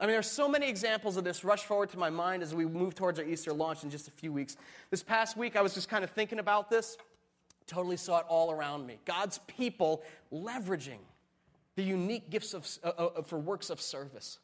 I 0.00 0.04
mean, 0.04 0.12
there's 0.12 0.30
so 0.30 0.48
many 0.48 0.68
examples 0.68 1.16
of 1.16 1.24
this 1.24 1.44
rush 1.44 1.64
forward 1.64 1.90
to 1.90 1.98
my 1.98 2.10
mind 2.10 2.42
as 2.42 2.54
we 2.54 2.64
move 2.64 2.94
towards 2.94 3.18
our 3.18 3.24
Easter 3.24 3.52
launch 3.52 3.84
in 3.84 3.90
just 3.90 4.08
a 4.08 4.10
few 4.10 4.32
weeks. 4.32 4.56
This 4.90 5.02
past 5.02 5.36
week, 5.36 5.56
I 5.56 5.62
was 5.62 5.74
just 5.74 5.88
kind 5.88 6.04
of 6.04 6.10
thinking 6.10 6.38
about 6.38 6.70
this, 6.70 6.96
totally 7.66 7.96
saw 7.96 8.20
it 8.20 8.26
all 8.28 8.50
around 8.50 8.86
me. 8.86 8.98
God's 9.04 9.38
people 9.46 10.02
leveraging 10.32 11.00
the 11.76 11.82
unique 11.82 12.30
gifts 12.30 12.54
of, 12.54 12.66
uh, 12.82 12.88
uh, 12.88 13.22
for 13.22 13.38
works 13.38 13.68
of 13.68 13.80
service 13.80 14.38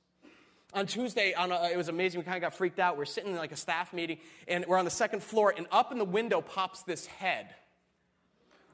on 0.74 0.86
Tuesday, 0.86 1.34
on 1.34 1.52
a, 1.52 1.70
it 1.70 1.76
was 1.76 1.88
amazing. 1.88 2.20
We 2.20 2.24
kind 2.24 2.36
of 2.36 2.42
got 2.42 2.54
freaked 2.54 2.78
out. 2.78 2.96
We're 2.96 3.04
sitting 3.04 3.32
in 3.32 3.36
like 3.36 3.52
a 3.52 3.56
staff 3.56 3.92
meeting, 3.92 4.18
and 4.48 4.64
we're 4.66 4.78
on 4.78 4.84
the 4.84 4.90
second 4.90 5.22
floor, 5.22 5.52
and 5.56 5.66
up 5.70 5.92
in 5.92 5.98
the 5.98 6.04
window 6.04 6.40
pops 6.40 6.82
this 6.82 7.06
head. 7.06 7.54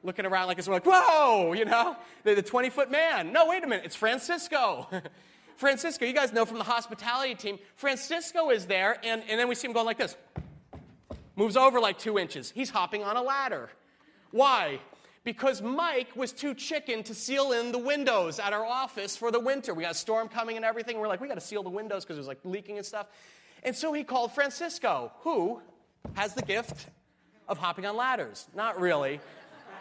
Looking 0.05 0.27
around 0.27 0.47
like 0.47 0.59
it's 0.59 0.69
like, 0.69 0.87
whoa, 0.87 1.53
you 1.55 1.65
know, 1.65 1.97
the 2.23 2.41
20 2.41 2.71
foot 2.71 2.91
man. 2.91 3.33
No, 3.33 3.49
wait 3.49 3.65
a 3.65 3.67
minute, 3.67 3.85
it's 3.85 3.97
Francisco. 3.97 4.89
Francisco, 5.57 6.05
you 6.05 6.13
guys 6.13 6.33
know 6.33 6.45
from 6.45 6.59
the 6.59 6.65
hospitality 6.65 7.35
team, 7.35 7.59
Francisco 7.75 8.51
is 8.51 8.67
there, 8.67 8.97
and, 9.03 9.25
and 9.29 9.41
then 9.41 9.49
we 9.49 9.57
see 9.57 9.67
him 9.67 9.73
going 9.73 9.87
like 9.87 9.99
this. 9.99 10.17
Moves 11.35 11.57
over 11.57 11.81
like 11.81 11.99
two 11.99 12.17
inches. 12.17 12.53
He's 12.53 12.71
hopping 12.71 13.03
on 13.03 13.17
a 13.17 13.23
ladder. 13.23 13.71
Why? 14.31 14.79
Because 15.25 15.61
Mike 15.61 16.15
was 16.17 16.33
too 16.33 16.55
chicken 16.55 17.03
to 17.05 17.15
seal 17.15 17.53
in 17.53 17.73
the 17.73 17.79
windows 17.79 18.39
at 18.39 18.53
our 18.53 18.65
office 18.65 19.17
for 19.17 19.31
the 19.31 19.41
winter. 19.41 19.75
We 19.75 19.83
got 19.83 19.93
a 19.93 19.95
storm 19.95 20.29
coming 20.29 20.57
and 20.57 20.65
everything. 20.65 20.99
We're 20.99 21.09
like, 21.09 21.21
we 21.21 21.29
got 21.29 21.35
to 21.35 21.41
seal 21.41 21.63
the 21.63 21.71
windows 21.71 22.05
because 22.05 22.17
it 22.17 22.21
was 22.21 22.29
like 22.29 22.41
leaking 22.45 22.77
and 22.79 22.87
stuff. 22.87 23.07
And 23.63 23.75
so 23.75 23.93
he 23.93 24.05
called 24.05 24.33
Francisco, 24.33 25.13
who 25.21 25.61
has 26.15 26.35
the 26.35 26.43
gift 26.43 26.87
of 27.49 27.59
hopping 27.59 27.87
on 27.87 27.97
ladders. 27.97 28.49
Not 28.55 28.81
really. 28.81 29.21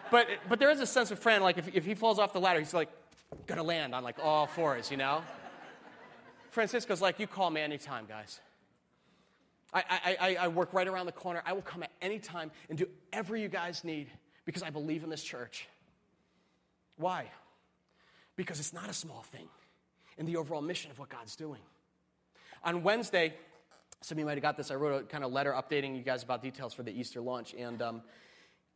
But, 0.10 0.28
but 0.50 0.60
there 0.60 0.72
is 0.72 0.80
a 0.80 0.86
sense 0.86 1.12
of 1.12 1.20
friend, 1.20 1.44
like 1.44 1.58
if, 1.58 1.76
if 1.76 1.86
he 1.86 1.94
falls 1.94 2.20
off 2.20 2.34
the 2.34 2.40
ladder, 2.40 2.60
he's 2.60 2.74
like, 2.74 2.90
gonna 3.46 3.64
land 3.64 3.94
on 3.94 4.04
like 4.04 4.18
all 4.24 4.48
fours, 4.48 4.90
you 4.90 4.98
know? 4.98 5.22
Francisco's 6.50 7.02
like, 7.02 7.20
you 7.20 7.28
call 7.28 7.50
me 7.50 7.62
anytime, 7.62 8.06
guys. 8.08 8.40
I, 9.74 9.84
I, 9.90 10.18
I, 10.20 10.36
I 10.36 10.48
work 10.48 10.74
right 10.74 10.88
around 10.88 11.06
the 11.06 11.12
corner. 11.12 11.44
I 11.46 11.54
will 11.54 11.62
come 11.62 11.84
at 11.84 11.92
any 12.02 12.20
time 12.20 12.52
and 12.70 12.78
do 12.78 12.88
whatever 13.12 13.36
you 13.36 13.50
guys 13.50 13.84
need 13.84 14.08
because 14.48 14.64
I 14.64 14.70
believe 14.70 15.04
in 15.04 15.10
this 15.10 15.22
church. 15.22 15.68
Why? 16.96 17.30
Because 18.38 18.60
it's 18.60 18.74
not 18.74 18.90
a 18.90 18.94
small 18.94 19.22
thing 19.24 19.50
in 20.18 20.26
the 20.26 20.38
overall 20.38 20.62
mission 20.62 20.90
of 20.90 20.98
what 20.98 21.10
God's 21.10 21.36
doing. 21.36 21.60
On 22.64 22.82
Wednesday, 22.82 23.36
some 24.02 24.16
of 24.16 24.20
you 24.20 24.26
might 24.26 24.36
have 24.36 24.42
got 24.42 24.56
this. 24.56 24.72
I 24.72 24.76
wrote 24.76 25.04
a 25.04 25.06
kind 25.06 25.26
of 25.26 25.34
letter 25.34 25.52
updating 25.52 25.98
you 25.98 26.02
guys 26.02 26.24
about 26.24 26.42
details 26.42 26.74
for 26.74 26.82
the 26.82 26.98
Easter 26.98 27.20
launch. 27.20 27.54
And, 27.56 27.82
um, 27.82 28.02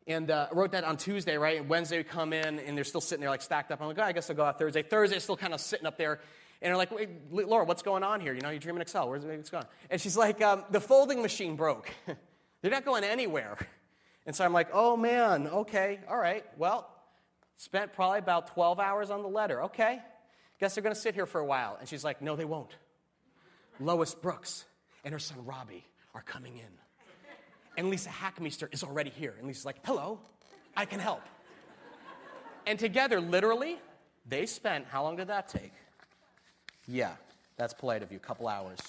and 0.06 0.30
uh, 0.30 0.48
wrote 0.52 0.74
that 0.74 0.84
on 0.84 0.98
Tuesday, 0.98 1.38
right? 1.38 1.58
And 1.58 1.70
Wednesday 1.70 2.00
we 2.00 2.04
come 2.04 2.34
in 2.34 2.60
and 2.60 2.76
they're 2.76 2.84
still 2.84 3.00
sitting 3.00 3.22
there 3.22 3.30
like 3.30 3.42
stacked 3.42 3.72
up. 3.72 3.82
I'm 3.82 3.88
like, 3.88 3.98
oh, 3.98 4.04
I 4.04 4.12
guess 4.12 4.30
I'll 4.30 4.36
go 4.36 4.44
out 4.44 4.60
Thursday. 4.60 4.84
Thursday, 4.84 5.20
still 5.20 5.38
kind 5.38 5.54
of 5.54 5.62
sitting 5.62 5.88
up 5.88 5.98
there. 5.98 6.20
And 6.62 6.70
they're 6.70 6.78
like, 6.78 6.92
Wait, 6.92 7.48
Laura, 7.48 7.64
what's 7.64 7.82
going 7.82 8.04
on 8.04 8.20
here? 8.20 8.34
You 8.34 8.42
know, 8.42 8.50
you're 8.50 8.60
dreaming 8.60 8.82
Excel. 8.82 9.10
Where's 9.10 9.24
what's 9.24 9.50
going? 9.50 9.66
And 9.90 10.02
she's 10.02 10.18
like, 10.18 10.42
um, 10.42 10.66
the 10.70 10.82
folding 10.82 11.22
machine 11.22 11.56
broke. 11.56 11.90
they're 12.62 12.72
not 12.72 12.84
going 12.84 13.06
anywhere. 13.06 13.58
And 14.26 14.36
so 14.36 14.46
I'm 14.46 14.54
like, 14.54 14.70
oh 14.74 14.96
man, 14.96 15.48
okay, 15.48 16.00
all 16.10 16.18
right. 16.18 16.46
Well, 16.58 16.88
spent 17.58 17.94
probably 17.94 18.20
about 18.20 18.48
12 18.48 18.80
hours 18.80 19.10
on 19.10 19.22
the 19.22 19.28
letter. 19.28 19.64
Okay, 19.64 20.00
guess 20.60 20.76
they're 20.76 20.84
going 20.84 20.96
to 20.96 21.02
sit 21.02 21.16
here 21.16 21.26
for 21.26 21.40
a 21.40 21.46
while. 21.46 21.78
And 21.80 21.90
she's 21.90 22.04
like, 22.04 22.22
no, 22.22 22.36
they 22.36 22.46
won't. 22.46 22.76
Lois 23.80 24.14
Brooks 24.14 24.66
and 25.04 25.12
her 25.12 25.20
son 25.20 25.44
Robbie 25.46 25.86
are 26.14 26.22
coming 26.22 26.58
in. 26.58 26.64
And 27.78 27.90
Lisa 27.90 28.10
Hackmeister 28.10 28.72
is 28.74 28.84
already 28.84 29.10
here. 29.10 29.34
And 29.38 29.48
Lisa's 29.48 29.66
like, 29.66 29.78
hello, 29.86 30.20
I 30.76 30.86
can 30.86 31.00
help. 31.00 31.22
And 32.68 32.78
together, 32.78 33.20
literally, 33.20 33.80
they 34.28 34.46
spent, 34.46 34.86
how 34.88 35.04
long 35.04 35.16
did 35.16 35.28
that 35.30 35.48
take? 35.48 35.74
Yeah, 36.88 37.14
that's 37.58 37.74
polite 37.74 38.04
of 38.04 38.12
you, 38.12 38.18
a 38.18 38.20
couple 38.20 38.48
hours. 38.48 38.80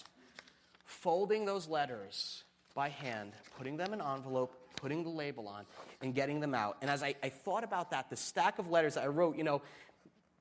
Folding 0.85 1.47
those 1.47 1.68
letters 1.68 2.45
by 2.75 2.90
hand, 2.90 3.33
putting 3.57 3.77
them 3.77 3.95
in 3.95 4.03
envelope, 4.03 4.55
putting 4.83 5.05
the 5.05 5.09
label 5.09 5.47
on, 5.47 5.64
and 6.03 6.12
getting 6.12 6.40
them 6.40 6.55
out. 6.55 6.77
And 6.83 6.90
as 6.90 7.03
I, 7.03 7.14
I 7.23 7.29
thought 7.29 7.62
about 7.62 7.92
that, 7.92 8.11
the 8.11 8.16
stack 8.16 8.59
of 8.59 8.68
letters 8.68 8.97
I 8.97 9.07
wrote, 9.07 9.38
you 9.38 9.45
know, 9.45 9.62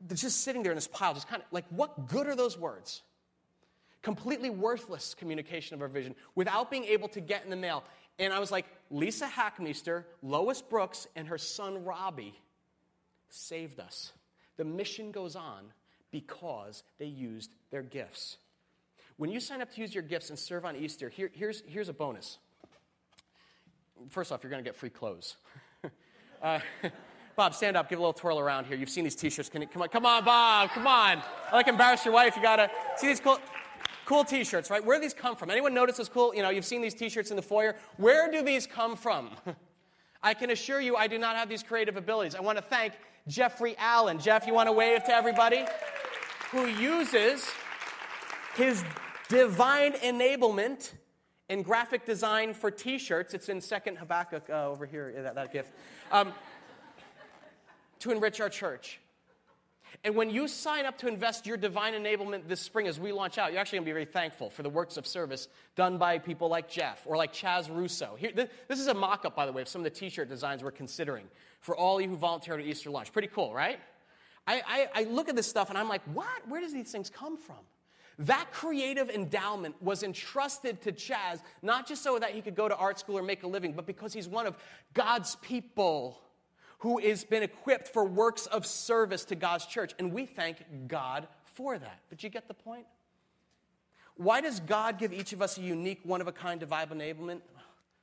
they're 0.02 0.18
just 0.18 0.42
sitting 0.42 0.64
there 0.64 0.72
in 0.72 0.76
this 0.76 0.88
pile, 0.88 1.14
just 1.14 1.30
kind 1.30 1.44
of 1.44 1.48
like, 1.52 1.66
what 1.70 2.08
good 2.08 2.26
are 2.26 2.36
those 2.36 2.58
words? 2.58 3.04
Completely 4.02 4.50
worthless 4.50 5.14
communication 5.14 5.76
of 5.76 5.82
our 5.84 5.88
vision 5.88 6.16
without 6.34 6.72
being 6.72 6.86
able 6.86 7.08
to 7.10 7.22
get 7.22 7.44
in 7.44 7.52
the 7.52 7.56
mail. 7.56 7.84
And 8.18 8.34
I 8.34 8.40
was 8.40 8.52
like, 8.52 8.66
Lisa 8.90 9.28
Hackmeister, 9.28 10.06
Lois 10.24 10.62
Brooks, 10.62 11.08
and 11.16 11.28
her 11.28 11.38
son 11.38 11.86
Robbie 11.86 12.34
saved 13.30 13.80
us. 13.80 14.12
The 14.58 14.66
mission 14.66 15.12
goes 15.12 15.36
on 15.36 15.66
because 16.10 16.84
they 16.98 17.06
used 17.06 17.52
their 17.70 17.84
gifts. 17.84 18.38
When 19.18 19.30
you 19.30 19.40
sign 19.40 19.62
up 19.62 19.72
to 19.74 19.82
use 19.82 19.94
your 19.94 20.04
gifts 20.04 20.32
and 20.32 20.40
serve 20.40 20.66
on 20.66 20.76
Easter, 20.76 21.10
here, 21.10 21.30
here's, 21.32 21.62
here's 21.68 21.90
a 21.90 21.94
bonus. 21.94 22.40
First 24.10 24.32
off, 24.32 24.44
you're 24.44 24.50
going 24.50 24.64
to 24.64 24.68
get 24.68 24.76
free 24.76 24.90
clothes. 24.90 25.38
uh, 26.42 26.60
Bob, 27.36 27.56
stand 27.56 27.78
up, 27.78 27.90
give 27.90 27.98
a 27.98 28.02
little 28.02 28.14
twirl 28.14 28.40
around 28.40 28.66
here. 28.66 28.76
You've 28.78 28.90
seen 28.90 29.04
these 29.04 29.16
t-shirts. 29.16 29.50
Can 29.50 29.62
you, 29.62 29.68
come 29.68 29.82
on, 29.82 29.90
come 29.90 30.06
on, 30.06 30.26
Bob, 30.26 30.70
come 30.72 30.86
on. 30.86 31.22
I 31.52 31.56
like 31.56 31.68
embarrass 31.68 32.04
your 32.04 32.14
wife. 32.14 32.36
You 32.36 32.42
gotta 32.42 32.70
see 32.98 33.08
these 33.08 33.20
cool, 33.20 33.40
cool 34.06 34.26
t-shirts, 34.26 34.70
right? 34.70 34.84
Where 34.84 34.98
do 34.98 35.02
these 35.02 35.14
come 35.14 35.36
from? 35.36 35.50
Anyone 35.50 35.74
notice 35.74 35.98
this 35.98 36.10
cool? 36.10 36.36
You 36.36 36.42
know, 36.42 36.50
you've 36.50 36.66
seen 36.66 36.82
these 36.82 36.94
t-shirts 36.94 37.30
in 37.30 37.38
the 37.38 37.42
foyer. 37.42 37.76
Where 37.98 38.30
do 38.30 38.44
these 38.44 38.68
come 38.68 38.96
from? 38.96 39.32
I 40.24 40.34
can 40.34 40.52
assure 40.52 40.82
you, 40.82 40.96
I 40.98 41.08
do 41.08 41.18
not 41.18 41.36
have 41.36 41.50
these 41.50 41.64
creative 41.64 41.98
abilities. 41.98 42.36
I 42.36 42.42
want 42.42 42.58
to 42.58 42.64
thank 42.64 42.94
Jeffrey 43.28 43.76
Allen. 43.78 44.20
Jeff, 44.20 44.46
you 44.46 44.54
want 44.54 44.68
to 44.68 44.74
wave 44.74 45.04
to 45.06 45.12
everybody? 45.12 45.66
Who 46.52 46.68
uses 46.68 47.50
his 48.56 48.84
divine 49.30 49.94
enablement 49.94 50.92
in 51.52 51.64
graphic 51.64 52.06
design 52.06 52.54
for 52.54 52.72
t 52.72 52.98
shirts. 52.98 53.34
It's 53.34 53.50
in 53.50 53.60
Second 53.60 53.98
Habakkuk 53.98 54.50
uh, 54.50 54.70
over 54.70 54.86
here, 54.86 55.14
that, 55.18 55.36
that 55.36 55.54
gift. 55.54 55.74
Um, 56.12 56.34
to 58.00 58.12
enrich 58.12 58.40
our 58.40 58.50
church. 58.50 59.00
And 60.04 60.16
when 60.16 60.30
you 60.30 60.48
sign 60.48 60.86
up 60.86 60.98
to 61.00 61.08
invest 61.08 61.46
your 61.46 61.58
divine 61.58 61.94
enablement 61.94 62.48
this 62.48 62.62
spring 62.62 62.88
as 62.88 63.00
we 63.00 63.12
launch 63.12 63.38
out, 63.38 63.52
you're 63.52 63.60
actually 63.60 63.80
going 63.80 63.86
to 63.86 63.90
be 63.90 63.94
very 63.94 64.06
thankful 64.06 64.50
for 64.50 64.64
the 64.64 64.70
works 64.70 64.98
of 64.98 65.06
service 65.06 65.50
done 65.76 65.98
by 65.98 66.18
people 66.18 66.48
like 66.48 66.70
Jeff 66.70 67.04
or 67.06 67.18
like 67.18 67.34
Chaz 67.34 67.70
Russo. 67.70 68.16
Here, 68.18 68.32
this 68.34 68.80
is 68.80 68.88
a 68.88 68.94
mock 68.94 69.26
up, 69.26 69.36
by 69.36 69.46
the 69.46 69.52
way, 69.52 69.62
of 69.62 69.68
some 69.68 69.82
of 69.82 69.84
the 69.84 69.92
t 69.92 70.10
shirt 70.10 70.30
designs 70.30 70.64
we're 70.64 70.72
considering 70.72 71.26
for 71.60 71.76
all 71.76 72.00
you 72.00 72.08
who 72.08 72.16
volunteered 72.16 72.62
at 72.62 72.66
Easter 72.66 72.90
lunch. 72.90 73.12
Pretty 73.12 73.28
cool, 73.28 73.54
right? 73.54 73.80
I, 74.48 74.62
I, 74.66 75.02
I 75.02 75.04
look 75.04 75.30
at 75.30 75.36
this 75.36 75.48
stuff 75.48 75.70
and 75.70 75.78
I'm 75.78 75.90
like, 75.90 76.02
what? 76.14 76.48
Where 76.48 76.62
does 76.62 76.74
these 76.74 76.92
things 76.92 77.10
come 77.10 77.38
from? 77.38 77.60
That 78.22 78.52
creative 78.52 79.10
endowment 79.10 79.82
was 79.82 80.04
entrusted 80.04 80.80
to 80.82 80.92
Chaz, 80.92 81.42
not 81.64 81.88
just 81.88 82.04
so 82.04 82.20
that 82.20 82.32
he 82.32 82.42
could 82.42 82.56
go 82.56 82.68
to 82.68 82.76
art 82.76 83.00
school 83.00 83.18
or 83.18 83.24
make 83.24 83.42
a 83.42 83.48
living, 83.48 83.74
but 83.74 83.88
because 83.88 84.14
he's 84.14 84.28
one 84.28 84.46
of 84.46 84.56
God's 84.94 85.38
people 85.38 86.22
who 86.80 87.00
has 87.00 87.24
been 87.24 87.42
equipped 87.42 87.88
for 87.88 88.06
works 88.06 88.46
of 88.46 88.68
service 88.68 89.26
to 89.26 89.36
God's 89.36 89.66
church. 89.66 89.94
And 89.98 90.14
we 90.14 90.28
thank 90.28 90.58
God 90.88 91.28
for 91.46 91.80
that. 91.80 92.00
But 92.10 92.22
you 92.22 92.30
get 92.30 92.48
the 92.48 92.54
point? 92.54 92.86
Why 94.18 94.40
does 94.40 94.60
God 94.60 95.00
give 95.00 95.14
each 95.14 95.34
of 95.34 95.42
us 95.42 95.58
a 95.58 95.62
unique, 95.62 96.02
one 96.04 96.22
of 96.22 96.28
a 96.28 96.32
kind 96.32 96.60
divine 96.60 96.90
enablement? 96.90 97.42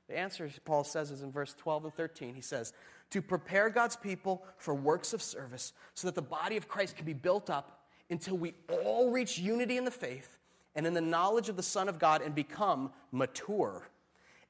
The 0.09 0.19
answer, 0.19 0.51
Paul 0.65 0.83
says, 0.83 1.13
is 1.13 1.23
in 1.23 1.31
verse 1.31 1.55
12 1.55 1.85
and 1.85 1.95
13. 1.95 2.35
He 2.35 2.41
says, 2.41 2.73
To 3.11 3.23
prepare 3.23 3.71
God's 3.71 3.95
people 3.95 4.45
for 4.57 4.75
works 4.75 5.13
of 5.13 5.23
service 5.23 5.73
so 5.95 6.09
that 6.09 6.17
the 6.17 6.23
body 6.23 6.57
of 6.57 6.67
Christ 6.67 6.97
can 6.97 7.07
be 7.07 7.13
built 7.13 7.51
up 7.51 7.78
until 8.11 8.37
we 8.37 8.55
all 8.85 9.11
reach 9.11 9.39
unity 9.39 9.77
in 9.77 9.85
the 9.85 9.91
faith 9.91 10.39
and 10.75 10.87
in 10.87 10.95
the 10.95 11.01
knowledge 11.01 11.49
of 11.49 11.57
the 11.57 11.63
Son 11.63 11.89
of 11.89 11.99
God 11.99 12.23
and 12.23 12.35
become 12.35 12.91
mature, 13.13 13.89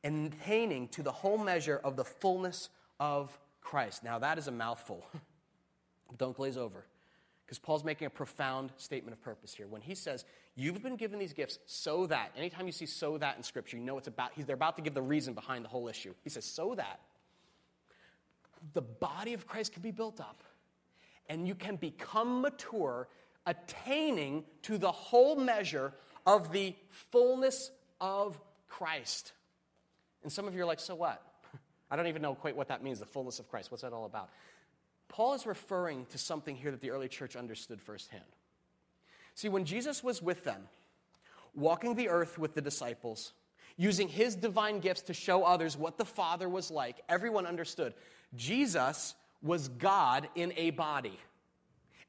attaining 0.04 0.88
to 0.88 1.02
the 1.02 1.12
whole 1.12 1.38
measure 1.38 1.80
of 1.82 1.96
the 1.96 2.04
fullness 2.04 2.68
of 3.00 3.38
Christ. 3.60 4.04
Now, 4.04 4.18
that 4.18 4.38
is 4.38 4.48
a 4.48 4.52
mouthful. 4.52 5.06
Don't 6.18 6.36
glaze 6.36 6.56
over. 6.56 6.84
Because 7.44 7.58
Paul's 7.58 7.84
making 7.84 8.06
a 8.06 8.10
profound 8.10 8.72
statement 8.76 9.16
of 9.16 9.22
purpose 9.22 9.54
here. 9.54 9.66
When 9.66 9.80
he 9.80 9.94
says, 9.94 10.24
You've 10.54 10.82
been 10.82 10.96
given 10.96 11.20
these 11.20 11.32
gifts 11.32 11.60
so 11.66 12.06
that, 12.08 12.32
anytime 12.36 12.66
you 12.66 12.72
see 12.72 12.84
so 12.84 13.16
that 13.18 13.36
in 13.36 13.44
Scripture, 13.44 13.76
you 13.76 13.82
know 13.84 13.96
it's 13.96 14.08
about, 14.08 14.32
he's, 14.34 14.44
they're 14.44 14.56
about 14.56 14.74
to 14.74 14.82
give 14.82 14.92
the 14.92 15.00
reason 15.00 15.32
behind 15.32 15.64
the 15.64 15.68
whole 15.68 15.86
issue. 15.86 16.12
He 16.24 16.30
says, 16.30 16.44
So 16.44 16.74
that 16.74 17.00
the 18.72 18.82
body 18.82 19.34
of 19.34 19.46
Christ 19.46 19.72
can 19.72 19.82
be 19.82 19.92
built 19.92 20.20
up 20.20 20.42
and 21.28 21.46
you 21.46 21.54
can 21.54 21.76
become 21.76 22.40
mature, 22.40 23.08
attaining 23.48 24.44
to 24.62 24.76
the 24.76 24.92
whole 24.92 25.34
measure 25.34 25.92
of 26.26 26.52
the 26.52 26.76
fullness 26.90 27.70
of 28.00 28.38
Christ. 28.68 29.32
And 30.22 30.30
some 30.30 30.46
of 30.46 30.54
you 30.54 30.62
are 30.62 30.66
like, 30.66 30.80
So 30.80 30.94
what? 30.94 31.22
I 31.90 31.96
don't 31.96 32.06
even 32.06 32.22
know 32.22 32.34
quite 32.34 32.54
what 32.54 32.68
that 32.68 32.84
means, 32.84 33.00
the 33.00 33.06
fullness 33.06 33.38
of 33.38 33.48
Christ. 33.48 33.70
What's 33.70 33.82
that 33.82 33.92
all 33.92 34.04
about? 34.04 34.28
Paul 35.08 35.32
is 35.32 35.46
referring 35.46 36.04
to 36.10 36.18
something 36.18 36.54
here 36.54 36.70
that 36.70 36.82
the 36.82 36.90
early 36.90 37.08
church 37.08 37.34
understood 37.34 37.80
firsthand. 37.80 38.22
See, 39.34 39.48
when 39.48 39.64
Jesus 39.64 40.04
was 40.04 40.20
with 40.20 40.44
them, 40.44 40.68
walking 41.54 41.94
the 41.94 42.10
earth 42.10 42.38
with 42.38 42.54
the 42.54 42.60
disciples, 42.60 43.32
using 43.78 44.08
his 44.08 44.34
divine 44.34 44.80
gifts 44.80 45.02
to 45.02 45.14
show 45.14 45.44
others 45.44 45.78
what 45.78 45.96
the 45.96 46.04
Father 46.04 46.48
was 46.48 46.70
like, 46.70 46.96
everyone 47.08 47.46
understood 47.46 47.94
Jesus 48.36 49.14
was 49.40 49.68
God 49.68 50.28
in 50.34 50.52
a 50.56 50.70
body. 50.70 51.18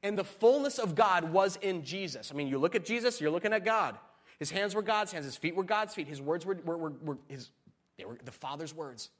And 0.02 0.16
the 0.16 0.24
fullness 0.24 0.78
of 0.78 0.94
God 0.94 1.24
was 1.32 1.58
in 1.60 1.84
Jesus. 1.84 2.30
I 2.32 2.34
mean, 2.34 2.48
you 2.48 2.58
look 2.58 2.74
at 2.74 2.84
Jesus, 2.84 3.20
you're 3.20 3.30
looking 3.30 3.52
at 3.52 3.64
God. 3.64 3.96
His 4.38 4.50
hands 4.50 4.74
were 4.74 4.82
God's 4.82 5.12
hands, 5.12 5.26
his 5.26 5.36
feet 5.36 5.54
were 5.54 5.64
God's 5.64 5.94
feet, 5.94 6.08
his 6.08 6.20
words 6.20 6.46
were, 6.46 6.58
were, 6.64 6.76
were, 6.76 6.92
were 7.02 7.18
his, 7.28 7.50
they 7.98 8.06
were 8.06 8.16
the 8.24 8.32
Father's 8.32 8.74
words. 8.74 9.10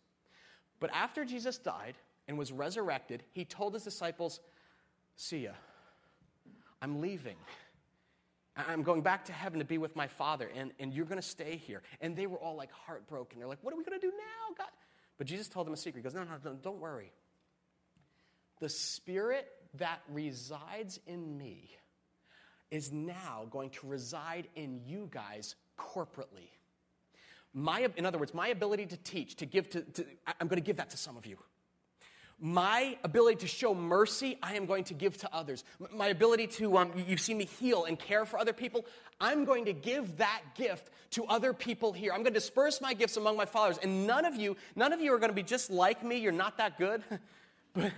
But 0.78 0.90
after 0.94 1.26
Jesus 1.26 1.58
died 1.58 1.96
and 2.26 2.38
was 2.38 2.50
resurrected, 2.52 3.22
he 3.32 3.44
told 3.44 3.74
his 3.74 3.84
disciples, 3.84 4.40
See 5.16 5.44
ya. 5.44 5.50
I'm 6.80 7.02
leaving. 7.02 7.36
I'm 8.56 8.82
going 8.82 9.02
back 9.02 9.26
to 9.26 9.32
heaven 9.32 9.58
to 9.58 9.64
be 9.66 9.76
with 9.76 9.94
my 9.94 10.06
Father, 10.06 10.50
and, 10.56 10.72
and 10.80 10.94
you're 10.94 11.04
going 11.04 11.20
to 11.20 11.26
stay 11.26 11.56
here. 11.56 11.82
And 12.00 12.16
they 12.16 12.26
were 12.26 12.38
all 12.38 12.56
like 12.56 12.72
heartbroken. 12.72 13.38
They're 13.38 13.48
like, 13.48 13.58
What 13.62 13.74
are 13.74 13.76
we 13.76 13.84
going 13.84 14.00
to 14.00 14.06
do 14.06 14.12
now, 14.12 14.54
God? 14.56 14.70
But 15.18 15.26
Jesus 15.26 15.48
told 15.48 15.66
them 15.66 15.74
a 15.74 15.76
secret. 15.76 16.00
He 16.00 16.02
goes, 16.02 16.14
No, 16.14 16.24
no, 16.24 16.30
no, 16.42 16.54
don't 16.54 16.80
worry. 16.80 17.12
The 18.60 18.70
Spirit 18.70 19.46
that 19.74 20.00
resides 20.08 20.98
in 21.06 21.36
me 21.38 21.70
is 22.70 22.92
now 22.92 23.46
going 23.50 23.70
to 23.70 23.86
reside 23.86 24.46
in 24.54 24.80
you 24.86 25.08
guys 25.10 25.56
corporately. 25.78 26.50
My, 27.52 27.88
in 27.96 28.06
other 28.06 28.18
words, 28.18 28.32
my 28.32 28.48
ability 28.48 28.86
to 28.86 28.96
teach, 28.96 29.36
to 29.36 29.46
give 29.46 29.68
to, 29.70 29.82
to 29.82 30.04
I'm 30.40 30.46
going 30.46 30.60
to 30.60 30.64
give 30.64 30.76
that 30.76 30.90
to 30.90 30.96
some 30.96 31.16
of 31.16 31.26
you. 31.26 31.36
My 32.42 32.96
ability 33.04 33.40
to 33.40 33.46
show 33.46 33.74
mercy, 33.74 34.38
I 34.42 34.54
am 34.54 34.64
going 34.64 34.84
to 34.84 34.94
give 34.94 35.18
to 35.18 35.34
others. 35.34 35.62
My 35.94 36.06
ability 36.06 36.46
to, 36.46 36.78
um, 36.78 36.92
you've 37.06 37.20
seen 37.20 37.36
me 37.36 37.44
heal 37.44 37.84
and 37.84 37.98
care 37.98 38.24
for 38.24 38.38
other 38.38 38.54
people, 38.54 38.86
I'm 39.20 39.44
going 39.44 39.66
to 39.66 39.74
give 39.74 40.16
that 40.18 40.40
gift 40.54 40.90
to 41.10 41.24
other 41.24 41.52
people 41.52 41.92
here. 41.92 42.12
I'm 42.12 42.22
going 42.22 42.32
to 42.32 42.40
disperse 42.40 42.80
my 42.80 42.94
gifts 42.94 43.18
among 43.18 43.36
my 43.36 43.44
followers. 43.44 43.78
And 43.82 44.06
none 44.06 44.24
of 44.24 44.36
you, 44.36 44.56
none 44.74 44.94
of 44.94 45.00
you 45.00 45.12
are 45.12 45.18
going 45.18 45.30
to 45.30 45.34
be 45.34 45.42
just 45.42 45.70
like 45.70 46.02
me. 46.02 46.18
You're 46.18 46.32
not 46.32 46.56
that 46.56 46.78
good. 46.78 47.02
but, 47.74 47.92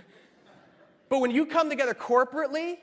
but 1.13 1.19
when 1.19 1.29
you 1.29 1.45
come 1.45 1.69
together 1.69 1.93
corporately, 1.93 2.79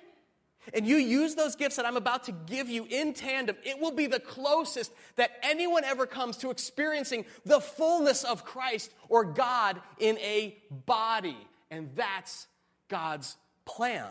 and 0.73 0.87
you 0.87 0.99
use 0.99 1.35
those 1.35 1.57
gifts 1.57 1.75
that 1.75 1.85
I'm 1.85 1.97
about 1.97 2.23
to 2.27 2.33
give 2.47 2.69
you 2.69 2.87
in 2.89 3.13
tandem, 3.13 3.57
it 3.65 3.81
will 3.81 3.91
be 3.91 4.07
the 4.07 4.21
closest 4.21 4.93
that 5.17 5.33
anyone 5.43 5.83
ever 5.83 6.07
comes 6.07 6.37
to 6.37 6.51
experiencing 6.51 7.25
the 7.45 7.61
fullness 7.61 8.23
of 8.23 8.45
Christ 8.45 8.93
or 9.09 9.25
God 9.25 9.81
in 9.99 10.17
a 10.19 10.57
body. 10.71 11.37
And 11.73 11.91
that's 11.97 12.47
God's 12.87 13.37
plan. 13.65 14.07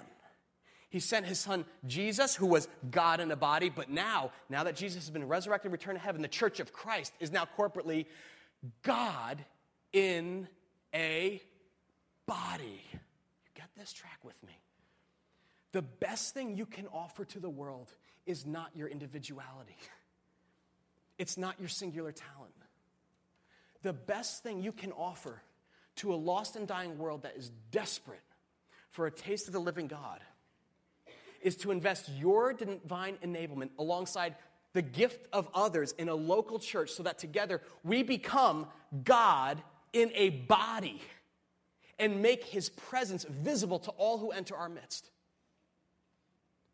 He 0.89 0.99
sent 0.99 1.25
his 1.25 1.39
son 1.39 1.63
Jesus, 1.87 2.35
who 2.35 2.47
was 2.47 2.67
God 2.91 3.21
in 3.21 3.31
a 3.31 3.37
body, 3.37 3.69
but 3.69 3.89
now, 3.89 4.31
now 4.49 4.65
that 4.65 4.75
Jesus 4.75 5.05
has 5.05 5.11
been 5.11 5.29
resurrected 5.29 5.67
and 5.67 5.71
returned 5.71 5.97
to 5.97 6.03
heaven, 6.03 6.21
the 6.21 6.27
church 6.27 6.59
of 6.59 6.73
Christ 6.73 7.13
is 7.21 7.31
now 7.31 7.47
corporately 7.57 8.05
God 8.83 9.45
in 9.93 10.49
a 10.93 11.41
body. 12.27 12.83
This 13.79 13.93
track 13.93 14.19
with 14.23 14.35
me? 14.45 14.59
The 15.71 15.81
best 15.81 16.33
thing 16.33 16.57
you 16.57 16.65
can 16.65 16.87
offer 16.87 17.23
to 17.23 17.39
the 17.39 17.49
world 17.49 17.93
is 18.25 18.45
not 18.45 18.71
your 18.75 18.89
individuality, 18.89 19.77
it's 21.17 21.37
not 21.37 21.57
your 21.59 21.69
singular 21.69 22.11
talent. 22.11 22.53
The 23.81 23.93
best 23.93 24.43
thing 24.43 24.61
you 24.61 24.73
can 24.73 24.91
offer 24.91 25.41
to 25.97 26.13
a 26.13 26.17
lost 26.17 26.57
and 26.57 26.67
dying 26.67 26.97
world 26.97 27.23
that 27.23 27.37
is 27.37 27.49
desperate 27.71 28.19
for 28.89 29.05
a 29.05 29.11
taste 29.11 29.47
of 29.47 29.53
the 29.53 29.59
living 29.59 29.87
God 29.87 30.19
is 31.41 31.55
to 31.57 31.71
invest 31.71 32.09
your 32.19 32.51
divine 32.51 33.15
enablement 33.23 33.69
alongside 33.79 34.35
the 34.73 34.81
gift 34.81 35.27
of 35.31 35.47
others 35.53 35.93
in 35.97 36.09
a 36.09 36.15
local 36.15 36.59
church 36.59 36.91
so 36.91 37.03
that 37.03 37.17
together 37.17 37.61
we 37.85 38.03
become 38.03 38.67
God 39.05 39.61
in 39.93 40.11
a 40.13 40.29
body 40.31 41.01
and 41.99 42.21
make 42.21 42.45
his 42.45 42.69
presence 42.69 43.25
visible 43.25 43.79
to 43.79 43.91
all 43.91 44.17
who 44.17 44.31
enter 44.31 44.55
our 44.55 44.69
midst. 44.69 45.09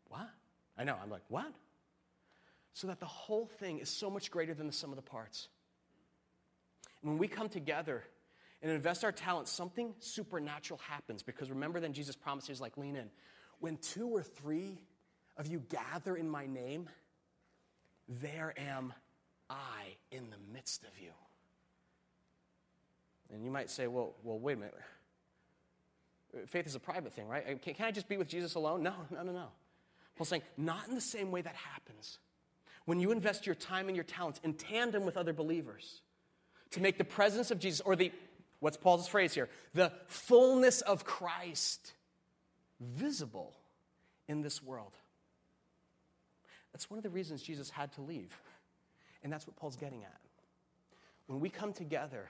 What? 0.08 0.28
I 0.78 0.84
know, 0.84 0.96
I'm 1.02 1.10
like, 1.10 1.24
what? 1.28 1.52
So 2.72 2.86
that 2.86 3.00
the 3.00 3.06
whole 3.06 3.46
thing 3.46 3.78
is 3.80 3.88
so 3.88 4.08
much 4.08 4.30
greater 4.30 4.54
than 4.54 4.66
the 4.66 4.72
sum 4.72 4.90
of 4.90 4.96
the 4.96 5.02
parts. 5.02 5.48
And 7.02 7.10
when 7.10 7.18
we 7.18 7.28
come 7.28 7.48
together 7.48 8.04
and 8.62 8.70
invest 8.70 9.04
our 9.04 9.12
talents, 9.12 9.50
something 9.50 9.94
supernatural 9.98 10.80
happens 10.88 11.22
because 11.22 11.50
remember, 11.50 11.80
then 11.80 11.92
Jesus 11.92 12.14
promised, 12.16 12.46
He's 12.46 12.60
like, 12.60 12.76
lean 12.76 12.96
in. 12.96 13.10
When 13.58 13.78
two 13.78 14.08
or 14.08 14.22
three 14.22 14.78
of 15.36 15.46
you 15.46 15.60
gather 15.70 16.16
in 16.16 16.28
my 16.28 16.46
name, 16.46 16.88
there 18.08 18.54
am 18.56 18.92
I 19.50 19.96
in 20.10 20.30
the 20.30 20.52
midst 20.52 20.84
of 20.84 20.98
you. 21.00 21.10
And 23.32 23.44
you 23.44 23.50
might 23.50 23.70
say, 23.70 23.86
well, 23.86 24.14
well 24.22 24.38
wait 24.38 24.54
a 24.54 24.60
minute. 24.60 24.74
Faith 26.46 26.66
is 26.66 26.74
a 26.74 26.80
private 26.80 27.12
thing, 27.12 27.28
right? 27.28 27.62
Can, 27.62 27.74
can 27.74 27.86
I 27.86 27.90
just 27.90 28.08
be 28.08 28.16
with 28.16 28.28
Jesus 28.28 28.54
alone? 28.54 28.82
No, 28.82 28.94
no, 29.10 29.22
no, 29.22 29.32
no. 29.32 29.48
Paul's 30.16 30.28
saying, 30.28 30.42
not 30.56 30.88
in 30.88 30.94
the 30.94 31.00
same 31.00 31.30
way 31.30 31.42
that 31.42 31.54
happens. 31.54 32.18
When 32.84 33.00
you 33.00 33.10
invest 33.10 33.46
your 33.46 33.54
time 33.54 33.88
and 33.88 33.96
your 33.96 34.04
talents 34.04 34.40
in 34.42 34.54
tandem 34.54 35.04
with 35.04 35.16
other 35.16 35.32
believers 35.32 36.02
to 36.70 36.80
make 36.80 36.98
the 36.98 37.04
presence 37.04 37.50
of 37.50 37.58
Jesus, 37.58 37.80
or 37.80 37.96
the, 37.96 38.12
what's 38.60 38.76
Paul's 38.76 39.08
phrase 39.08 39.34
here? 39.34 39.48
The 39.74 39.92
fullness 40.06 40.80
of 40.82 41.04
Christ 41.04 41.92
visible 42.80 43.54
in 44.28 44.42
this 44.42 44.62
world. 44.62 44.92
That's 46.72 46.90
one 46.90 46.98
of 46.98 47.02
the 47.02 47.10
reasons 47.10 47.42
Jesus 47.42 47.70
had 47.70 47.92
to 47.94 48.02
leave. 48.02 48.36
And 49.22 49.32
that's 49.32 49.46
what 49.46 49.56
Paul's 49.56 49.76
getting 49.76 50.04
at. 50.04 50.20
When 51.26 51.40
we 51.40 51.48
come 51.48 51.72
together 51.72 52.28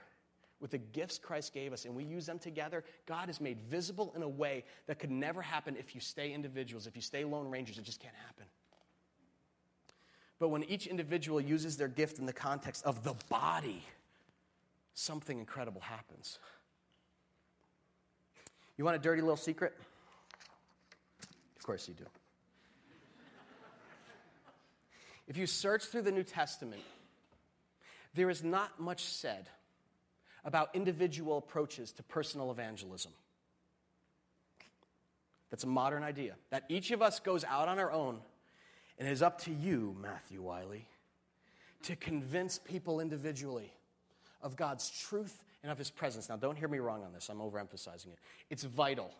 with 0.59 0.71
the 0.71 0.77
gifts 0.77 1.19
Christ 1.19 1.53
gave 1.53 1.71
us 1.73 1.85
and 1.85 1.95
we 1.95 2.03
use 2.03 2.25
them 2.25 2.39
together, 2.39 2.83
God 3.05 3.29
is 3.29 3.39
made 3.39 3.59
visible 3.61 4.11
in 4.15 4.23
a 4.23 4.27
way 4.27 4.63
that 4.87 4.99
could 4.99 5.11
never 5.11 5.41
happen 5.41 5.75
if 5.77 5.93
you 5.93 6.01
stay 6.01 6.33
individuals, 6.33 6.87
if 6.87 6.95
you 6.95 7.01
stay 7.01 7.23
lone 7.23 7.49
rangers. 7.49 7.77
It 7.77 7.83
just 7.83 8.01
can't 8.01 8.15
happen. 8.25 8.45
But 10.39 10.49
when 10.49 10.63
each 10.63 10.87
individual 10.87 11.41
uses 11.41 11.77
their 11.77 11.87
gift 11.87 12.19
in 12.19 12.25
the 12.25 12.33
context 12.33 12.85
of 12.85 13.03
the 13.03 13.15
body, 13.29 13.83
something 14.93 15.37
incredible 15.39 15.81
happens. 15.81 16.39
You 18.77 18.85
want 18.85 18.95
a 18.95 18.99
dirty 18.99 19.21
little 19.21 19.37
secret? 19.37 19.73
Of 21.57 21.63
course 21.63 21.87
you 21.87 21.95
do. 21.95 22.05
If 25.27 25.37
you 25.37 25.45
search 25.45 25.85
through 25.85 26.03
the 26.03 26.11
New 26.11 26.23
Testament, 26.23 26.81
there 28.13 28.29
is 28.29 28.43
not 28.43 28.79
much 28.79 29.03
said 29.03 29.49
about 30.45 30.69
individual 30.73 31.37
approaches 31.37 31.91
to 31.93 32.03
personal 32.03 32.51
evangelism. 32.51 33.11
That's 35.49 35.63
a 35.63 35.67
modern 35.67 36.03
idea. 36.03 36.35
That 36.49 36.63
each 36.69 36.91
of 36.91 37.01
us 37.01 37.19
goes 37.19 37.43
out 37.43 37.67
on 37.67 37.79
our 37.79 37.91
own, 37.91 38.19
and 38.97 39.07
it 39.07 39.11
is 39.11 39.21
up 39.21 39.41
to 39.43 39.51
you, 39.51 39.95
Matthew 40.01 40.41
Wiley, 40.41 40.87
to 41.83 41.95
convince 41.95 42.59
people 42.59 42.99
individually 42.99 43.71
of 44.41 44.55
God's 44.55 44.89
truth 44.89 45.43
and 45.63 45.71
of 45.71 45.77
His 45.77 45.89
presence. 45.89 46.29
Now, 46.29 46.35
don't 46.35 46.57
hear 46.57 46.67
me 46.67 46.79
wrong 46.79 47.03
on 47.03 47.13
this, 47.13 47.29
I'm 47.29 47.39
overemphasizing 47.39 48.07
it. 48.07 48.19
It's 48.49 48.63
vital 48.63 49.11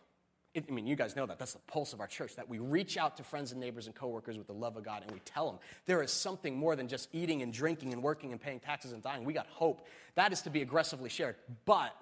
I 0.56 0.72
mean, 0.72 0.88
you 0.88 0.95
guys 0.95 1.16
know 1.16 1.26
that. 1.26 1.38
That's 1.38 1.54
the 1.54 1.60
pulse 1.68 1.93
of 1.93 2.00
our 2.00 2.08
church, 2.08 2.36
that 2.36 2.50
we 2.50 2.58
reach 2.58 2.98
out 2.98 3.18
to 3.18 3.24
friends 3.24 3.52
and 3.52 3.62
neighbors 3.62 3.86
and 3.86 3.95
coworkers 3.95 4.38
with 4.38 4.48
the 4.48 4.54
love 4.54 4.76
of 4.76 4.84
God 4.84 5.04
and 5.04 5.12
we 5.12 5.20
tell 5.20 5.45
them 5.45 5.60
there 5.86 6.02
is 6.02 6.12
something 6.12 6.58
more 6.58 6.76
than 6.76 6.88
just 6.88 7.10
eating 7.14 7.43
and 7.43 7.54
drinking 7.54 7.93
and 7.93 8.02
working 8.02 8.32
and 8.32 8.41
paying 8.41 8.60
taxes 8.60 8.91
and 8.91 9.04
dying. 9.04 9.24
We 9.24 9.34
got 9.34 9.48
hope. 9.48 9.86
That 10.16 10.32
is 10.32 10.41
to 10.43 10.50
be 10.50 10.62
aggressively 10.62 11.10
shared. 11.10 11.36
But 11.66 11.95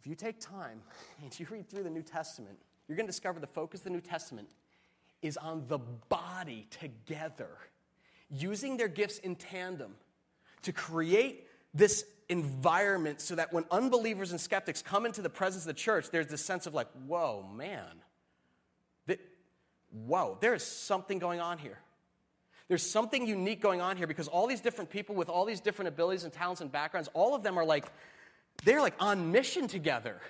if 0.00 0.06
you 0.06 0.14
take 0.14 0.38
time 0.40 0.82
and 1.22 1.38
you 1.40 1.46
read 1.50 1.68
through 1.68 1.84
the 1.84 1.90
New 1.90 2.02
Testament, 2.02 2.58
you're 2.86 2.96
going 2.96 3.06
to 3.06 3.12
discover 3.12 3.40
the 3.40 3.46
focus 3.46 3.80
of 3.80 3.84
the 3.84 3.90
New 3.90 4.00
Testament 4.00 4.48
is 5.22 5.36
on 5.36 5.64
the 5.68 5.78
body 5.78 6.66
together, 6.70 7.50
using 8.30 8.76
their 8.76 8.88
gifts 8.88 9.18
in 9.18 9.34
tandem 9.34 9.94
to 10.62 10.72
create 10.72 11.47
this 11.74 12.04
environment 12.28 13.20
so 13.20 13.34
that 13.34 13.52
when 13.52 13.64
unbelievers 13.70 14.30
and 14.32 14.40
skeptics 14.40 14.82
come 14.82 15.06
into 15.06 15.22
the 15.22 15.30
presence 15.30 15.64
of 15.64 15.68
the 15.68 15.74
church, 15.74 16.10
there's 16.10 16.26
this 16.26 16.44
sense 16.44 16.66
of 16.66 16.74
like, 16.74 16.88
whoa, 17.06 17.46
man. 17.54 18.02
That, 19.06 19.20
whoa, 19.90 20.38
there 20.40 20.54
is 20.54 20.62
something 20.62 21.18
going 21.18 21.40
on 21.40 21.58
here. 21.58 21.78
There's 22.68 22.88
something 22.88 23.26
unique 23.26 23.62
going 23.62 23.80
on 23.80 23.96
here 23.96 24.06
because 24.06 24.28
all 24.28 24.46
these 24.46 24.60
different 24.60 24.90
people 24.90 25.14
with 25.14 25.30
all 25.30 25.46
these 25.46 25.60
different 25.60 25.88
abilities 25.88 26.24
and 26.24 26.32
talents 26.32 26.60
and 26.60 26.70
backgrounds, 26.70 27.08
all 27.14 27.34
of 27.34 27.42
them 27.42 27.58
are 27.58 27.64
like, 27.64 27.86
they're 28.64 28.82
like 28.82 28.94
on 29.00 29.32
mission 29.32 29.68
together 29.68 30.20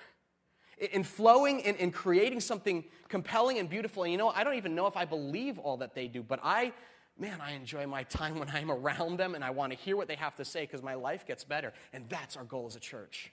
in 0.78 1.03
flowing 1.03 1.64
and 1.64 1.76
in 1.78 1.91
creating 1.91 2.41
something 2.41 2.84
compelling 3.09 3.59
and 3.59 3.68
beautiful. 3.68 4.05
And 4.05 4.12
you 4.12 4.18
know, 4.18 4.28
I 4.28 4.45
don't 4.45 4.55
even 4.55 4.76
know 4.76 4.86
if 4.86 4.97
I 4.97 5.05
believe 5.05 5.59
all 5.59 5.78
that 5.78 5.95
they 5.95 6.07
do, 6.07 6.22
but 6.22 6.39
I 6.43 6.72
man, 7.18 7.40
I 7.40 7.52
enjoy 7.52 7.86
my 7.86 8.04
time 8.04 8.38
when 8.38 8.48
I'm 8.48 8.70
around 8.70 9.18
them 9.18 9.34
and 9.34 9.44
I 9.44 9.50
want 9.50 9.72
to 9.72 9.78
hear 9.78 9.96
what 9.96 10.08
they 10.08 10.14
have 10.14 10.36
to 10.36 10.44
say 10.44 10.62
because 10.62 10.82
my 10.82 10.94
life 10.94 11.26
gets 11.26 11.44
better. 11.44 11.72
And 11.92 12.08
that's 12.08 12.36
our 12.36 12.44
goal 12.44 12.66
as 12.66 12.76
a 12.76 12.80
church. 12.80 13.32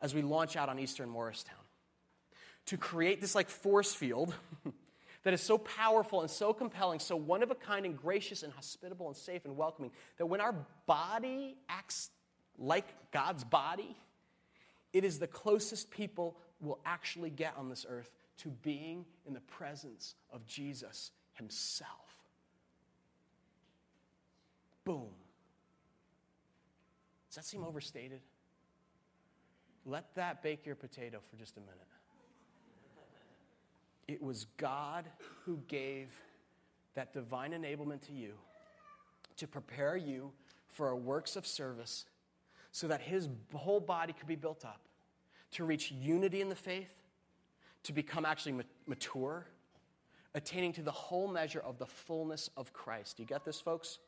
As 0.00 0.14
we 0.14 0.22
launch 0.22 0.56
out 0.56 0.68
on 0.68 0.78
Eastern 0.78 1.08
Morristown, 1.08 1.56
to 2.66 2.76
create 2.76 3.20
this 3.20 3.34
like 3.34 3.50
force 3.50 3.94
field 3.94 4.34
that 5.22 5.34
is 5.34 5.40
so 5.40 5.58
powerful 5.58 6.20
and 6.20 6.30
so 6.30 6.52
compelling, 6.52 6.98
so 6.98 7.16
one 7.16 7.42
of 7.42 7.50
a 7.50 7.54
kind 7.54 7.84
and 7.84 7.96
gracious 7.96 8.42
and 8.42 8.52
hospitable 8.52 9.06
and 9.08 9.16
safe 9.16 9.44
and 9.44 9.56
welcoming 9.56 9.90
that 10.18 10.26
when 10.26 10.40
our 10.40 10.54
body 10.86 11.56
acts 11.68 12.10
like 12.58 12.86
God's 13.10 13.44
body, 13.44 13.96
it 14.92 15.04
is 15.04 15.18
the 15.18 15.26
closest 15.26 15.90
people 15.90 16.36
will 16.60 16.78
actually 16.86 17.30
get 17.30 17.54
on 17.56 17.68
this 17.68 17.84
earth 17.88 18.12
to 18.38 18.48
being 18.48 19.04
in 19.26 19.34
the 19.34 19.40
presence 19.40 20.14
of 20.32 20.46
Jesus 20.46 21.10
Himself. 21.34 22.03
Boom. 24.84 25.08
Does 27.28 27.36
that 27.36 27.44
seem 27.44 27.64
overstated? 27.64 28.20
Let 29.86 30.14
that 30.14 30.42
bake 30.42 30.64
your 30.64 30.76
potato 30.76 31.18
for 31.30 31.36
just 31.36 31.56
a 31.56 31.60
minute. 31.60 31.74
It 34.06 34.22
was 34.22 34.46
God 34.56 35.06
who 35.44 35.58
gave 35.66 36.08
that 36.94 37.12
divine 37.12 37.52
enablement 37.52 38.02
to 38.06 38.12
you 38.12 38.34
to 39.36 39.46
prepare 39.46 39.96
you 39.96 40.30
for 40.68 40.88
a 40.88 40.96
works 40.96 41.36
of 41.36 41.46
service 41.46 42.04
so 42.72 42.88
that 42.88 43.00
his 43.00 43.28
whole 43.54 43.80
body 43.80 44.12
could 44.12 44.26
be 44.26 44.36
built 44.36 44.64
up, 44.64 44.80
to 45.52 45.64
reach 45.64 45.92
unity 45.92 46.40
in 46.40 46.48
the 46.48 46.54
faith, 46.56 46.92
to 47.84 47.92
become 47.92 48.24
actually 48.24 48.60
mature, 48.86 49.46
attaining 50.34 50.72
to 50.72 50.82
the 50.82 50.90
whole 50.90 51.28
measure 51.28 51.60
of 51.60 51.78
the 51.78 51.86
fullness 51.86 52.50
of 52.56 52.72
Christ. 52.72 53.20
You 53.20 53.24
get 53.24 53.44
this, 53.44 53.60
folks? 53.60 53.98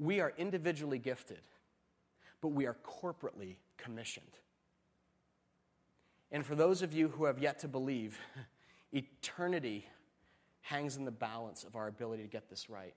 We 0.00 0.20
are 0.20 0.32
individually 0.38 0.98
gifted, 0.98 1.42
but 2.40 2.48
we 2.48 2.66
are 2.66 2.76
corporately 2.82 3.56
commissioned. 3.76 4.32
And 6.32 6.44
for 6.44 6.54
those 6.54 6.80
of 6.80 6.94
you 6.94 7.08
who 7.08 7.26
have 7.26 7.38
yet 7.38 7.58
to 7.60 7.68
believe, 7.68 8.18
eternity 8.92 9.86
hangs 10.62 10.96
in 10.96 11.04
the 11.04 11.10
balance 11.10 11.64
of 11.64 11.76
our 11.76 11.86
ability 11.86 12.22
to 12.22 12.30
get 12.30 12.48
this 12.48 12.70
right. 12.70 12.94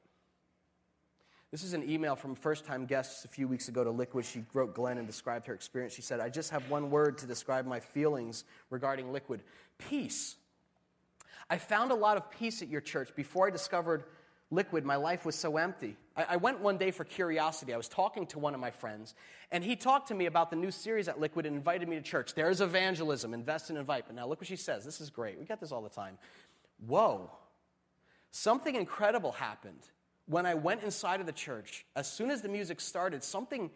This 1.52 1.64
is 1.64 1.74
an 1.74 1.88
email 1.88 2.16
from 2.16 2.36
first 2.36 2.64
time 2.64 2.86
guests 2.86 3.26
a 3.26 3.28
few 3.28 3.50
weeks 3.50 3.68
ago 3.68 3.84
to 3.84 3.92
Liquid. 3.92 4.24
She 4.24 4.46
wrote 4.54 4.74
Glenn 4.74 4.98
and 4.98 5.06
described 5.06 5.46
her 5.48 5.54
experience. 5.54 5.94
She 5.94 6.02
said, 6.02 6.22
I 6.22 6.30
just 6.30 6.52
have 6.52 6.70
one 6.70 6.90
word 6.90 7.18
to 7.20 7.28
describe 7.28 7.66
my 7.68 7.82
feelings 7.82 8.46
regarding 8.70 9.12
Liquid 9.12 9.44
peace. 9.78 10.38
I 11.50 11.58
found 11.58 11.92
a 11.92 11.96
lot 11.96 12.16
of 12.16 12.32
peace 12.32 12.62
at 12.62 12.70
your 12.70 12.82
church 12.82 13.14
before 13.14 13.48
I 13.48 13.50
discovered 13.52 14.06
liquid, 14.54 14.86
my 14.86 14.96
life 14.96 15.26
was 15.26 15.36
so 15.36 15.58
empty. 15.58 15.98
I, 16.16 16.26
I, 16.30 16.36
went 16.38 16.60
one 16.60 16.78
day 16.78 16.92
for 16.92 17.04
curiosity. 17.04 17.74
I 17.74 17.78
was 17.78 17.88
talking 17.88 18.26
to 18.28 18.40
one 18.40 18.54
of 18.54 18.60
my 18.60 18.72
friends, 18.72 19.16
and 19.52 19.64
he 19.64 19.76
talked 19.76 20.08
to 20.10 20.16
me 20.16 20.26
about 20.26 20.50
the 20.50 20.56
new 20.56 20.72
series 20.72 21.08
at 21.08 21.20
Liquid 21.20 21.46
and 21.46 21.56
invited 21.56 21.88
me 21.88 21.96
to 21.96 22.02
church. 22.02 22.34
There's 22.34 22.62
evangelism, 22.62 23.34
invest 23.34 23.70
and 23.70 23.80
invite. 23.80 24.06
But 24.08 24.16
now 24.16 24.28
look 24.28 24.40
what 24.40 24.48
she 24.48 24.56
says. 24.56 24.86
This 24.86 25.02
is 25.02 25.10
great. 25.10 25.40
We 25.40 25.46
get 25.46 25.60
this 25.60 25.72
all 25.72 25.82
the 25.82 25.90
time. 25.90 26.18
Whoa. 26.86 27.32
Something 28.32 28.76
incredible 28.76 29.32
happened 29.32 29.86
when 30.26 30.46
I 30.46 30.56
went 30.56 30.84
inside 30.84 31.20
of 31.20 31.26
the 31.26 31.32
church. 31.32 31.86
As 31.96 32.12
soon 32.12 32.32
as 32.32 32.42
the 32.42 32.50
music 32.50 32.82
started, 32.82 33.24
something 33.24 33.70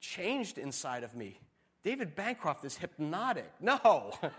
changed 0.00 0.58
inside 0.58 1.02
of 1.02 1.14
me. 1.14 1.40
David 1.82 2.14
Bancroft 2.14 2.64
is 2.64 2.76
hypnotic. 2.76 3.50
No. 3.60 4.12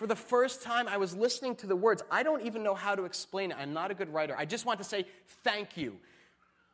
For 0.00 0.06
the 0.06 0.16
first 0.16 0.62
time, 0.62 0.88
I 0.88 0.96
was 0.96 1.14
listening 1.14 1.56
to 1.56 1.66
the 1.66 1.76
words. 1.76 2.02
I 2.10 2.22
don't 2.22 2.40
even 2.46 2.62
know 2.62 2.74
how 2.74 2.94
to 2.94 3.04
explain 3.04 3.50
it. 3.50 3.58
I'm 3.60 3.74
not 3.74 3.90
a 3.90 3.94
good 3.94 4.08
writer. 4.08 4.34
I 4.34 4.46
just 4.46 4.64
want 4.64 4.78
to 4.78 4.84
say 4.84 5.04
thank 5.44 5.76
you. 5.76 5.98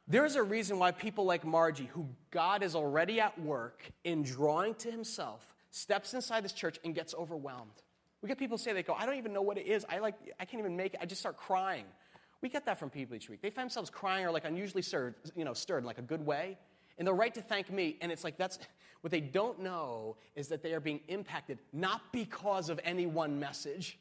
There's 0.06 0.36
a 0.36 0.44
reason 0.44 0.78
why 0.78 0.92
people 0.92 1.24
like 1.24 1.44
Margie, 1.44 1.86
who 1.86 2.06
God 2.30 2.62
is 2.62 2.76
already 2.76 3.18
at 3.18 3.36
work 3.40 3.82
in 4.04 4.22
drawing 4.22 4.76
to 4.76 4.92
himself, 4.92 5.56
steps 5.72 6.14
inside 6.14 6.44
this 6.44 6.52
church 6.52 6.78
and 6.84 6.94
gets 6.94 7.16
overwhelmed. 7.16 7.82
We 8.22 8.28
get 8.28 8.38
people 8.38 8.58
say, 8.58 8.72
they 8.72 8.84
go, 8.84 8.94
I 8.94 9.06
don't 9.06 9.16
even 9.16 9.32
know 9.32 9.42
what 9.42 9.58
it 9.58 9.66
is. 9.66 9.84
I, 9.88 9.98
like, 9.98 10.14
I 10.38 10.44
can't 10.44 10.60
even 10.60 10.76
make 10.76 10.94
it. 10.94 11.00
I 11.02 11.06
just 11.06 11.20
start 11.20 11.36
crying. 11.36 11.86
We 12.42 12.48
get 12.48 12.64
that 12.66 12.78
from 12.78 12.90
people 12.90 13.16
each 13.16 13.28
week. 13.28 13.42
They 13.42 13.50
find 13.50 13.64
themselves 13.64 13.90
crying 13.90 14.24
or 14.24 14.30
like 14.30 14.44
unusually 14.44 14.82
stirred, 14.82 15.16
you 15.34 15.44
know, 15.44 15.52
stirred 15.52 15.78
in 15.78 15.84
like 15.84 15.98
a 15.98 16.02
good 16.02 16.24
way. 16.24 16.58
And 16.98 17.06
they're 17.06 17.14
right 17.14 17.34
to 17.34 17.42
thank 17.42 17.70
me. 17.70 17.96
And 18.00 18.10
it's 18.10 18.24
like 18.24 18.36
that's 18.36 18.58
what 19.00 19.10
they 19.10 19.20
don't 19.20 19.60
know 19.60 20.16
is 20.34 20.48
that 20.48 20.62
they 20.62 20.72
are 20.72 20.80
being 20.80 21.00
impacted 21.08 21.58
not 21.72 22.12
because 22.12 22.68
of 22.70 22.80
any 22.84 23.06
one 23.06 23.38
message 23.38 23.98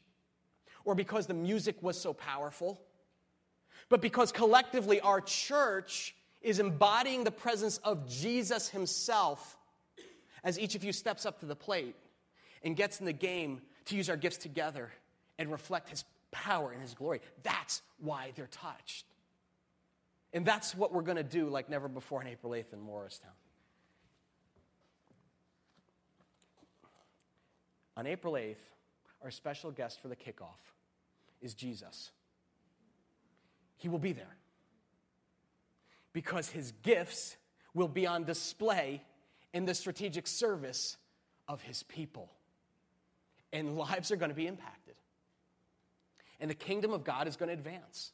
or 0.84 0.94
because 0.94 1.26
the 1.26 1.34
music 1.34 1.82
was 1.82 2.00
so 2.00 2.12
powerful, 2.12 2.80
but 3.88 4.00
because 4.00 4.32
collectively 4.32 5.00
our 5.00 5.20
church 5.20 6.14
is 6.42 6.58
embodying 6.58 7.24
the 7.24 7.30
presence 7.30 7.78
of 7.78 8.08
Jesus 8.08 8.68
himself 8.68 9.56
as 10.44 10.58
each 10.58 10.74
of 10.74 10.84
you 10.84 10.92
steps 10.92 11.26
up 11.26 11.40
to 11.40 11.46
the 11.46 11.56
plate 11.56 11.96
and 12.62 12.76
gets 12.76 13.00
in 13.00 13.06
the 13.06 13.12
game 13.12 13.60
to 13.86 13.96
use 13.96 14.08
our 14.08 14.16
gifts 14.16 14.38
together 14.38 14.90
and 15.38 15.50
reflect 15.50 15.88
his 15.88 16.04
power 16.30 16.70
and 16.72 16.80
his 16.80 16.94
glory. 16.94 17.20
That's 17.42 17.82
why 17.98 18.32
they're 18.34 18.46
touched. 18.46 19.06
And 20.32 20.44
that's 20.44 20.74
what 20.74 20.92
we're 20.92 21.02
going 21.02 21.16
to 21.16 21.22
do 21.22 21.48
like 21.48 21.70
never 21.70 21.88
before 21.88 22.20
on 22.20 22.26
April 22.26 22.52
8th 22.52 22.72
in 22.72 22.80
Morristown. 22.80 23.30
On 27.96 28.06
April 28.06 28.34
8th, 28.34 28.56
our 29.22 29.30
special 29.30 29.70
guest 29.70 30.00
for 30.02 30.08
the 30.08 30.16
kickoff 30.16 30.60
is 31.40 31.54
Jesus. 31.54 32.10
He 33.76 33.88
will 33.88 33.98
be 33.98 34.12
there 34.12 34.36
because 36.12 36.50
his 36.50 36.72
gifts 36.82 37.36
will 37.74 37.88
be 37.88 38.06
on 38.06 38.24
display 38.24 39.02
in 39.52 39.64
the 39.64 39.74
strategic 39.74 40.26
service 40.26 40.96
of 41.48 41.62
his 41.62 41.82
people. 41.82 42.30
And 43.52 43.76
lives 43.76 44.10
are 44.10 44.16
going 44.16 44.30
to 44.30 44.34
be 44.34 44.46
impacted. 44.46 44.94
And 46.40 46.50
the 46.50 46.54
kingdom 46.54 46.92
of 46.92 47.04
God 47.04 47.28
is 47.28 47.36
going 47.36 47.48
to 47.48 47.54
advance. 47.54 48.12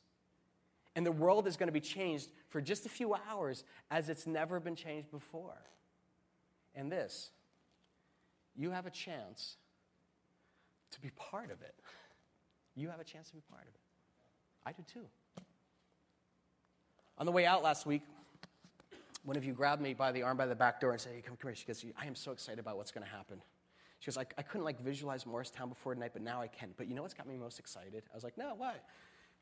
And 0.94 1.06
the 1.06 1.12
world 1.12 1.46
is 1.46 1.56
going 1.56 1.68
to 1.68 1.72
be 1.72 1.80
changed 1.80 2.30
for 2.48 2.60
just 2.60 2.84
a 2.84 2.88
few 2.88 3.14
hours 3.14 3.64
as 3.90 4.08
it's 4.08 4.26
never 4.26 4.60
been 4.60 4.76
changed 4.76 5.10
before. 5.10 5.58
And 6.74 6.92
this, 6.92 7.30
you 8.54 8.70
have 8.70 8.86
a 8.86 8.90
chance 8.90 9.56
to 10.90 11.00
be 11.00 11.10
part 11.10 11.50
of 11.50 11.62
it. 11.62 11.74
You 12.74 12.88
have 12.88 13.00
a 13.00 13.04
chance 13.04 13.28
to 13.28 13.34
be 13.34 13.42
part 13.50 13.62
of 13.62 13.68
it. 13.68 13.80
I 14.64 14.72
do 14.72 14.82
too. 14.92 15.06
On 17.18 17.26
the 17.26 17.32
way 17.32 17.46
out 17.46 17.62
last 17.62 17.86
week, 17.86 18.02
one 19.24 19.36
of 19.36 19.44
you 19.44 19.52
grabbed 19.52 19.80
me 19.80 19.94
by 19.94 20.12
the 20.12 20.22
arm 20.22 20.36
by 20.36 20.46
the 20.46 20.54
back 20.54 20.80
door 20.80 20.92
and 20.92 21.00
said, 21.00 21.12
Hey, 21.14 21.22
come, 21.22 21.36
come 21.36 21.48
here. 21.48 21.54
She 21.54 21.66
goes, 21.66 21.84
I 21.98 22.06
am 22.06 22.14
so 22.14 22.32
excited 22.32 22.58
about 22.58 22.76
what's 22.76 22.90
going 22.90 23.04
to 23.06 23.10
happen. 23.10 23.40
She 24.00 24.06
goes, 24.06 24.18
I, 24.18 24.26
I 24.36 24.42
couldn't 24.42 24.64
like 24.64 24.80
visualize 24.80 25.26
Morristown 25.26 25.68
before 25.68 25.94
tonight, 25.94 26.10
but 26.12 26.22
now 26.22 26.40
I 26.40 26.48
can. 26.48 26.70
But 26.76 26.88
you 26.88 26.94
know 26.94 27.02
what's 27.02 27.14
got 27.14 27.28
me 27.28 27.36
most 27.36 27.60
excited? 27.60 28.02
I 28.10 28.14
was 28.14 28.24
like, 28.24 28.36
No, 28.36 28.54
what? 28.56 28.84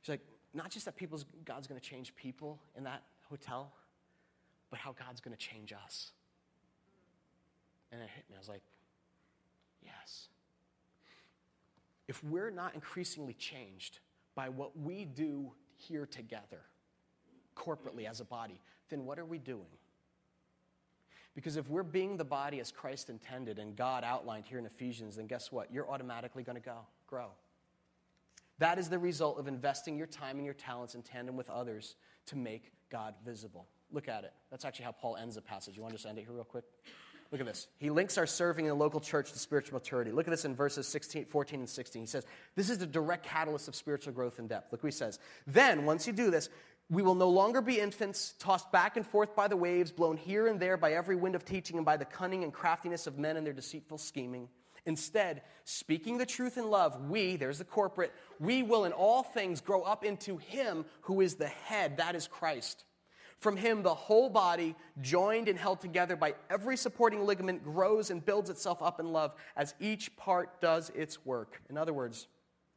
She's 0.03 0.11
like, 0.11 0.20
not 0.55 0.70
just 0.70 0.84
that 0.86 0.96
people's 0.96 1.24
God's 1.44 1.66
going 1.66 1.80
to 1.80 1.86
change 1.86 2.14
people 2.16 2.61
in 2.76 2.84
that 2.84 3.03
hotel, 3.28 3.72
but 4.70 4.78
how 4.78 4.94
God's 4.98 5.20
going 5.20 5.36
to 5.36 5.40
change 5.40 5.72
us. 5.72 6.11
And 7.92 8.01
it 8.01 8.09
hit 8.14 8.24
me. 8.28 8.36
I 8.36 8.38
was 8.38 8.48
like, 8.48 8.62
yes. 9.82 10.28
If 12.09 12.22
we're 12.24 12.51
not 12.51 12.74
increasingly 12.74 13.34
changed 13.34 13.98
by 14.34 14.48
what 14.48 14.78
we 14.78 15.05
do 15.05 15.53
here 15.76 16.07
together, 16.07 16.61
corporately 17.57 18.09
as 18.09 18.20
a 18.20 18.24
body, 18.24 18.61
then 18.88 19.05
what 19.05 19.18
are 19.18 19.24
we 19.24 19.38
doing? 19.38 19.66
Because 21.34 21.57
if 21.57 21.68
we're 21.68 21.84
being 21.84 22.16
the 22.16 22.24
body 22.24 22.61
as 22.61 22.72
Christ 22.72 23.09
intended 23.09 23.59
and 23.59 23.76
God 23.76 24.03
outlined 24.03 24.44
here 24.46 24.59
in 24.59 24.66
Ephesians, 24.66 25.16
then 25.16 25.26
guess 25.26 25.53
what? 25.53 25.72
You're 25.72 25.88
automatically 25.88 26.42
going 26.42 26.57
to 26.57 26.64
go, 26.64 26.78
grow. 27.07 27.28
That 28.61 28.78
is 28.78 28.88
the 28.88 28.98
result 28.98 29.38
of 29.38 29.48
investing 29.48 29.96
your 29.96 30.06
time 30.06 30.36
and 30.36 30.44
your 30.44 30.54
talents 30.54 30.94
in 30.94 31.02
tandem 31.02 31.36
with 31.36 31.50
others 31.50 31.96
to 32.26 32.36
make 32.36 32.72
God 32.90 33.14
visible. 33.24 33.66
Look 33.90 34.06
at 34.06 34.24
it. 34.24 34.32
That's 34.50 34.64
actually 34.64 34.84
how 34.84 34.92
Paul 34.92 35.16
ends 35.16 35.34
the 35.34 35.42
passage. 35.42 35.76
You 35.76 35.82
want 35.82 35.92
to 35.92 35.96
just 35.96 36.06
end 36.06 36.18
it 36.18 36.26
here 36.26 36.32
real 36.32 36.44
quick? 36.44 36.64
Look 37.32 37.40
at 37.40 37.46
this. 37.46 37.68
He 37.78 37.90
links 37.90 38.18
our 38.18 38.26
serving 38.26 38.66
in 38.66 38.68
the 38.68 38.76
local 38.76 39.00
church 39.00 39.32
to 39.32 39.38
spiritual 39.38 39.78
maturity. 39.78 40.11
Look 40.11 40.26
at 40.26 40.30
this 40.30 40.44
in 40.44 40.54
verses 40.54 40.86
16, 40.88 41.26
14 41.26 41.61
and 41.61 41.68
16. 41.68 42.02
He 42.02 42.06
says, 42.06 42.26
This 42.54 42.68
is 42.68 42.78
the 42.78 42.86
direct 42.86 43.24
catalyst 43.24 43.66
of 43.68 43.74
spiritual 43.74 44.12
growth 44.12 44.38
and 44.38 44.48
depth. 44.48 44.72
Look 44.72 44.82
what 44.82 44.92
he 44.92 44.96
says. 44.96 45.18
Then, 45.46 45.86
once 45.86 46.06
you 46.06 46.12
do 46.12 46.30
this, 46.30 46.50
we 46.90 47.02
will 47.02 47.14
no 47.14 47.28
longer 47.28 47.61
be 47.62 47.78
infants, 47.78 48.34
tossed 48.40 48.70
back 48.72 48.96
and 48.96 49.06
forth 49.06 49.36
by 49.36 49.46
the 49.46 49.56
waves, 49.56 49.92
blown 49.92 50.16
here 50.16 50.48
and 50.48 50.58
there 50.58 50.76
by 50.76 50.92
every 50.92 51.14
wind 51.14 51.36
of 51.36 51.44
teaching 51.44 51.76
and 51.76 51.86
by 51.86 51.96
the 51.96 52.04
cunning 52.04 52.42
and 52.42 52.52
craftiness 52.52 53.06
of 53.06 53.16
men 53.16 53.36
and 53.36 53.46
their 53.46 53.54
deceitful 53.54 53.96
scheming. 53.96 54.48
Instead, 54.87 55.43
speaking 55.64 56.18
the 56.18 56.26
truth 56.26 56.57
in 56.59 56.70
love, 56.70 57.09
we, 57.09 57.37
there's 57.37 57.59
the 57.59 57.64
corporate, 57.64 58.12
we 58.39 58.62
will 58.62 58.85
in 58.85 58.93
all 58.93 59.22
things 59.22 59.61
grow 59.61 59.83
up 59.83 60.05
into 60.05 60.39
Him 60.39 60.85
who 61.03 61.20
is 61.20 61.37
the 61.37 61.49
head, 61.49 61.99
that 61.99 62.14
is 62.14 62.26
Christ. 62.26 62.85
From 63.39 63.57
Him, 63.57 63.83
the 63.83 63.95
whole 63.95 64.28
body, 64.28 64.74
joined 65.01 65.49
and 65.49 65.59
held 65.59 65.81
together 65.81 66.16
by 66.16 66.35
every 66.51 66.76
supporting 66.76 67.24
ligament, 67.24 67.64
grows 67.64 68.11
and 68.11 68.24
builds 68.24 68.51
itself 68.51 68.83
up 68.83 69.01
in 69.01 69.12
love 69.12 69.35
as 69.57 69.74
each 69.81 70.14
part 70.16 70.61
does 70.61 70.91
its 70.91 71.24
work. 71.24 71.61
In 71.70 71.78
other 71.78 71.93
words, 71.93 72.28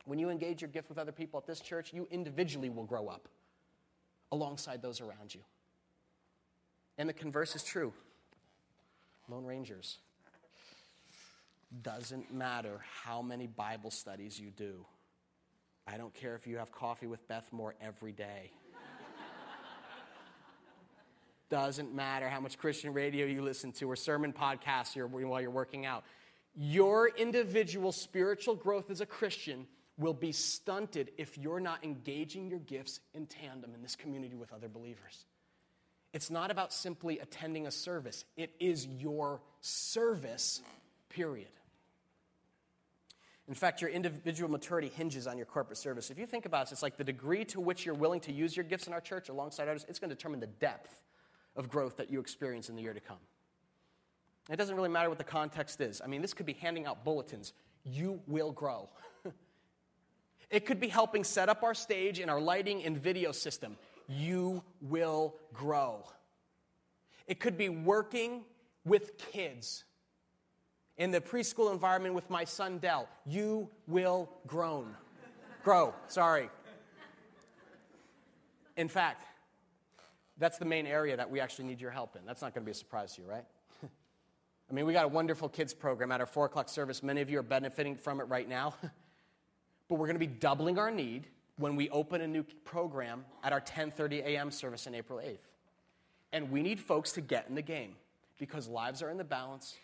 when 0.05 0.19
you 0.19 0.29
engage 0.29 0.61
your 0.61 0.69
gift 0.69 0.89
with 0.89 0.97
other 0.97 1.11
people 1.11 1.39
at 1.39 1.47
this 1.47 1.59
church, 1.59 1.93
you 1.93 2.07
individually 2.11 2.69
will 2.69 2.85
grow 2.85 3.07
up 3.07 3.27
alongside 4.31 4.81
those 4.81 4.99
around 5.01 5.33
you. 5.33 5.41
And 6.97 7.07
the 7.07 7.13
converse 7.13 7.55
is 7.55 7.63
true. 7.63 7.93
Lone 9.27 9.45
Rangers. 9.45 9.99
Doesn't 11.81 12.33
matter 12.33 12.81
how 13.03 13.21
many 13.21 13.47
Bible 13.47 13.89
studies 13.89 14.39
you 14.39 14.51
do. 14.51 14.85
I 15.87 15.97
don't 15.97 16.13
care 16.13 16.35
if 16.35 16.47
you 16.47 16.57
have 16.57 16.71
coffee 16.71 17.07
with 17.07 17.27
Beth 17.27 17.51
Moore 17.51 17.75
every 17.81 18.11
day. 18.11 18.51
Doesn't 21.49 21.93
matter 21.93 22.29
how 22.29 22.39
much 22.39 22.57
Christian 22.57 22.93
radio 22.93 23.25
you 23.25 23.41
listen 23.41 23.71
to 23.73 23.89
or 23.89 23.95
sermon 23.95 24.33
podcasts 24.33 24.95
while 24.95 25.41
you're 25.41 25.49
working 25.49 25.85
out. 25.85 26.03
Your 26.55 27.09
individual 27.09 27.91
spiritual 27.91 28.55
growth 28.55 28.91
as 28.91 29.01
a 29.01 29.05
Christian 29.05 29.65
will 29.97 30.13
be 30.13 30.31
stunted 30.31 31.11
if 31.17 31.37
you're 31.37 31.59
not 31.59 31.83
engaging 31.83 32.47
your 32.47 32.59
gifts 32.59 32.99
in 33.13 33.25
tandem 33.25 33.73
in 33.73 33.81
this 33.81 33.95
community 33.95 34.35
with 34.35 34.53
other 34.53 34.67
believers. 34.67 35.25
It's 36.13 36.29
not 36.29 36.51
about 36.51 36.71
simply 36.71 37.19
attending 37.19 37.65
a 37.65 37.71
service, 37.71 38.25
it 38.37 38.51
is 38.59 38.85
your 38.85 39.41
service, 39.61 40.61
period. 41.09 41.47
In 43.47 43.53
fact, 43.53 43.81
your 43.81 43.89
individual 43.89 44.49
maturity 44.49 44.87
hinges 44.87 45.27
on 45.27 45.37
your 45.37 45.45
corporate 45.45 45.77
service. 45.77 46.09
If 46.09 46.17
you 46.17 46.25
think 46.25 46.45
about 46.45 46.67
it, 46.67 46.71
it's 46.71 46.83
like 46.83 46.95
the 46.95 47.03
degree 47.03 47.43
to 47.45 47.59
which 47.59 47.85
you're 47.85 47.95
willing 47.95 48.21
to 48.21 48.31
use 48.31 48.55
your 48.55 48.63
gifts 48.63 48.87
in 48.87 48.93
our 48.93 49.01
church 49.01 49.27
alongside 49.27 49.67
others, 49.67 49.85
it's 49.89 49.99
going 49.99 50.09
to 50.09 50.15
determine 50.15 50.39
the 50.39 50.47
depth 50.47 51.01
of 51.55 51.69
growth 51.69 51.97
that 51.97 52.09
you 52.09 52.19
experience 52.21 52.69
in 52.69 52.75
the 52.75 52.81
year 52.81 52.93
to 52.93 53.01
come. 53.01 53.17
It 54.49 54.57
doesn't 54.57 54.75
really 54.75 54.89
matter 54.89 55.09
what 55.09 55.17
the 55.17 55.23
context 55.25 55.81
is. 55.81 56.01
I 56.03 56.07
mean, 56.07 56.21
this 56.21 56.33
could 56.33 56.45
be 56.45 56.53
handing 56.53 56.85
out 56.85 57.03
bulletins. 57.03 57.53
You 57.83 58.21
will 58.27 58.51
grow. 58.51 58.89
it 60.49 60.65
could 60.65 60.79
be 60.79 60.87
helping 60.87 61.23
set 61.23 61.49
up 61.49 61.63
our 61.63 61.73
stage 61.73 62.19
and 62.19 62.31
our 62.31 62.39
lighting 62.39 62.83
and 62.83 62.97
video 62.97 63.31
system. 63.31 63.77
You 64.07 64.63
will 64.81 65.35
grow. 65.53 66.03
It 67.27 67.39
could 67.39 67.57
be 67.57 67.69
working 67.69 68.43
with 68.85 69.17
kids 69.17 69.85
in 70.97 71.11
the 71.11 71.21
preschool 71.21 71.71
environment 71.71 72.15
with 72.15 72.29
my 72.29 72.43
son 72.43 72.77
Dell. 72.77 73.07
You 73.25 73.69
will 73.87 74.29
groan. 74.47 74.95
Grow, 75.63 75.93
sorry. 76.07 76.49
In 78.75 78.87
fact, 78.87 79.25
that's 80.37 80.57
the 80.57 80.65
main 80.65 80.87
area 80.87 81.15
that 81.15 81.29
we 81.29 81.39
actually 81.39 81.65
need 81.65 81.79
your 81.79 81.91
help 81.91 82.15
in. 82.15 82.25
That's 82.25 82.41
not 82.41 82.53
going 82.53 82.63
to 82.63 82.65
be 82.65 82.71
a 82.71 82.75
surprise 82.75 83.15
to 83.15 83.21
you, 83.21 83.27
right? 83.27 83.45
I 83.83 84.73
mean, 84.73 84.85
we 84.85 84.93
got 84.93 85.05
a 85.05 85.09
wonderful 85.09 85.47
kids 85.47 85.73
program 85.73 86.11
at 86.11 86.19
our 86.19 86.25
four 86.25 86.45
o'clock 86.45 86.69
service. 86.69 87.03
Many 87.03 87.21
of 87.21 87.29
you 87.29 87.39
are 87.39 87.43
benefiting 87.43 87.95
from 87.95 88.19
it 88.19 88.23
right 88.23 88.49
now. 88.49 88.73
but 89.87 89.95
we're 89.95 90.07
going 90.07 90.15
to 90.15 90.19
be 90.19 90.27
doubling 90.27 90.79
our 90.79 90.91
need 90.91 91.27
when 91.57 91.75
we 91.75 91.89
open 91.91 92.21
a 92.21 92.27
new 92.27 92.43
program 92.65 93.25
at 93.43 93.53
our 93.53 93.61
10:30 93.61 94.23
a.m. 94.25 94.51
service 94.51 94.87
on 94.87 94.95
April 94.95 95.19
8th. 95.19 95.37
And 96.31 96.49
we 96.49 96.63
need 96.63 96.79
folks 96.79 97.11
to 97.13 97.21
get 97.21 97.45
in 97.47 97.55
the 97.55 97.61
game 97.61 97.95
because 98.39 98.67
lives 98.67 99.03
are 99.03 99.09
in 99.11 99.17
the 99.17 99.23
balance 99.23 99.75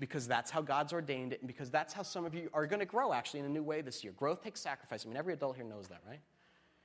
because 0.00 0.28
that's 0.28 0.50
how 0.50 0.62
God's 0.62 0.92
ordained 0.92 1.32
it, 1.32 1.40
and 1.40 1.48
because 1.48 1.70
that's 1.70 1.92
how 1.92 2.02
some 2.02 2.24
of 2.24 2.34
you 2.34 2.50
are 2.52 2.66
going 2.66 2.80
to 2.80 2.86
grow 2.86 3.12
actually 3.12 3.40
in 3.40 3.46
a 3.46 3.50
new 3.50 3.62
way 3.62 3.80
this 3.80 4.04
year. 4.04 4.12
Growth 4.12 4.42
takes 4.42 4.60
sacrifice. 4.60 5.04
I 5.04 5.08
mean, 5.08 5.16
every 5.16 5.32
adult 5.32 5.56
here 5.56 5.64
knows 5.64 5.88
that, 5.88 6.00
right? 6.06 6.20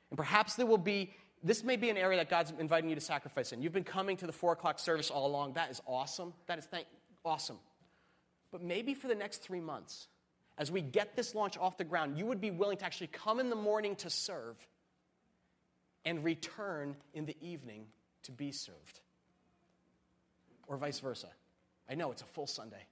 And 0.10 0.18
perhaps 0.18 0.56
there 0.56 0.66
will 0.66 0.78
be, 0.78 1.14
this 1.44 1.64
may 1.64 1.76
be 1.76 1.90
an 1.90 1.98
area 1.98 2.18
that 2.18 2.30
God's 2.30 2.54
inviting 2.60 2.90
you 2.90 2.96
to 2.96 3.02
sacrifice 3.02 3.52
in. 3.52 3.62
You've 3.62 3.74
been 3.74 3.84
coming 3.84 4.18
to 4.18 4.26
the 4.26 4.32
four 4.32 4.54
o'clock 4.54 4.80
service 4.80 5.12
all 5.12 5.28
along. 5.28 5.54
That 5.54 5.70
is 5.70 5.82
awesome. 5.88 6.34
That 6.48 6.58
is 6.58 6.66
thank, 6.66 6.88
awesome. 7.24 7.58
But 8.52 8.64
maybe 8.64 8.94
for 8.94 9.08
the 9.08 9.16
next 9.16 9.44
three 9.44 9.62
months, 9.62 10.08
as 10.58 10.72
we 10.72 10.82
get 10.82 11.16
this 11.16 11.34
launch 11.34 11.58
off 11.58 11.78
the 11.78 11.84
ground, 11.84 12.18
you 12.18 12.26
would 12.26 12.42
be 12.42 12.52
willing 12.52 12.78
to 12.78 12.86
actually 12.86 13.08
come 13.08 13.40
in 13.40 13.50
the 13.50 13.56
morning 13.56 13.96
to 13.98 14.10
serve 14.10 14.56
and 16.06 16.24
return 16.24 16.96
in 17.14 17.26
the 17.26 17.36
evening 17.42 17.86
to 18.24 18.32
be 18.32 18.52
served. 18.52 19.00
Or 20.68 20.78
vice 20.78 21.00
versa. 21.00 21.28
I 21.90 21.96
know 21.96 22.12
it's 22.12 22.22
a 22.22 22.26
full 22.26 22.48
Sunday. 22.48 22.86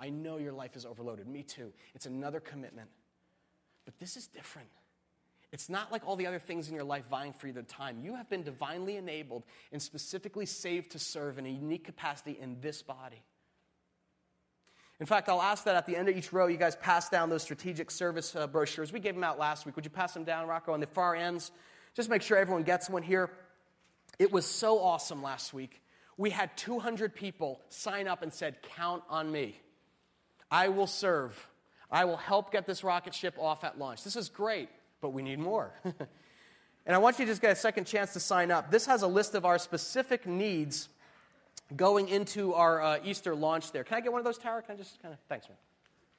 I 0.00 0.10
know 0.10 0.36
your 0.38 0.52
life 0.52 0.76
is 0.76 0.86
overloaded. 0.86 1.26
Me 1.26 1.42
too. 1.42 1.72
It's 1.94 2.06
another 2.06 2.40
commitment. 2.40 2.88
But 3.84 3.98
this 3.98 4.16
is 4.16 4.26
different. 4.26 4.68
It's 5.50 5.68
not 5.68 5.90
like 5.90 6.06
all 6.06 6.16
the 6.16 6.26
other 6.26 6.38
things 6.38 6.68
in 6.68 6.74
your 6.74 6.84
life 6.84 7.04
vying 7.08 7.32
for 7.32 7.46
you 7.46 7.52
the 7.54 7.62
time. 7.62 8.00
You 8.02 8.14
have 8.16 8.28
been 8.28 8.42
divinely 8.42 8.96
enabled 8.96 9.44
and 9.72 9.80
specifically 9.80 10.44
saved 10.44 10.90
to 10.92 10.98
serve 10.98 11.38
in 11.38 11.46
a 11.46 11.50
unique 11.50 11.84
capacity 11.84 12.38
in 12.38 12.60
this 12.60 12.82
body. 12.82 13.22
In 15.00 15.06
fact, 15.06 15.28
I'll 15.28 15.40
ask 15.40 15.64
that 15.64 15.76
at 15.76 15.86
the 15.86 15.96
end 15.96 16.08
of 16.08 16.16
each 16.16 16.32
row, 16.32 16.48
you 16.48 16.56
guys 16.56 16.76
pass 16.76 17.08
down 17.08 17.30
those 17.30 17.42
strategic 17.42 17.90
service 17.90 18.34
uh, 18.34 18.46
brochures. 18.46 18.92
We 18.92 19.00
gave 19.00 19.14
them 19.14 19.24
out 19.24 19.38
last 19.38 19.64
week. 19.64 19.76
Would 19.76 19.84
you 19.84 19.90
pass 19.90 20.12
them 20.12 20.24
down, 20.24 20.48
Rocco, 20.48 20.72
on 20.72 20.80
the 20.80 20.86
far 20.86 21.14
ends? 21.14 21.52
Just 21.94 22.10
make 22.10 22.20
sure 22.20 22.36
everyone 22.36 22.64
gets 22.64 22.90
one 22.90 23.02
here. 23.02 23.30
It 24.18 24.32
was 24.32 24.44
so 24.44 24.80
awesome 24.80 25.22
last 25.22 25.54
week. 25.54 25.80
We 26.16 26.30
had 26.30 26.56
200 26.56 27.14
people 27.14 27.60
sign 27.68 28.08
up 28.08 28.22
and 28.22 28.32
said, 28.32 28.56
Count 28.62 29.04
on 29.08 29.30
me. 29.30 29.60
I 30.50 30.68
will 30.68 30.86
serve. 30.86 31.46
I 31.90 32.04
will 32.04 32.16
help 32.16 32.52
get 32.52 32.66
this 32.66 32.84
rocket 32.84 33.14
ship 33.14 33.34
off 33.38 33.64
at 33.64 33.78
launch. 33.78 34.04
This 34.04 34.16
is 34.16 34.28
great, 34.28 34.68
but 35.00 35.10
we 35.10 35.22
need 35.22 35.38
more. 35.38 35.72
and 35.84 36.94
I 36.94 36.98
want 36.98 37.18
you 37.18 37.24
to 37.24 37.30
just 37.30 37.40
get 37.40 37.52
a 37.52 37.56
second 37.56 37.86
chance 37.86 38.12
to 38.12 38.20
sign 38.20 38.50
up. 38.50 38.70
This 38.70 38.86
has 38.86 39.02
a 39.02 39.06
list 39.06 39.34
of 39.34 39.44
our 39.44 39.58
specific 39.58 40.26
needs 40.26 40.88
going 41.76 42.08
into 42.08 42.54
our 42.54 42.82
uh, 42.82 42.98
Easter 43.04 43.34
launch 43.34 43.72
there. 43.72 43.84
Can 43.84 43.96
I 43.96 44.00
get 44.00 44.12
one 44.12 44.20
of 44.20 44.24
those, 44.24 44.38
Tara? 44.38 44.62
Can 44.62 44.74
I 44.74 44.78
just 44.78 45.00
kind 45.02 45.12
of, 45.12 45.20
thanks, 45.28 45.48
man. 45.48 45.56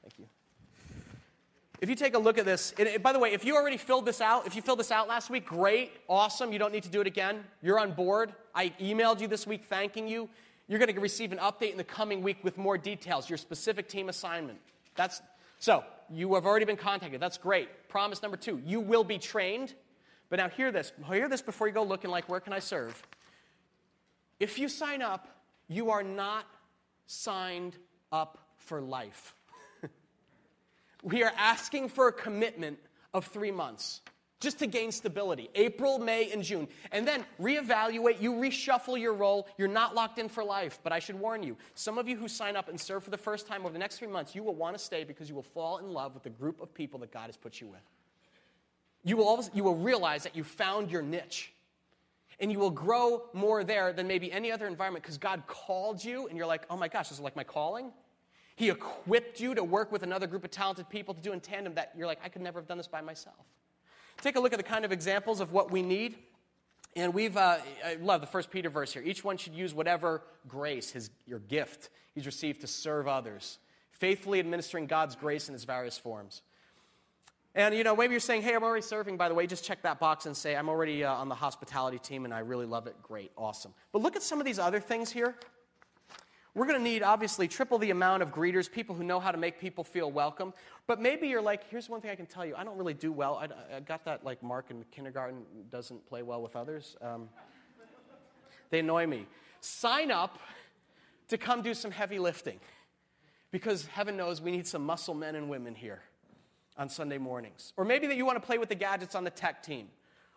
Thank 0.01 0.19
you. 0.19 0.25
If 1.81 1.87
you 1.87 1.95
take 1.95 2.13
a 2.13 2.19
look 2.19 2.37
at 2.37 2.45
this, 2.45 2.73
and 2.77 3.01
by 3.01 3.13
the 3.13 3.19
way, 3.19 3.31
if 3.31 3.45
you 3.45 3.55
already 3.55 3.77
filled 3.77 4.05
this 4.05 4.19
out, 4.19 4.45
if 4.45 4.55
you 4.55 4.61
filled 4.61 4.79
this 4.79 4.91
out 4.91 5.07
last 5.07 5.29
week, 5.29 5.45
great, 5.45 5.91
awesome. 6.09 6.51
You 6.51 6.59
don't 6.59 6.73
need 6.73 6.83
to 6.83 6.89
do 6.89 6.99
it 6.99 7.07
again. 7.07 7.43
You're 7.61 7.79
on 7.79 7.93
board. 7.93 8.33
I 8.53 8.73
emailed 8.81 9.21
you 9.21 9.27
this 9.27 9.47
week 9.47 9.63
thanking 9.63 10.07
you. 10.07 10.29
You're 10.69 10.77
going 10.77 10.93
to 10.93 11.01
receive 11.01 11.31
an 11.31 11.39
update 11.39 11.71
in 11.71 11.77
the 11.77 11.83
coming 11.83 12.21
week 12.21 12.37
with 12.43 12.57
more 12.57 12.77
details, 12.77 13.27
your 13.27 13.37
specific 13.37 13.89
team 13.89 14.07
assignment. 14.07 14.59
That's 14.95 15.19
so 15.57 15.83
you 16.11 16.35
have 16.35 16.45
already 16.45 16.65
been 16.65 16.77
contacted. 16.77 17.19
That's 17.19 17.39
great. 17.39 17.89
Promise 17.89 18.21
number 18.21 18.37
two: 18.37 18.61
you 18.63 18.79
will 18.79 19.03
be 19.03 19.17
trained. 19.17 19.73
But 20.29 20.37
now 20.37 20.47
hear 20.47 20.71
this. 20.71 20.93
Hear 21.11 21.27
this 21.27 21.41
before 21.41 21.67
you 21.67 21.73
go 21.73 21.83
looking 21.83 22.11
like 22.11 22.29
where 22.29 22.39
can 22.39 22.53
I 22.53 22.59
serve? 22.59 23.01
If 24.39 24.59
you 24.59 24.69
sign 24.69 25.01
up, 25.01 25.27
you 25.67 25.89
are 25.89 26.03
not 26.03 26.45
signed 27.07 27.75
up 28.11 28.37
for 28.57 28.79
life. 28.79 29.35
we 31.03 31.23
are 31.23 31.33
asking 31.35 31.89
for 31.89 32.07
a 32.07 32.13
commitment 32.13 32.77
of 33.11 33.25
three 33.25 33.51
months 33.51 34.01
just 34.39 34.59
to 34.59 34.67
gain 34.67 34.91
stability 34.91 35.49
April, 35.55 35.99
May, 35.99 36.31
and 36.31 36.43
June. 36.43 36.67
And 36.91 37.07
then 37.07 37.25
reevaluate, 37.41 38.21
you 38.21 38.33
reshuffle 38.33 38.99
your 38.99 39.13
role. 39.13 39.47
You're 39.57 39.67
not 39.67 39.95
locked 39.95 40.19
in 40.19 40.29
for 40.29 40.43
life. 40.43 40.79
But 40.83 40.93
I 40.93 40.99
should 40.99 41.19
warn 41.19 41.43
you 41.43 41.57
some 41.75 41.97
of 41.97 42.07
you 42.07 42.17
who 42.17 42.27
sign 42.27 42.55
up 42.55 42.69
and 42.69 42.79
serve 42.79 43.03
for 43.03 43.09
the 43.09 43.17
first 43.17 43.47
time 43.47 43.63
over 43.63 43.73
the 43.73 43.79
next 43.79 43.99
three 43.99 44.07
months, 44.07 44.35
you 44.35 44.43
will 44.43 44.55
want 44.55 44.77
to 44.77 44.83
stay 44.83 45.03
because 45.03 45.29
you 45.29 45.35
will 45.35 45.43
fall 45.43 45.77
in 45.77 45.89
love 45.89 46.13
with 46.13 46.23
the 46.23 46.29
group 46.29 46.61
of 46.61 46.73
people 46.73 46.99
that 46.99 47.11
God 47.11 47.27
has 47.27 47.37
put 47.37 47.59
you 47.59 47.67
with. 47.67 47.81
You 49.03 49.17
will, 49.17 49.27
always, 49.27 49.49
you 49.53 49.63
will 49.63 49.75
realize 49.75 50.23
that 50.23 50.35
you 50.35 50.43
found 50.43 50.91
your 50.91 51.01
niche. 51.01 51.53
And 52.41 52.51
you 52.53 52.59
will 52.59 52.71
grow 52.71 53.23
more 53.33 53.65
there 53.65 53.91
than 53.91 54.07
maybe 54.07 54.31
any 54.31 54.49
other 54.49 54.65
environment 54.65 55.03
because 55.03 55.17
God 55.17 55.43
called 55.47 56.03
you 56.03 56.27
and 56.27 56.37
you're 56.37 56.47
like, 56.47 56.65
oh 56.69 56.77
my 56.77 56.87
gosh, 56.87 57.09
this 57.09 57.17
is 57.17 57.23
like 57.23 57.35
my 57.35 57.43
calling. 57.43 57.91
He 58.55 58.69
equipped 58.69 59.41
you 59.41 59.55
to 59.55 59.63
work 59.63 59.91
with 59.91 60.03
another 60.03 60.25
group 60.25 60.45
of 60.45 60.51
talented 60.51 60.89
people 60.89 61.13
to 61.13 61.21
do 61.21 61.33
in 61.33 61.41
tandem 61.41 61.73
that 61.75 61.91
you're 61.97 62.07
like, 62.07 62.19
I 62.23 62.29
could 62.29 62.41
never 62.41 62.59
have 62.59 62.67
done 62.67 62.77
this 62.77 62.87
by 62.87 63.01
myself. 63.01 63.35
Take 64.21 64.35
a 64.35 64.39
look 64.39 64.53
at 64.53 64.57
the 64.57 64.63
kind 64.63 64.85
of 64.85 64.91
examples 64.91 65.39
of 65.39 65.51
what 65.51 65.71
we 65.71 65.81
need. 65.81 66.15
And 66.95 67.13
we've, 67.13 67.37
uh, 67.37 67.57
I 67.85 67.95
love 68.01 68.21
the 68.21 68.27
first 68.27 68.51
Peter 68.51 68.69
verse 68.69 68.91
here. 68.91 69.03
Each 69.03 69.23
one 69.23 69.37
should 69.37 69.53
use 69.53 69.73
whatever 69.73 70.23
grace, 70.47 70.91
his, 70.91 71.09
your 71.25 71.39
gift, 71.39 71.89
he's 72.15 72.25
received 72.25 72.61
to 72.61 72.67
serve 72.67 73.07
others, 73.07 73.59
faithfully 73.91 74.39
administering 74.39 74.87
God's 74.87 75.15
grace 75.15 75.49
in 75.49 75.55
its 75.55 75.63
various 75.63 75.97
forms. 75.97 76.41
And 77.55 77.75
you 77.75 77.83
know, 77.83 77.95
maybe 77.95 78.11
you're 78.11 78.19
saying, 78.19 78.41
hey, 78.41 78.55
I'm 78.55 78.63
already 78.63 78.81
serving, 78.81 79.17
by 79.17 79.29
the 79.29 79.35
way. 79.35 79.47
Just 79.47 79.63
check 79.65 79.81
that 79.83 79.99
box 79.99 80.25
and 80.25 80.35
say, 80.35 80.55
I'm 80.55 80.69
already 80.69 81.03
uh, 81.03 81.13
on 81.13 81.29
the 81.29 81.35
hospitality 81.35 81.99
team 81.99 82.25
and 82.25 82.33
I 82.33 82.39
really 82.39 82.65
love 82.65 82.87
it. 82.87 82.95
Great, 83.01 83.31
awesome. 83.37 83.73
But 83.91 84.01
look 84.01 84.15
at 84.15 84.23
some 84.23 84.39
of 84.39 84.45
these 84.45 84.59
other 84.59 84.79
things 84.79 85.11
here. 85.11 85.35
We're 86.59 86.65
going 86.65 86.77
to 86.77 86.83
need, 86.83 87.03
obviously, 87.03 87.47
triple 87.47 87.77
the 87.77 87.89
amount 87.89 88.21
of 88.21 88.33
greeters, 88.33 88.69
people 88.69 88.93
who 88.93 89.05
know 89.05 89.21
how 89.21 89.31
to 89.31 89.37
make 89.37 89.61
people 89.61 89.85
feel 89.85 90.11
welcome. 90.11 90.53
But 90.87 90.99
maybe 90.99 91.29
you're 91.29 91.41
like, 91.41 91.61
here's 91.69 91.87
one 91.87 92.01
thing 92.01 92.11
I 92.11 92.15
can 92.15 92.25
tell 92.25 92.45
you 92.45 92.53
I 92.53 92.65
don't 92.65 92.77
really 92.77 92.93
do 92.93 93.13
well. 93.13 93.37
I, 93.37 93.77
I 93.77 93.79
got 93.79 94.03
that, 94.03 94.25
like, 94.25 94.43
Mark 94.43 94.65
in 94.69 94.83
kindergarten 94.91 95.43
doesn't 95.71 96.05
play 96.09 96.21
well 96.21 96.41
with 96.41 96.57
others. 96.57 96.97
Um, 97.01 97.29
they 98.71 98.79
annoy 98.79 99.07
me. 99.07 99.25
Sign 99.61 100.11
up 100.11 100.37
to 101.29 101.37
come 101.37 101.61
do 101.61 101.73
some 101.73 101.91
heavy 101.91 102.19
lifting 102.19 102.59
because 103.51 103.85
heaven 103.85 104.17
knows 104.17 104.41
we 104.41 104.51
need 104.51 104.67
some 104.67 104.85
muscle 104.85 105.13
men 105.13 105.35
and 105.35 105.49
women 105.49 105.75
here 105.75 106.01
on 106.75 106.89
Sunday 106.89 107.19
mornings. 107.19 107.71
Or 107.77 107.85
maybe 107.85 108.05
that 108.07 108.17
you 108.17 108.25
want 108.25 108.35
to 108.35 108.45
play 108.45 108.57
with 108.57 108.67
the 108.67 108.75
gadgets 108.75 109.15
on 109.15 109.23
the 109.23 109.29
tech 109.29 109.63
team. 109.63 109.87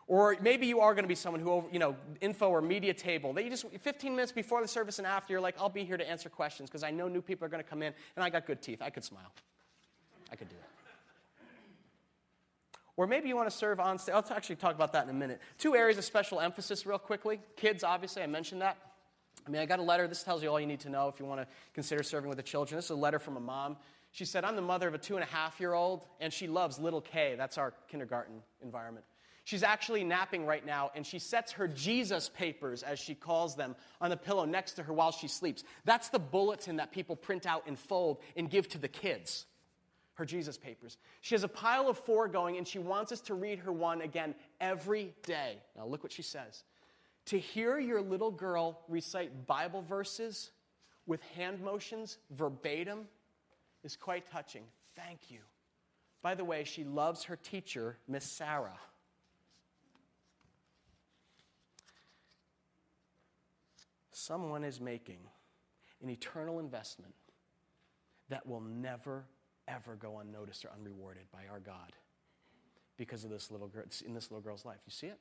Or 0.06 0.36
maybe 0.40 0.66
you 0.66 0.80
are 0.80 0.94
going 0.94 1.04
to 1.04 1.08
be 1.08 1.14
someone 1.14 1.40
who, 1.40 1.64
you 1.72 1.78
know, 1.78 1.96
info 2.20 2.48
or 2.48 2.60
media 2.60 2.92
table. 2.92 3.32
That 3.32 3.44
you 3.44 3.50
just 3.50 3.66
15 3.68 4.12
minutes 4.12 4.32
before 4.32 4.60
the 4.60 4.68
service 4.68 4.98
and 4.98 5.06
after, 5.06 5.32
you're 5.32 5.40
like, 5.40 5.54
I'll 5.58 5.68
be 5.68 5.84
here 5.84 5.96
to 5.96 6.08
answer 6.08 6.28
questions 6.28 6.68
because 6.68 6.82
I 6.82 6.90
know 6.90 7.08
new 7.08 7.22
people 7.22 7.46
are 7.46 7.48
going 7.48 7.62
to 7.62 7.68
come 7.68 7.82
in, 7.82 7.94
and 8.16 8.24
I 8.24 8.30
got 8.30 8.46
good 8.46 8.60
teeth. 8.60 8.82
I 8.82 8.90
could 8.90 9.04
smile. 9.04 9.32
I 10.30 10.36
could 10.36 10.48
do 10.48 10.56
it. 10.56 10.72
Or 12.96 13.06
maybe 13.06 13.28
you 13.28 13.36
want 13.36 13.48
to 13.48 13.56
serve 13.56 13.80
on 13.80 13.98
stage. 13.98 14.14
I'll 14.14 14.24
actually 14.30 14.56
talk 14.56 14.74
about 14.74 14.92
that 14.92 15.04
in 15.04 15.10
a 15.10 15.14
minute. 15.14 15.40
Two 15.56 15.74
areas 15.74 15.96
of 15.96 16.04
special 16.04 16.40
emphasis, 16.40 16.84
real 16.84 16.98
quickly. 16.98 17.40
Kids, 17.56 17.84
obviously, 17.84 18.22
I 18.22 18.26
mentioned 18.26 18.60
that. 18.60 18.76
I 19.46 19.50
mean, 19.50 19.62
I 19.62 19.66
got 19.66 19.78
a 19.78 19.82
letter. 19.82 20.06
This 20.06 20.22
tells 20.22 20.42
you 20.42 20.50
all 20.50 20.60
you 20.60 20.66
need 20.66 20.80
to 20.80 20.90
know 20.90 21.08
if 21.08 21.18
you 21.18 21.26
want 21.26 21.40
to 21.40 21.46
consider 21.74 22.02
serving 22.02 22.28
with 22.28 22.36
the 22.36 22.42
children. 22.42 22.76
This 22.76 22.86
is 22.86 22.90
a 22.90 22.94
letter 22.94 23.18
from 23.18 23.36
a 23.36 23.40
mom. 23.40 23.76
She 24.12 24.26
said, 24.26 24.44
I'm 24.44 24.56
the 24.56 24.62
mother 24.62 24.88
of 24.88 24.94
a 24.94 24.98
two 24.98 25.14
and 25.14 25.24
a 25.24 25.26
half 25.26 25.58
year 25.58 25.72
old, 25.72 26.04
and 26.20 26.32
she 26.32 26.46
loves 26.46 26.78
little 26.78 27.00
K. 27.00 27.34
That's 27.36 27.56
our 27.56 27.72
kindergarten 27.88 28.42
environment. 28.62 29.06
She's 29.44 29.64
actually 29.64 30.04
napping 30.04 30.46
right 30.46 30.64
now, 30.64 30.92
and 30.94 31.04
she 31.04 31.18
sets 31.18 31.52
her 31.52 31.66
Jesus 31.66 32.28
papers, 32.28 32.82
as 32.82 33.00
she 33.00 33.14
calls 33.14 33.56
them, 33.56 33.74
on 34.00 34.10
the 34.10 34.16
pillow 34.16 34.44
next 34.44 34.74
to 34.74 34.84
her 34.84 34.92
while 34.92 35.10
she 35.10 35.26
sleeps. 35.26 35.64
That's 35.84 36.10
the 36.10 36.20
bulletin 36.20 36.76
that 36.76 36.92
people 36.92 37.16
print 37.16 37.44
out 37.44 37.64
and 37.66 37.76
fold 37.76 38.18
and 38.36 38.48
give 38.48 38.68
to 38.68 38.78
the 38.78 38.88
kids. 38.88 39.46
Her 40.14 40.24
Jesus 40.24 40.58
papers. 40.58 40.98
She 41.22 41.34
has 41.34 41.42
a 41.42 41.48
pile 41.48 41.88
of 41.88 41.98
four 41.98 42.28
going, 42.28 42.56
and 42.56 42.68
she 42.68 42.78
wants 42.78 43.10
us 43.10 43.20
to 43.22 43.34
read 43.34 43.60
her 43.60 43.72
one 43.72 44.02
again 44.02 44.34
every 44.60 45.14
day. 45.24 45.56
Now, 45.76 45.86
look 45.86 46.02
what 46.02 46.12
she 46.12 46.22
says. 46.22 46.62
To 47.26 47.38
hear 47.38 47.80
your 47.80 48.00
little 48.00 48.30
girl 48.30 48.80
recite 48.88 49.46
Bible 49.46 49.82
verses 49.82 50.50
with 51.06 51.20
hand 51.34 51.60
motions 51.60 52.18
verbatim 52.30 53.06
is 53.82 53.96
quite 53.96 54.30
touching. 54.30 54.62
Thank 54.94 55.30
you. 55.30 55.38
By 56.20 56.34
the 56.36 56.44
way, 56.44 56.62
she 56.62 56.84
loves 56.84 57.24
her 57.24 57.36
teacher, 57.36 57.96
Miss 58.06 58.24
Sarah. 58.24 58.78
Someone 64.26 64.64
is 64.64 64.80
making 64.80 65.18
an 66.02 66.10
eternal 66.10 66.58
investment 66.58 67.14
that 68.28 68.46
will 68.46 68.60
never, 68.60 69.24
ever 69.68 69.96
go 69.96 70.18
unnoticed 70.18 70.64
or 70.64 70.70
unrewarded 70.78 71.24
by 71.32 71.40
our 71.50 71.60
God 71.60 71.92
because 72.96 73.24
of 73.24 73.30
this 73.30 73.50
little 73.50 73.68
girl, 73.68 73.84
in 74.06 74.14
this 74.14 74.30
little 74.30 74.42
girl's 74.42 74.64
life. 74.64 74.78
You 74.86 74.92
see 74.92 75.08
it? 75.08 75.18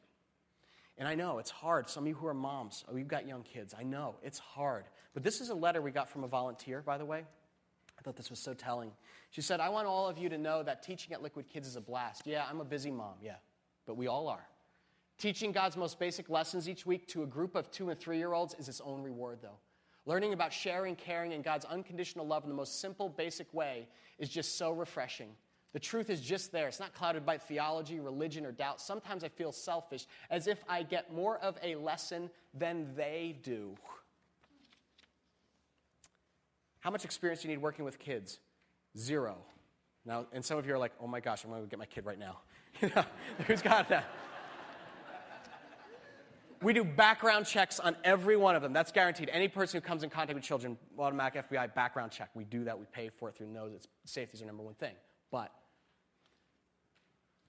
And 0.98 1.08
I 1.08 1.16
know 1.16 1.40
it's 1.40 1.50
hard. 1.50 1.90
Some 1.90 2.04
of 2.04 2.08
you 2.08 2.16
who 2.16 2.28
are 2.28 2.34
moms, 2.34 2.84
oh, 2.92 2.96
you've 2.96 3.08
got 3.08 3.28
young 3.28 3.44
kids. 3.44 3.74
I 3.78 3.84
know 3.84 4.16
it's 4.24 4.40
hard. 4.40 4.86
But 5.14 5.24
this 5.24 5.42
is 5.42 5.50
a 5.50 5.56
letter 5.56 5.82
we 5.82 5.92
got 5.92 6.10
from 6.10 6.24
a 6.24 6.28
volunteer, 6.28 6.82
by 6.82 6.98
the 6.98 7.06
way. 7.06 7.24
I 7.98 8.02
thought 8.04 8.16
this 8.16 8.30
was 8.30 8.40
so 8.40 8.54
telling. 8.54 8.92
She 9.30 9.42
said, 9.42 9.60
I 9.60 9.70
want 9.70 9.88
all 9.88 10.08
of 10.10 10.18
you 10.18 10.30
to 10.30 10.38
know 10.38 10.64
that 10.64 10.84
teaching 10.84 11.14
at 11.14 11.22
Liquid 11.22 11.50
Kids 11.50 11.68
is 11.68 11.76
a 11.76 11.82
blast. 11.82 12.24
Yeah, 12.26 12.46
I'm 12.50 12.60
a 12.60 12.66
busy 12.66 12.92
mom, 12.92 13.16
yeah, 13.22 13.36
but 13.86 13.96
we 13.96 14.08
all 14.08 14.28
are. 14.28 14.46
Teaching 15.22 15.52
God's 15.52 15.78
most 15.78 16.00
basic 16.00 16.32
lessons 16.32 16.68
each 16.68 16.88
week 16.88 17.08
to 17.10 17.22
a 17.22 17.28
group 17.28 17.54
of 17.54 17.70
two 17.70 17.92
and 17.92 18.00
three 18.00 18.18
year 18.18 18.34
olds 18.34 18.56
is 18.58 18.68
its 18.68 18.82
own 18.82 19.04
reward, 19.04 19.38
though. 19.44 19.60
Learning 20.08 20.34
about 20.34 20.52
sharing, 20.52 20.96
caring, 20.96 21.34
and 21.34 21.44
God's 21.44 21.64
unconditional 21.66 22.26
love 22.26 22.42
in 22.42 22.50
the 22.50 22.56
most 22.56 22.82
simple, 22.82 23.08
basic 23.08 23.54
way 23.54 23.88
is 24.18 24.30
just 24.30 24.58
so 24.58 24.72
refreshing. 24.72 25.30
The 25.74 25.80
truth 25.80 26.10
is 26.10 26.22
just 26.22 26.52
there. 26.52 26.68
It's 26.68 26.80
not 26.80 26.96
clouded 26.96 27.24
by 27.24 27.38
theology, 27.38 28.00
religion, 28.00 28.48
or 28.48 28.52
doubt. 28.52 28.82
Sometimes 28.82 29.24
I 29.24 29.30
feel 29.30 29.52
selfish, 29.52 30.08
as 30.32 30.48
if 30.48 30.58
I 30.68 30.82
get 30.82 31.14
more 31.14 31.38
of 31.38 31.56
a 31.62 31.76
lesson 31.76 32.32
than 32.56 32.88
they 32.96 33.38
do. 33.44 33.76
How 36.80 36.90
much 36.90 37.06
experience 37.06 37.44
do 37.44 37.48
you 37.48 37.54
need 37.54 37.62
working 37.62 37.86
with 37.86 38.00
kids? 38.00 38.40
Zero. 38.98 39.38
Now, 40.04 40.26
and 40.34 40.44
some 40.44 40.58
of 40.58 40.66
you 40.66 40.74
are 40.74 40.80
like, 40.80 40.94
oh 41.00 41.06
my 41.06 41.20
gosh, 41.20 41.44
I'm 41.44 41.52
going 41.52 41.62
to 41.62 41.70
get 41.70 41.78
my 41.78 41.86
kid 41.86 42.08
right 42.08 42.18
now. 42.18 42.40
who's 43.46 43.62
got 43.62 43.88
that? 43.90 44.06
We 46.62 46.74
do 46.74 46.84
background 46.84 47.48
checks 47.48 47.80
on 47.80 47.96
every 48.04 48.38
one 48.38 48.56
of 48.56 48.62
them. 48.62 48.72
That's 48.72 48.92
guaranteed. 48.92 49.30
Any 49.34 49.48
person 49.48 49.82
who 49.82 49.86
comes 49.86 50.04
in 50.04 50.12
contact 50.12 50.36
with 50.36 50.44
children, 50.44 50.78
automatic 50.98 51.50
FBI 51.50 51.74
background 51.74 52.12
check. 52.12 52.30
We 52.36 52.44
do 52.44 52.66
that. 52.66 52.78
We 52.78 52.86
pay 52.92 53.10
for 53.10 53.30
it 53.30 53.36
through 53.36 53.48
nose. 53.48 53.72
It's, 53.76 53.88
safety 54.06 54.36
is 54.36 54.42
our 54.42 54.48
number 54.48 54.62
one 54.62 54.76
thing. 54.76 54.94
But 55.32 55.52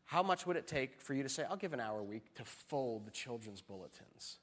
how 0.05 0.23
much 0.23 0.47
would 0.47 0.57
it 0.57 0.67
take 0.67 1.01
for 1.03 1.13
you 1.13 1.23
to 1.23 1.29
say, 1.29 1.45
I'll 1.49 1.57
give 1.57 1.75
an 1.75 1.81
hour 1.81 1.99
a 1.99 2.05
week 2.05 2.35
to 2.37 2.45
fold 2.45 3.07
the 3.07 3.11
children's 3.11 3.61
bulletins? 3.61 4.39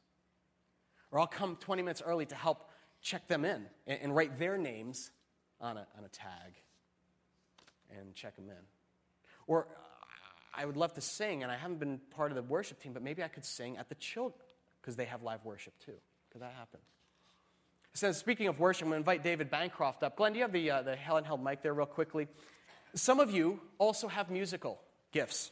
Or 1.12 1.20
I'll 1.20 1.28
come 1.28 1.56
20 1.56 1.82
minutes 1.82 2.04
early 2.06 2.28
to 2.28 2.36
help 2.36 2.70
check 3.02 3.28
them 3.28 3.46
in 3.46 3.66
and, 3.88 4.00
and 4.04 4.16
write 4.16 4.38
their 4.38 4.58
names 4.58 5.10
on 5.60 5.78
a, 5.78 5.88
on 5.98 6.06
a 6.06 6.10
tag 6.10 6.62
and 7.98 8.14
check 8.14 8.36
them 8.36 8.50
in. 8.50 8.64
Or 9.48 9.68
I 10.54 10.66
would 10.66 10.78
love 10.78 10.94
to 10.94 11.02
sing, 11.02 11.42
and 11.42 11.52
I 11.52 11.56
haven't 11.56 11.80
been 11.80 12.00
part 12.16 12.32
of 12.32 12.36
the 12.36 12.44
worship 12.44 12.80
team, 12.80 12.94
but 12.94 13.02
maybe 13.02 13.24
I 13.24 13.28
could 13.28 13.46
sing 13.46 13.78
at 13.78 13.90
the 13.90 13.96
children 13.96 14.46
because 14.82 14.96
they 14.96 15.06
have 15.06 15.24
live 15.24 15.44
worship 15.46 15.74
too. 15.86 15.94
Could 16.32 16.42
that 16.42 16.54
happen? 16.58 16.80
So, 17.94 18.12
speaking 18.12 18.48
of 18.48 18.60
worship, 18.60 18.84
I'm 18.84 18.92
going 18.92 19.04
to 19.04 19.12
invite 19.12 19.24
David 19.24 19.50
Bancroft 19.50 20.04
up. 20.04 20.16
Glenn, 20.16 20.34
do 20.34 20.38
you 20.38 20.44
have 20.44 20.54
the, 20.54 20.70
uh, 20.70 20.82
the 20.84 20.96
handheld 20.96 21.42
mic 21.42 21.64
there, 21.64 21.74
real 21.74 21.86
quickly? 21.86 22.28
Some 22.94 23.20
of 23.20 23.32
you 23.32 23.60
also 23.78 24.08
have 24.08 24.30
musical 24.30 24.80
gifts. 25.12 25.52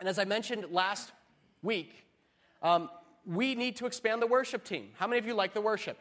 And 0.00 0.08
as 0.08 0.18
I 0.18 0.24
mentioned 0.24 0.66
last 0.70 1.12
week, 1.62 2.06
um, 2.62 2.88
we 3.26 3.54
need 3.54 3.76
to 3.76 3.86
expand 3.86 4.22
the 4.22 4.26
worship 4.26 4.64
team. 4.64 4.90
How 4.98 5.06
many 5.06 5.18
of 5.18 5.26
you 5.26 5.34
like 5.34 5.52
the 5.52 5.60
worship? 5.60 5.98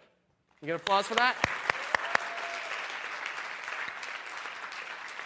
You 0.61 0.67
get 0.67 0.75
applause 0.75 1.07
for 1.07 1.15
that? 1.15 1.35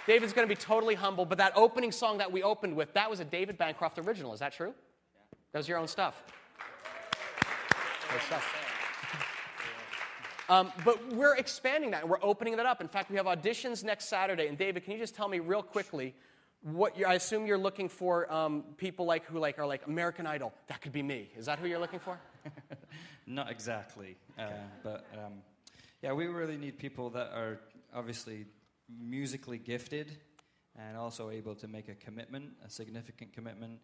David's 0.07 0.31
going 0.31 0.47
to 0.47 0.53
be 0.53 0.59
totally 0.59 0.95
humble, 0.95 1.25
but 1.25 1.37
that 1.39 1.51
opening 1.55 1.91
song 1.91 2.19
that 2.19 2.31
we 2.31 2.41
opened 2.41 2.75
with, 2.75 2.93
that 2.93 3.09
was 3.09 3.19
a 3.19 3.25
David 3.25 3.57
Bancroft 3.57 3.99
original. 3.99 4.33
Is 4.33 4.39
that 4.39 4.53
true? 4.53 4.69
Yeah. 4.69 5.37
That 5.51 5.59
was 5.59 5.67
your 5.67 5.77
own 5.77 5.87
stuff. 5.87 6.23
Stuff. 8.27 8.45
Um, 10.49 10.71
but 10.85 11.13
we're 11.13 11.35
expanding 11.35 11.91
that 11.91 12.01
and 12.01 12.09
we're 12.09 12.23
opening 12.23 12.55
that 12.55 12.65
up. 12.65 12.79
In 12.79 12.87
fact, 12.87 13.11
we 13.11 13.17
have 13.17 13.25
auditions 13.25 13.83
next 13.83 14.05
Saturday. 14.05 14.47
And 14.47 14.57
David, 14.57 14.85
can 14.85 14.93
you 14.93 14.99
just 14.99 15.13
tell 15.15 15.27
me 15.27 15.39
real 15.39 15.61
quickly 15.61 16.15
what 16.61 16.97
you 16.97 17.05
I 17.05 17.13
assume 17.13 17.45
you're 17.45 17.57
looking 17.57 17.89
for 17.89 18.31
um, 18.31 18.63
people 18.77 19.05
like 19.05 19.25
who 19.25 19.39
like 19.39 19.59
are 19.59 19.67
like 19.67 19.85
American 19.87 20.25
Idol. 20.25 20.53
That 20.67 20.81
could 20.81 20.91
be 20.91 21.03
me. 21.03 21.29
Is 21.37 21.45
that 21.45 21.59
who 21.59 21.67
you're 21.67 21.79
looking 21.79 21.99
for? 21.99 22.19
Not 23.27 23.51
exactly, 23.51 24.15
uh, 24.39 24.49
but 24.83 25.05
um, 25.13 25.33
yeah, 26.01 26.13
we 26.13 26.27
really 26.27 26.57
need 26.57 26.77
people 26.77 27.09
that 27.11 27.31
are 27.33 27.59
obviously 27.93 28.45
musically 28.89 29.57
gifted 29.57 30.17
and 30.77 30.95
also 30.95 31.29
able 31.29 31.55
to 31.55 31.67
make 31.67 31.89
a 31.89 31.95
commitment, 31.95 32.51
a 32.65 32.69
significant 32.69 33.33
commitment. 33.33 33.79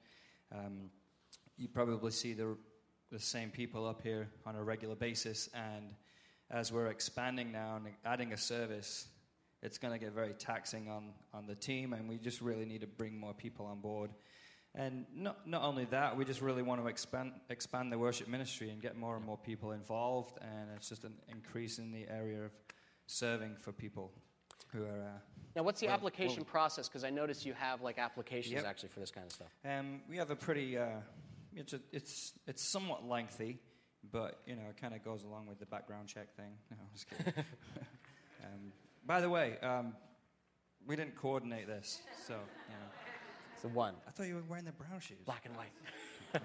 Um, 0.52 0.90
you 1.58 1.68
probably 1.68 2.12
see 2.12 2.34
the, 2.34 2.56
the 3.14 3.20
same 3.20 3.52
people 3.52 3.86
up 3.86 4.02
here 4.02 4.28
on 4.44 4.56
a 4.56 4.64
regular 4.64 4.96
basis, 4.96 5.48
and 5.54 5.86
as 6.50 6.72
we're 6.72 6.88
expanding 6.88 7.52
now 7.52 7.76
and 7.76 7.86
adding 8.04 8.34
a 8.34 8.38
service, 8.38 9.08
it's 9.62 9.78
going 9.78 9.94
to 9.94 10.00
get 10.04 10.14
very 10.14 10.34
taxing 10.34 10.90
on, 10.90 11.12
on 11.32 11.46
the 11.46 11.54
team, 11.54 11.94
and 11.94 12.10
we 12.10 12.18
just 12.18 12.42
really 12.42 12.66
need 12.66 12.82
to 12.82 12.88
bring 12.88 13.16
more 13.16 13.34
people 13.34 13.68
on 13.68 13.82
board. 13.82 14.10
And 14.74 15.06
not, 15.16 15.48
not 15.48 15.62
only 15.62 15.86
that, 15.92 16.18
we 16.18 16.26
just 16.26 16.42
really 16.42 16.64
want 16.64 16.82
to 16.82 16.88
expand, 16.88 17.34
expand 17.52 17.92
the 17.92 18.00
worship 18.00 18.28
ministry 18.28 18.72
and 18.72 18.82
get 18.82 18.98
more 18.98 19.16
and 19.16 19.24
more 19.24 19.38
people 19.38 19.74
involved, 19.74 20.40
and 20.42 20.72
it's 20.76 20.90
just 20.90 21.04
an 21.04 21.14
increase 21.30 21.78
in 21.78 21.92
the 21.92 22.08
area 22.10 22.44
of 22.44 22.52
serving 23.06 23.58
for 23.60 23.72
people 23.72 24.12
who 24.72 24.86
are. 24.86 25.04
Uh, 25.04 25.20
now, 25.56 25.62
what's 25.62 25.80
the 25.80 25.86
well, 25.86 25.96
application 25.96 26.38
well, 26.38 26.46
process? 26.46 26.90
Because 26.90 27.04
I 27.04 27.12
notice 27.12 27.46
you 27.46 27.54
have 27.54 27.84
like 27.84 28.00
applications 28.00 28.56
yep. 28.56 28.66
actually 28.66 28.90
for 28.90 29.02
this 29.02 29.12
kind 29.12 29.28
of 29.28 29.32
stuff. 29.32 29.52
Um, 29.64 30.02
we 30.10 30.18
have 30.18 30.32
a 30.32 30.36
pretty. 30.36 30.80
Uh, 30.80 30.88
it's, 31.56 31.74
a, 31.74 31.80
it's 31.92 32.34
it's 32.48 32.64
somewhat 32.64 33.08
lengthy, 33.08 33.60
but 34.12 34.40
you 34.46 34.56
know 34.56 34.64
it 34.70 34.82
kind 34.82 34.94
of 34.94 35.04
goes 35.04 35.24
along 35.24 35.48
with 35.48 35.60
the 35.60 35.66
background 35.66 36.08
check 36.08 36.36
thing. 36.36 36.54
No, 36.72 36.78
I'm 36.80 36.90
just 36.94 37.10
kidding. 37.10 37.34
um, 38.44 38.72
by 39.06 39.22
the 39.22 39.30
way, 39.30 39.58
um, 39.62 39.94
we 40.88 40.96
didn't 40.96 41.16
coordinate 41.16 41.68
this, 41.68 42.02
so 42.28 42.34
you 42.34 42.76
know. 42.76 42.92
It's 43.54 43.62
the 43.62 43.68
one. 43.70 43.94
I 44.08 44.12
thought 44.12 44.28
you 44.28 44.36
were 44.36 44.44
wearing 44.48 44.66
the 44.66 44.72
brown 44.72 45.00
shoes. 45.00 45.18
Black 45.26 45.46
and 45.46 45.56
white. 45.56 45.72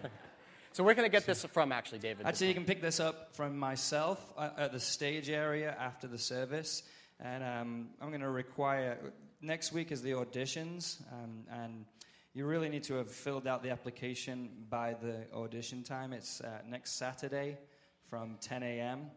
so 0.73 0.85
where 0.85 0.95
can 0.95 1.05
I 1.05 1.09
get 1.09 1.27
this 1.27 1.45
from, 1.45 1.73
actually, 1.73 1.99
David? 2.01 2.27
Actually, 2.27 2.49
you 2.49 2.55
can 2.55 2.65
pick 2.65 2.83
this 2.83 3.01
up 3.01 3.35
from 3.35 3.59
myself 3.59 4.21
uh, 4.37 4.51
at 4.57 4.73
the 4.73 4.81
stage 4.81 5.31
area 5.31 5.75
after 5.79 6.07
the 6.07 6.19
service. 6.19 6.83
And 7.21 7.43
um, 7.43 7.89
I'm 8.01 8.09
going 8.09 8.21
to 8.21 8.31
require, 8.31 8.99
next 9.41 9.73
week 9.73 9.91
is 9.91 10.03
the 10.03 10.13
auditions, 10.13 11.01
um, 11.13 11.45
and 11.51 11.85
you 12.39 12.47
really 12.47 12.68
need 12.68 12.84
to 12.84 12.95
have 12.95 13.11
filled 13.11 13.49
out 13.49 13.64
the 13.64 13.70
application 13.70 14.49
by 14.70 14.95
the 15.03 15.26
audition 15.34 15.82
time. 15.82 16.12
It's 16.12 16.41
uh, 16.41 16.61
next 16.68 16.93
Saturday 16.93 17.59
from 18.09 18.36
10 18.41 18.62
a.m. 18.62 19.11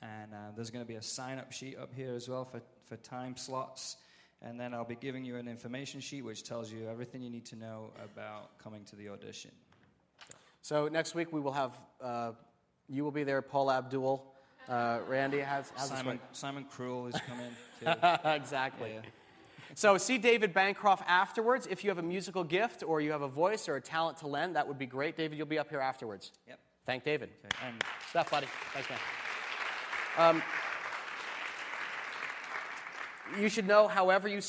And 0.00 0.32
uh, 0.32 0.36
there's 0.54 0.70
going 0.70 0.84
to 0.84 0.88
be 0.88 0.94
a 0.94 1.02
sign 1.02 1.38
up 1.38 1.50
sheet 1.50 1.76
up 1.76 1.92
here 1.92 2.14
as 2.14 2.28
well 2.28 2.44
for, 2.44 2.62
for 2.86 2.94
time 2.98 3.36
slots. 3.36 3.96
And 4.40 4.60
then 4.60 4.72
I'll 4.72 4.84
be 4.84 4.94
giving 4.94 5.24
you 5.24 5.34
an 5.34 5.48
information 5.48 5.98
sheet 5.98 6.22
which 6.22 6.44
tells 6.44 6.70
you 6.70 6.88
everything 6.88 7.22
you 7.22 7.30
need 7.30 7.44
to 7.46 7.56
know 7.56 7.90
about 8.04 8.56
coming 8.62 8.84
to 8.84 8.94
the 8.94 9.08
audition. 9.08 9.50
So 10.62 10.86
next 10.86 11.16
week 11.16 11.32
we 11.32 11.40
will 11.40 11.52
have, 11.52 11.72
uh, 12.00 12.32
you 12.88 13.02
will 13.02 13.10
be 13.10 13.24
there, 13.24 13.42
Paula 13.42 13.78
Abdul. 13.78 14.24
Uh, 14.68 15.00
Randy 15.08 15.40
has 15.40 15.72
Simon 15.76 16.20
Simon 16.30 16.64
Cruel 16.70 17.08
is 17.08 17.20
coming 17.26 17.50
too. 17.80 18.08
exactly. 18.30 18.92
Yeah. 18.94 19.00
So 19.76 19.98
see 19.98 20.18
David 20.18 20.54
Bancroft 20.54 21.02
afterwards. 21.06 21.66
If 21.68 21.82
you 21.82 21.90
have 21.90 21.98
a 21.98 22.02
musical 22.02 22.44
gift 22.44 22.84
or 22.86 23.00
you 23.00 23.10
have 23.10 23.22
a 23.22 23.28
voice 23.28 23.68
or 23.68 23.76
a 23.76 23.80
talent 23.80 24.18
to 24.18 24.28
lend, 24.28 24.54
that 24.54 24.68
would 24.68 24.78
be 24.78 24.86
great. 24.86 25.16
David, 25.16 25.36
you'll 25.36 25.46
be 25.46 25.58
up 25.58 25.68
here 25.68 25.80
afterwards. 25.80 26.30
Yep. 26.46 26.60
Thank 26.86 27.02
David. 27.02 27.30
Okay. 27.44 27.66
And 27.66 27.82
stuff, 28.08 28.30
buddy. 28.30 28.46
Thanks, 28.72 28.88
man. 28.88 28.98
Um, 30.16 30.42
you 33.40 33.48
should 33.48 33.66
know, 33.66 33.88
however 33.88 34.28
you, 34.28 34.40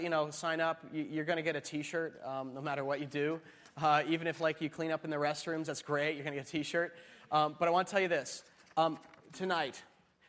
you 0.00 0.08
know, 0.08 0.30
sign 0.30 0.60
up, 0.60 0.84
you're 0.92 1.24
going 1.24 1.36
to 1.36 1.42
get 1.42 1.56
a 1.56 1.60
T-shirt, 1.60 2.20
um, 2.24 2.54
no 2.54 2.62
matter 2.62 2.84
what 2.84 3.00
you 3.00 3.06
do. 3.06 3.40
Uh, 3.76 4.02
even 4.08 4.26
if 4.26 4.40
like 4.40 4.60
you 4.60 4.70
clean 4.70 4.90
up 4.90 5.04
in 5.04 5.10
the 5.10 5.16
restrooms, 5.16 5.66
that's 5.66 5.82
great. 5.82 6.14
You're 6.14 6.24
going 6.24 6.36
to 6.36 6.40
get 6.40 6.48
a 6.48 6.50
T-shirt. 6.50 6.96
Um, 7.30 7.56
but 7.58 7.68
I 7.68 7.70
want 7.70 7.88
to 7.88 7.92
tell 7.92 8.00
you 8.00 8.08
this: 8.08 8.44
um, 8.76 8.98
tonight, 9.32 9.82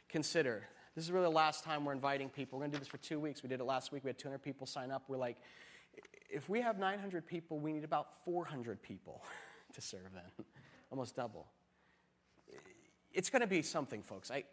consider 0.10 0.68
this 0.96 1.04
is 1.04 1.12
really 1.12 1.26
the 1.26 1.32
last 1.32 1.64
time 1.64 1.86
we're 1.86 1.94
inviting 1.94 2.30
people. 2.30 2.60
We're 2.60 2.64
going 2.64 2.72
to 2.72 2.78
do 2.78 2.80
this 2.82 2.88
for 2.88 2.98
two 2.98 3.20
weeks. 3.20 3.42
We 3.42 3.50
did 3.50 3.60
it 3.60 3.64
last 3.64 3.92
week. 3.92 4.04
We 4.04 4.10
had 4.10 4.20
200 4.20 4.40
people 4.40 4.68
sign 4.68 4.92
up. 4.92 5.04
We're 5.08 5.18
like, 5.18 5.38
if 6.30 6.50
we 6.50 6.62
have 6.62 6.78
900 6.78 7.26
people, 7.26 7.60
we 7.60 7.74
need 7.74 7.84
about 7.84 8.08
400 8.26 8.82
people 8.82 9.24
to 9.74 9.82
serve 9.82 10.10
then, 10.14 10.46
almost 10.92 11.16
double. 11.16 11.48
It's 13.12 13.30
going 13.30 13.42
to 13.42 13.48
be 13.48 13.62
something, 13.62 14.02
folks. 14.02 14.32
I 14.32 14.44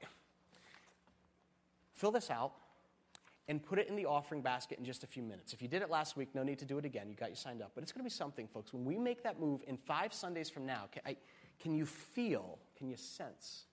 fill 1.94 2.10
this 2.10 2.30
out 2.30 2.52
and 3.48 3.62
put 3.62 3.78
it 3.78 3.88
in 3.88 3.96
the 3.96 4.06
offering 4.06 4.42
basket 4.42 4.78
in 4.78 4.84
just 4.84 5.02
a 5.02 5.06
few 5.06 5.22
minutes. 5.22 5.52
If 5.52 5.60
you 5.60 5.68
did 5.68 5.82
it 5.82 5.90
last 5.90 6.16
week, 6.16 6.28
no 6.34 6.42
need 6.42 6.58
to 6.60 6.64
do 6.64 6.78
it 6.78 6.84
again. 6.84 7.08
You 7.08 7.16
got 7.16 7.30
you 7.30 7.36
signed 7.36 7.62
up. 7.62 7.72
But 7.74 7.82
it's 7.82 7.92
going 7.92 8.00
to 8.00 8.04
be 8.04 8.10
something, 8.10 8.46
folks. 8.46 8.72
When 8.72 8.84
we 8.84 8.98
make 8.98 9.22
that 9.24 9.40
move 9.40 9.62
in 9.66 9.76
five 9.76 10.14
Sundays 10.14 10.48
from 10.48 10.66
now, 10.66 10.84
can, 10.92 11.02
I, 11.04 11.16
can 11.58 11.74
you 11.74 11.84
feel, 11.84 12.58
can 12.78 12.88
you 12.88 12.96
sense 12.96 13.64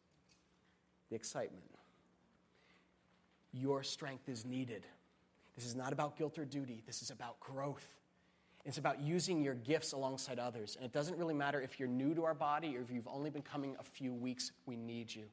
the 1.09 1.15
excitement? 1.15 1.76
Your 3.53 3.83
strength 3.83 4.29
is 4.29 4.45
needed. 4.45 4.85
This 5.55 5.65
is 5.65 5.75
not 5.75 5.93
about 5.93 6.17
guilt 6.17 6.37
or 6.37 6.45
duty, 6.45 6.83
this 6.85 7.01
is 7.01 7.09
about 7.09 7.39
growth. 7.39 7.87
It's 8.65 8.77
about 8.77 8.99
using 8.99 9.41
your 9.41 9.53
gifts 9.53 9.93
alongside 9.93 10.39
others. 10.39 10.75
And 10.75 10.83
it 10.83 10.91
doesn't 10.91 11.17
really 11.17 11.33
matter 11.33 11.61
if 11.61 11.79
you're 11.79 11.87
new 11.87 12.13
to 12.13 12.25
our 12.25 12.33
body 12.33 12.75
or 12.75 12.81
if 12.81 12.91
you've 12.91 13.07
only 13.07 13.29
been 13.29 13.41
coming 13.41 13.77
a 13.79 13.83
few 13.83 14.13
weeks, 14.13 14.51
we 14.65 14.75
need 14.75 15.13
you. 15.15 15.23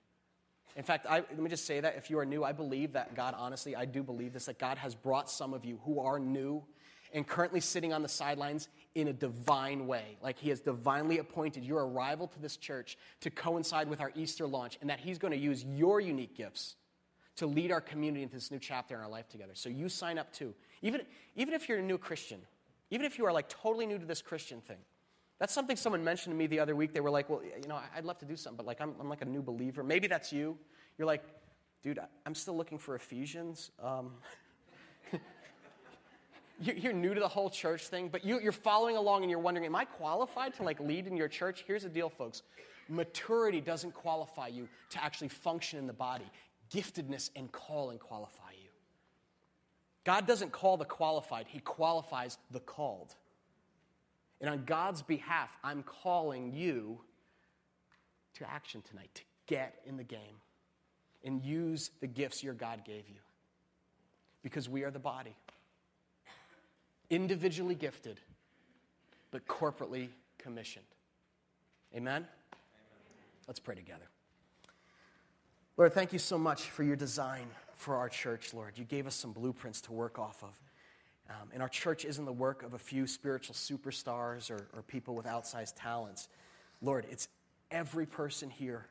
In 0.76 0.84
fact, 0.84 1.04
I, 1.08 1.16
let 1.16 1.38
me 1.38 1.50
just 1.50 1.66
say 1.66 1.80
that 1.80 1.96
if 1.96 2.10
you 2.10 2.18
are 2.20 2.24
new, 2.24 2.44
I 2.44 2.52
believe 2.52 2.92
that 2.92 3.16
God, 3.16 3.34
honestly, 3.36 3.74
I 3.74 3.86
do 3.86 4.04
believe 4.04 4.32
this, 4.32 4.46
that 4.46 4.60
God 4.60 4.78
has 4.78 4.94
brought 4.94 5.28
some 5.28 5.52
of 5.52 5.64
you 5.64 5.80
who 5.84 5.98
are 5.98 6.20
new 6.20 6.62
and 7.12 7.26
currently 7.26 7.60
sitting 7.60 7.92
on 7.92 8.02
the 8.02 8.08
sidelines 8.08 8.68
in 8.94 9.08
a 9.08 9.12
divine 9.12 9.86
way. 9.86 10.16
Like 10.20 10.38
He 10.38 10.50
has 10.50 10.60
divinely 10.60 11.18
appointed 11.18 11.64
your 11.64 11.86
arrival 11.86 12.28
to 12.28 12.40
this 12.40 12.56
church 12.56 12.96
to 13.20 13.30
coincide 13.30 13.88
with 13.88 14.00
our 14.00 14.12
Easter 14.14 14.46
launch, 14.46 14.78
and 14.80 14.90
that 14.90 15.00
He's 15.00 15.18
going 15.18 15.32
to 15.32 15.38
use 15.38 15.64
your 15.64 16.00
unique 16.00 16.36
gifts 16.36 16.74
to 17.36 17.46
lead 17.46 17.72
our 17.72 17.80
community 17.80 18.22
into 18.22 18.34
this 18.34 18.50
new 18.50 18.58
chapter 18.58 18.94
in 18.94 19.00
our 19.00 19.08
life 19.08 19.28
together. 19.28 19.52
So 19.54 19.68
you 19.68 19.88
sign 19.88 20.18
up 20.18 20.32
too. 20.32 20.54
Even, 20.82 21.02
even 21.36 21.54
if 21.54 21.68
you're 21.68 21.78
a 21.78 21.82
new 21.82 21.98
Christian, 21.98 22.40
even 22.90 23.06
if 23.06 23.18
you 23.18 23.26
are 23.26 23.32
like 23.32 23.48
totally 23.48 23.86
new 23.86 23.98
to 23.98 24.06
this 24.06 24.22
Christian 24.22 24.60
thing. 24.60 24.78
That's 25.40 25.52
something 25.52 25.76
someone 25.76 26.04
mentioned 26.04 26.32
to 26.32 26.38
me 26.38 26.46
the 26.46 26.60
other 26.60 26.76
week. 26.76 26.94
They 26.94 27.00
were 27.00 27.10
like, 27.10 27.28
well, 27.28 27.42
you 27.42 27.68
know, 27.68 27.80
I'd 27.96 28.04
love 28.04 28.18
to 28.18 28.24
do 28.24 28.36
something, 28.36 28.56
but 28.56 28.66
like 28.66 28.80
I'm, 28.80 28.94
I'm 29.00 29.08
like 29.08 29.22
a 29.22 29.26
new 29.26 29.42
believer. 29.42 29.82
Maybe 29.82 30.06
that's 30.06 30.32
you. 30.32 30.56
You're 30.96 31.06
like, 31.06 31.24
dude, 31.82 31.98
I'm 32.24 32.34
still 32.36 32.56
looking 32.56 32.78
for 32.78 32.94
Ephesians. 32.94 33.72
Um, 33.82 34.12
you're 36.60 36.92
new 36.92 37.14
to 37.14 37.20
the 37.20 37.28
whole 37.28 37.50
church 37.50 37.88
thing, 37.88 38.08
but 38.08 38.24
you, 38.24 38.38
are 38.46 38.52
following 38.52 38.96
along 38.96 39.22
and 39.22 39.30
you're 39.30 39.40
wondering, 39.40 39.66
am 39.66 39.74
I 39.74 39.84
qualified 39.84 40.54
to 40.54 40.62
like 40.62 40.78
lead 40.78 41.08
in 41.08 41.16
your 41.16 41.28
church? 41.28 41.64
Here's 41.66 41.82
the 41.82 41.88
deal, 41.88 42.08
folks. 42.08 42.42
Maturity 42.88 43.60
doesn't 43.60 43.92
qualify 43.92 44.48
you 44.48 44.68
to 44.90 45.02
actually 45.02 45.28
function 45.28 45.78
in 45.78 45.86
the 45.86 45.92
body 45.92 46.26
giftedness 46.72 47.30
and 47.36 47.50
call 47.50 47.90
and 47.90 48.00
qualify 48.00 48.52
you. 48.52 48.70
God 50.04 50.26
doesn't 50.26 50.52
call 50.52 50.76
the 50.76 50.84
qualified, 50.84 51.46
He 51.48 51.60
qualifies 51.60 52.38
the 52.50 52.60
called. 52.60 53.14
And 54.40 54.50
on 54.50 54.64
God's 54.64 55.02
behalf, 55.02 55.56
I'm 55.62 55.82
calling 55.82 56.52
you 56.52 57.00
to 58.34 58.50
action 58.50 58.82
tonight, 58.82 59.10
to 59.14 59.22
get 59.46 59.80
in 59.86 59.96
the 59.96 60.04
game 60.04 60.36
and 61.24 61.42
use 61.42 61.90
the 62.00 62.06
gifts 62.06 62.42
your 62.42 62.52
God 62.54 62.84
gave 62.84 63.08
you. 63.08 63.20
Because 64.42 64.68
we 64.68 64.84
are 64.84 64.90
the 64.90 64.98
body, 64.98 65.34
individually 67.08 67.74
gifted, 67.74 68.20
but 69.30 69.46
corporately 69.46 70.08
commissioned. 70.36 70.84
Amen? 71.94 72.16
Amen. 72.16 72.26
Let's 73.46 73.60
pray 73.60 73.74
together. 73.74 74.04
Lord, 75.76 75.92
thank 75.92 76.12
you 76.12 76.20
so 76.20 76.38
much 76.38 76.62
for 76.62 76.84
your 76.84 76.94
design 76.94 77.48
for 77.74 77.96
our 77.96 78.08
church, 78.08 78.54
Lord. 78.54 78.78
You 78.78 78.84
gave 78.84 79.08
us 79.08 79.14
some 79.16 79.32
blueprints 79.32 79.80
to 79.82 79.92
work 79.92 80.20
off 80.20 80.44
of. 80.44 80.60
Um, 81.28 81.48
and 81.52 81.60
our 81.60 81.68
church 81.68 82.04
isn't 82.04 82.24
the 82.24 82.32
work 82.32 82.62
of 82.62 82.74
a 82.74 82.78
few 82.78 83.08
spiritual 83.08 83.56
superstars 83.56 84.52
or, 84.52 84.68
or 84.72 84.82
people 84.82 85.16
with 85.16 85.26
outsized 85.26 85.72
talents. 85.76 86.28
Lord, 86.80 87.06
it's 87.10 87.26
every 87.72 88.06
person 88.06 88.50
here 88.50 88.86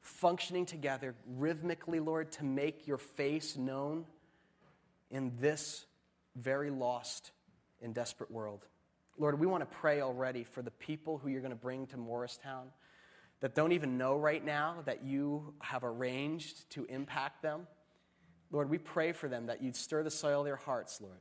functioning 0.00 0.64
together 0.64 1.16
rhythmically, 1.26 1.98
Lord, 1.98 2.30
to 2.32 2.44
make 2.44 2.86
your 2.86 2.98
face 2.98 3.56
known 3.56 4.04
in 5.10 5.32
this 5.40 5.86
very 6.36 6.70
lost 6.70 7.32
and 7.82 7.92
desperate 7.92 8.30
world. 8.30 8.64
Lord, 9.18 9.40
we 9.40 9.48
want 9.48 9.68
to 9.68 9.76
pray 9.78 10.02
already 10.02 10.44
for 10.44 10.62
the 10.62 10.70
people 10.70 11.18
who 11.18 11.30
you're 11.30 11.40
going 11.40 11.50
to 11.50 11.56
bring 11.56 11.88
to 11.88 11.96
Morristown 11.96 12.68
that 13.40 13.54
don't 13.54 13.72
even 13.72 13.98
know 13.98 14.16
right 14.16 14.44
now 14.44 14.76
that 14.84 15.02
you 15.02 15.54
have 15.60 15.82
arranged 15.82 16.68
to 16.70 16.84
impact 16.84 17.42
them. 17.42 17.66
Lord, 18.50 18.68
we 18.68 18.78
pray 18.78 19.12
for 19.12 19.28
them 19.28 19.46
that 19.46 19.62
you'd 19.62 19.76
stir 19.76 20.02
the 20.02 20.10
soil 20.10 20.40
of 20.40 20.44
their 20.44 20.56
hearts, 20.56 21.00
Lord. 21.00 21.20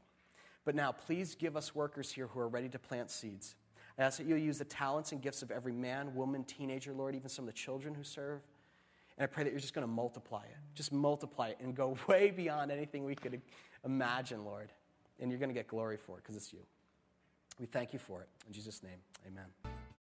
But 0.65 0.76
now, 0.76 0.91
please 0.91 1.36
give 1.36 1.55
us 1.55 1.74
workers 1.74 2.11
here 2.11 2.28
who 2.28 2.39
are 2.39 2.47
ready 2.47 2.70
to 2.70 2.80
plant 2.80 3.09
seeds. 3.09 3.55
I 3.97 4.03
ask 4.03 4.17
that 4.17 4.28
you'll 4.28 4.38
use 4.38 4.57
the 4.57 4.65
talents 4.65 5.11
and 5.11 5.22
gifts 5.22 5.41
of 5.41 5.51
every 5.51 5.74
man, 5.74 6.15
woman, 6.15 6.43
teenager, 6.43 6.93
Lord, 6.93 7.15
even 7.15 7.30
some 7.30 7.43
of 7.43 7.47
the 7.47 7.57
children 7.57 7.93
who 7.93 8.03
serve. 8.03 8.41
And 9.17 9.24
I 9.24 9.28
pray 9.28 9.43
that 9.43 9.51
you're 9.51 9.59
just 9.59 9.74
going 9.74 9.86
to 9.86 9.91
multiply 9.91 10.43
it. 10.43 10.57
Just 10.76 10.93
multiply 10.93 11.49
it 11.49 11.57
and 11.61 11.76
go 11.76 11.97
way 12.07 12.32
beyond 12.32 12.72
anything 12.72 13.03
we 13.03 13.15
could 13.15 13.41
imagine, 13.84 14.45
Lord. 14.45 14.72
And 15.20 15.30
you're 15.30 15.39
going 15.39 15.49
to 15.49 15.55
get 15.55 15.67
glory 15.67 15.97
for 15.97 16.17
it 16.17 16.24
because 16.24 16.38
it's 16.38 16.53
you. 16.53 16.59
We 17.59 17.65
thank 17.65 17.91
you 17.91 17.99
for 17.99 18.22
it. 18.22 18.30
In 18.47 18.53
Jesus' 18.53 18.82
name, 18.82 18.99
amen. 19.28 19.79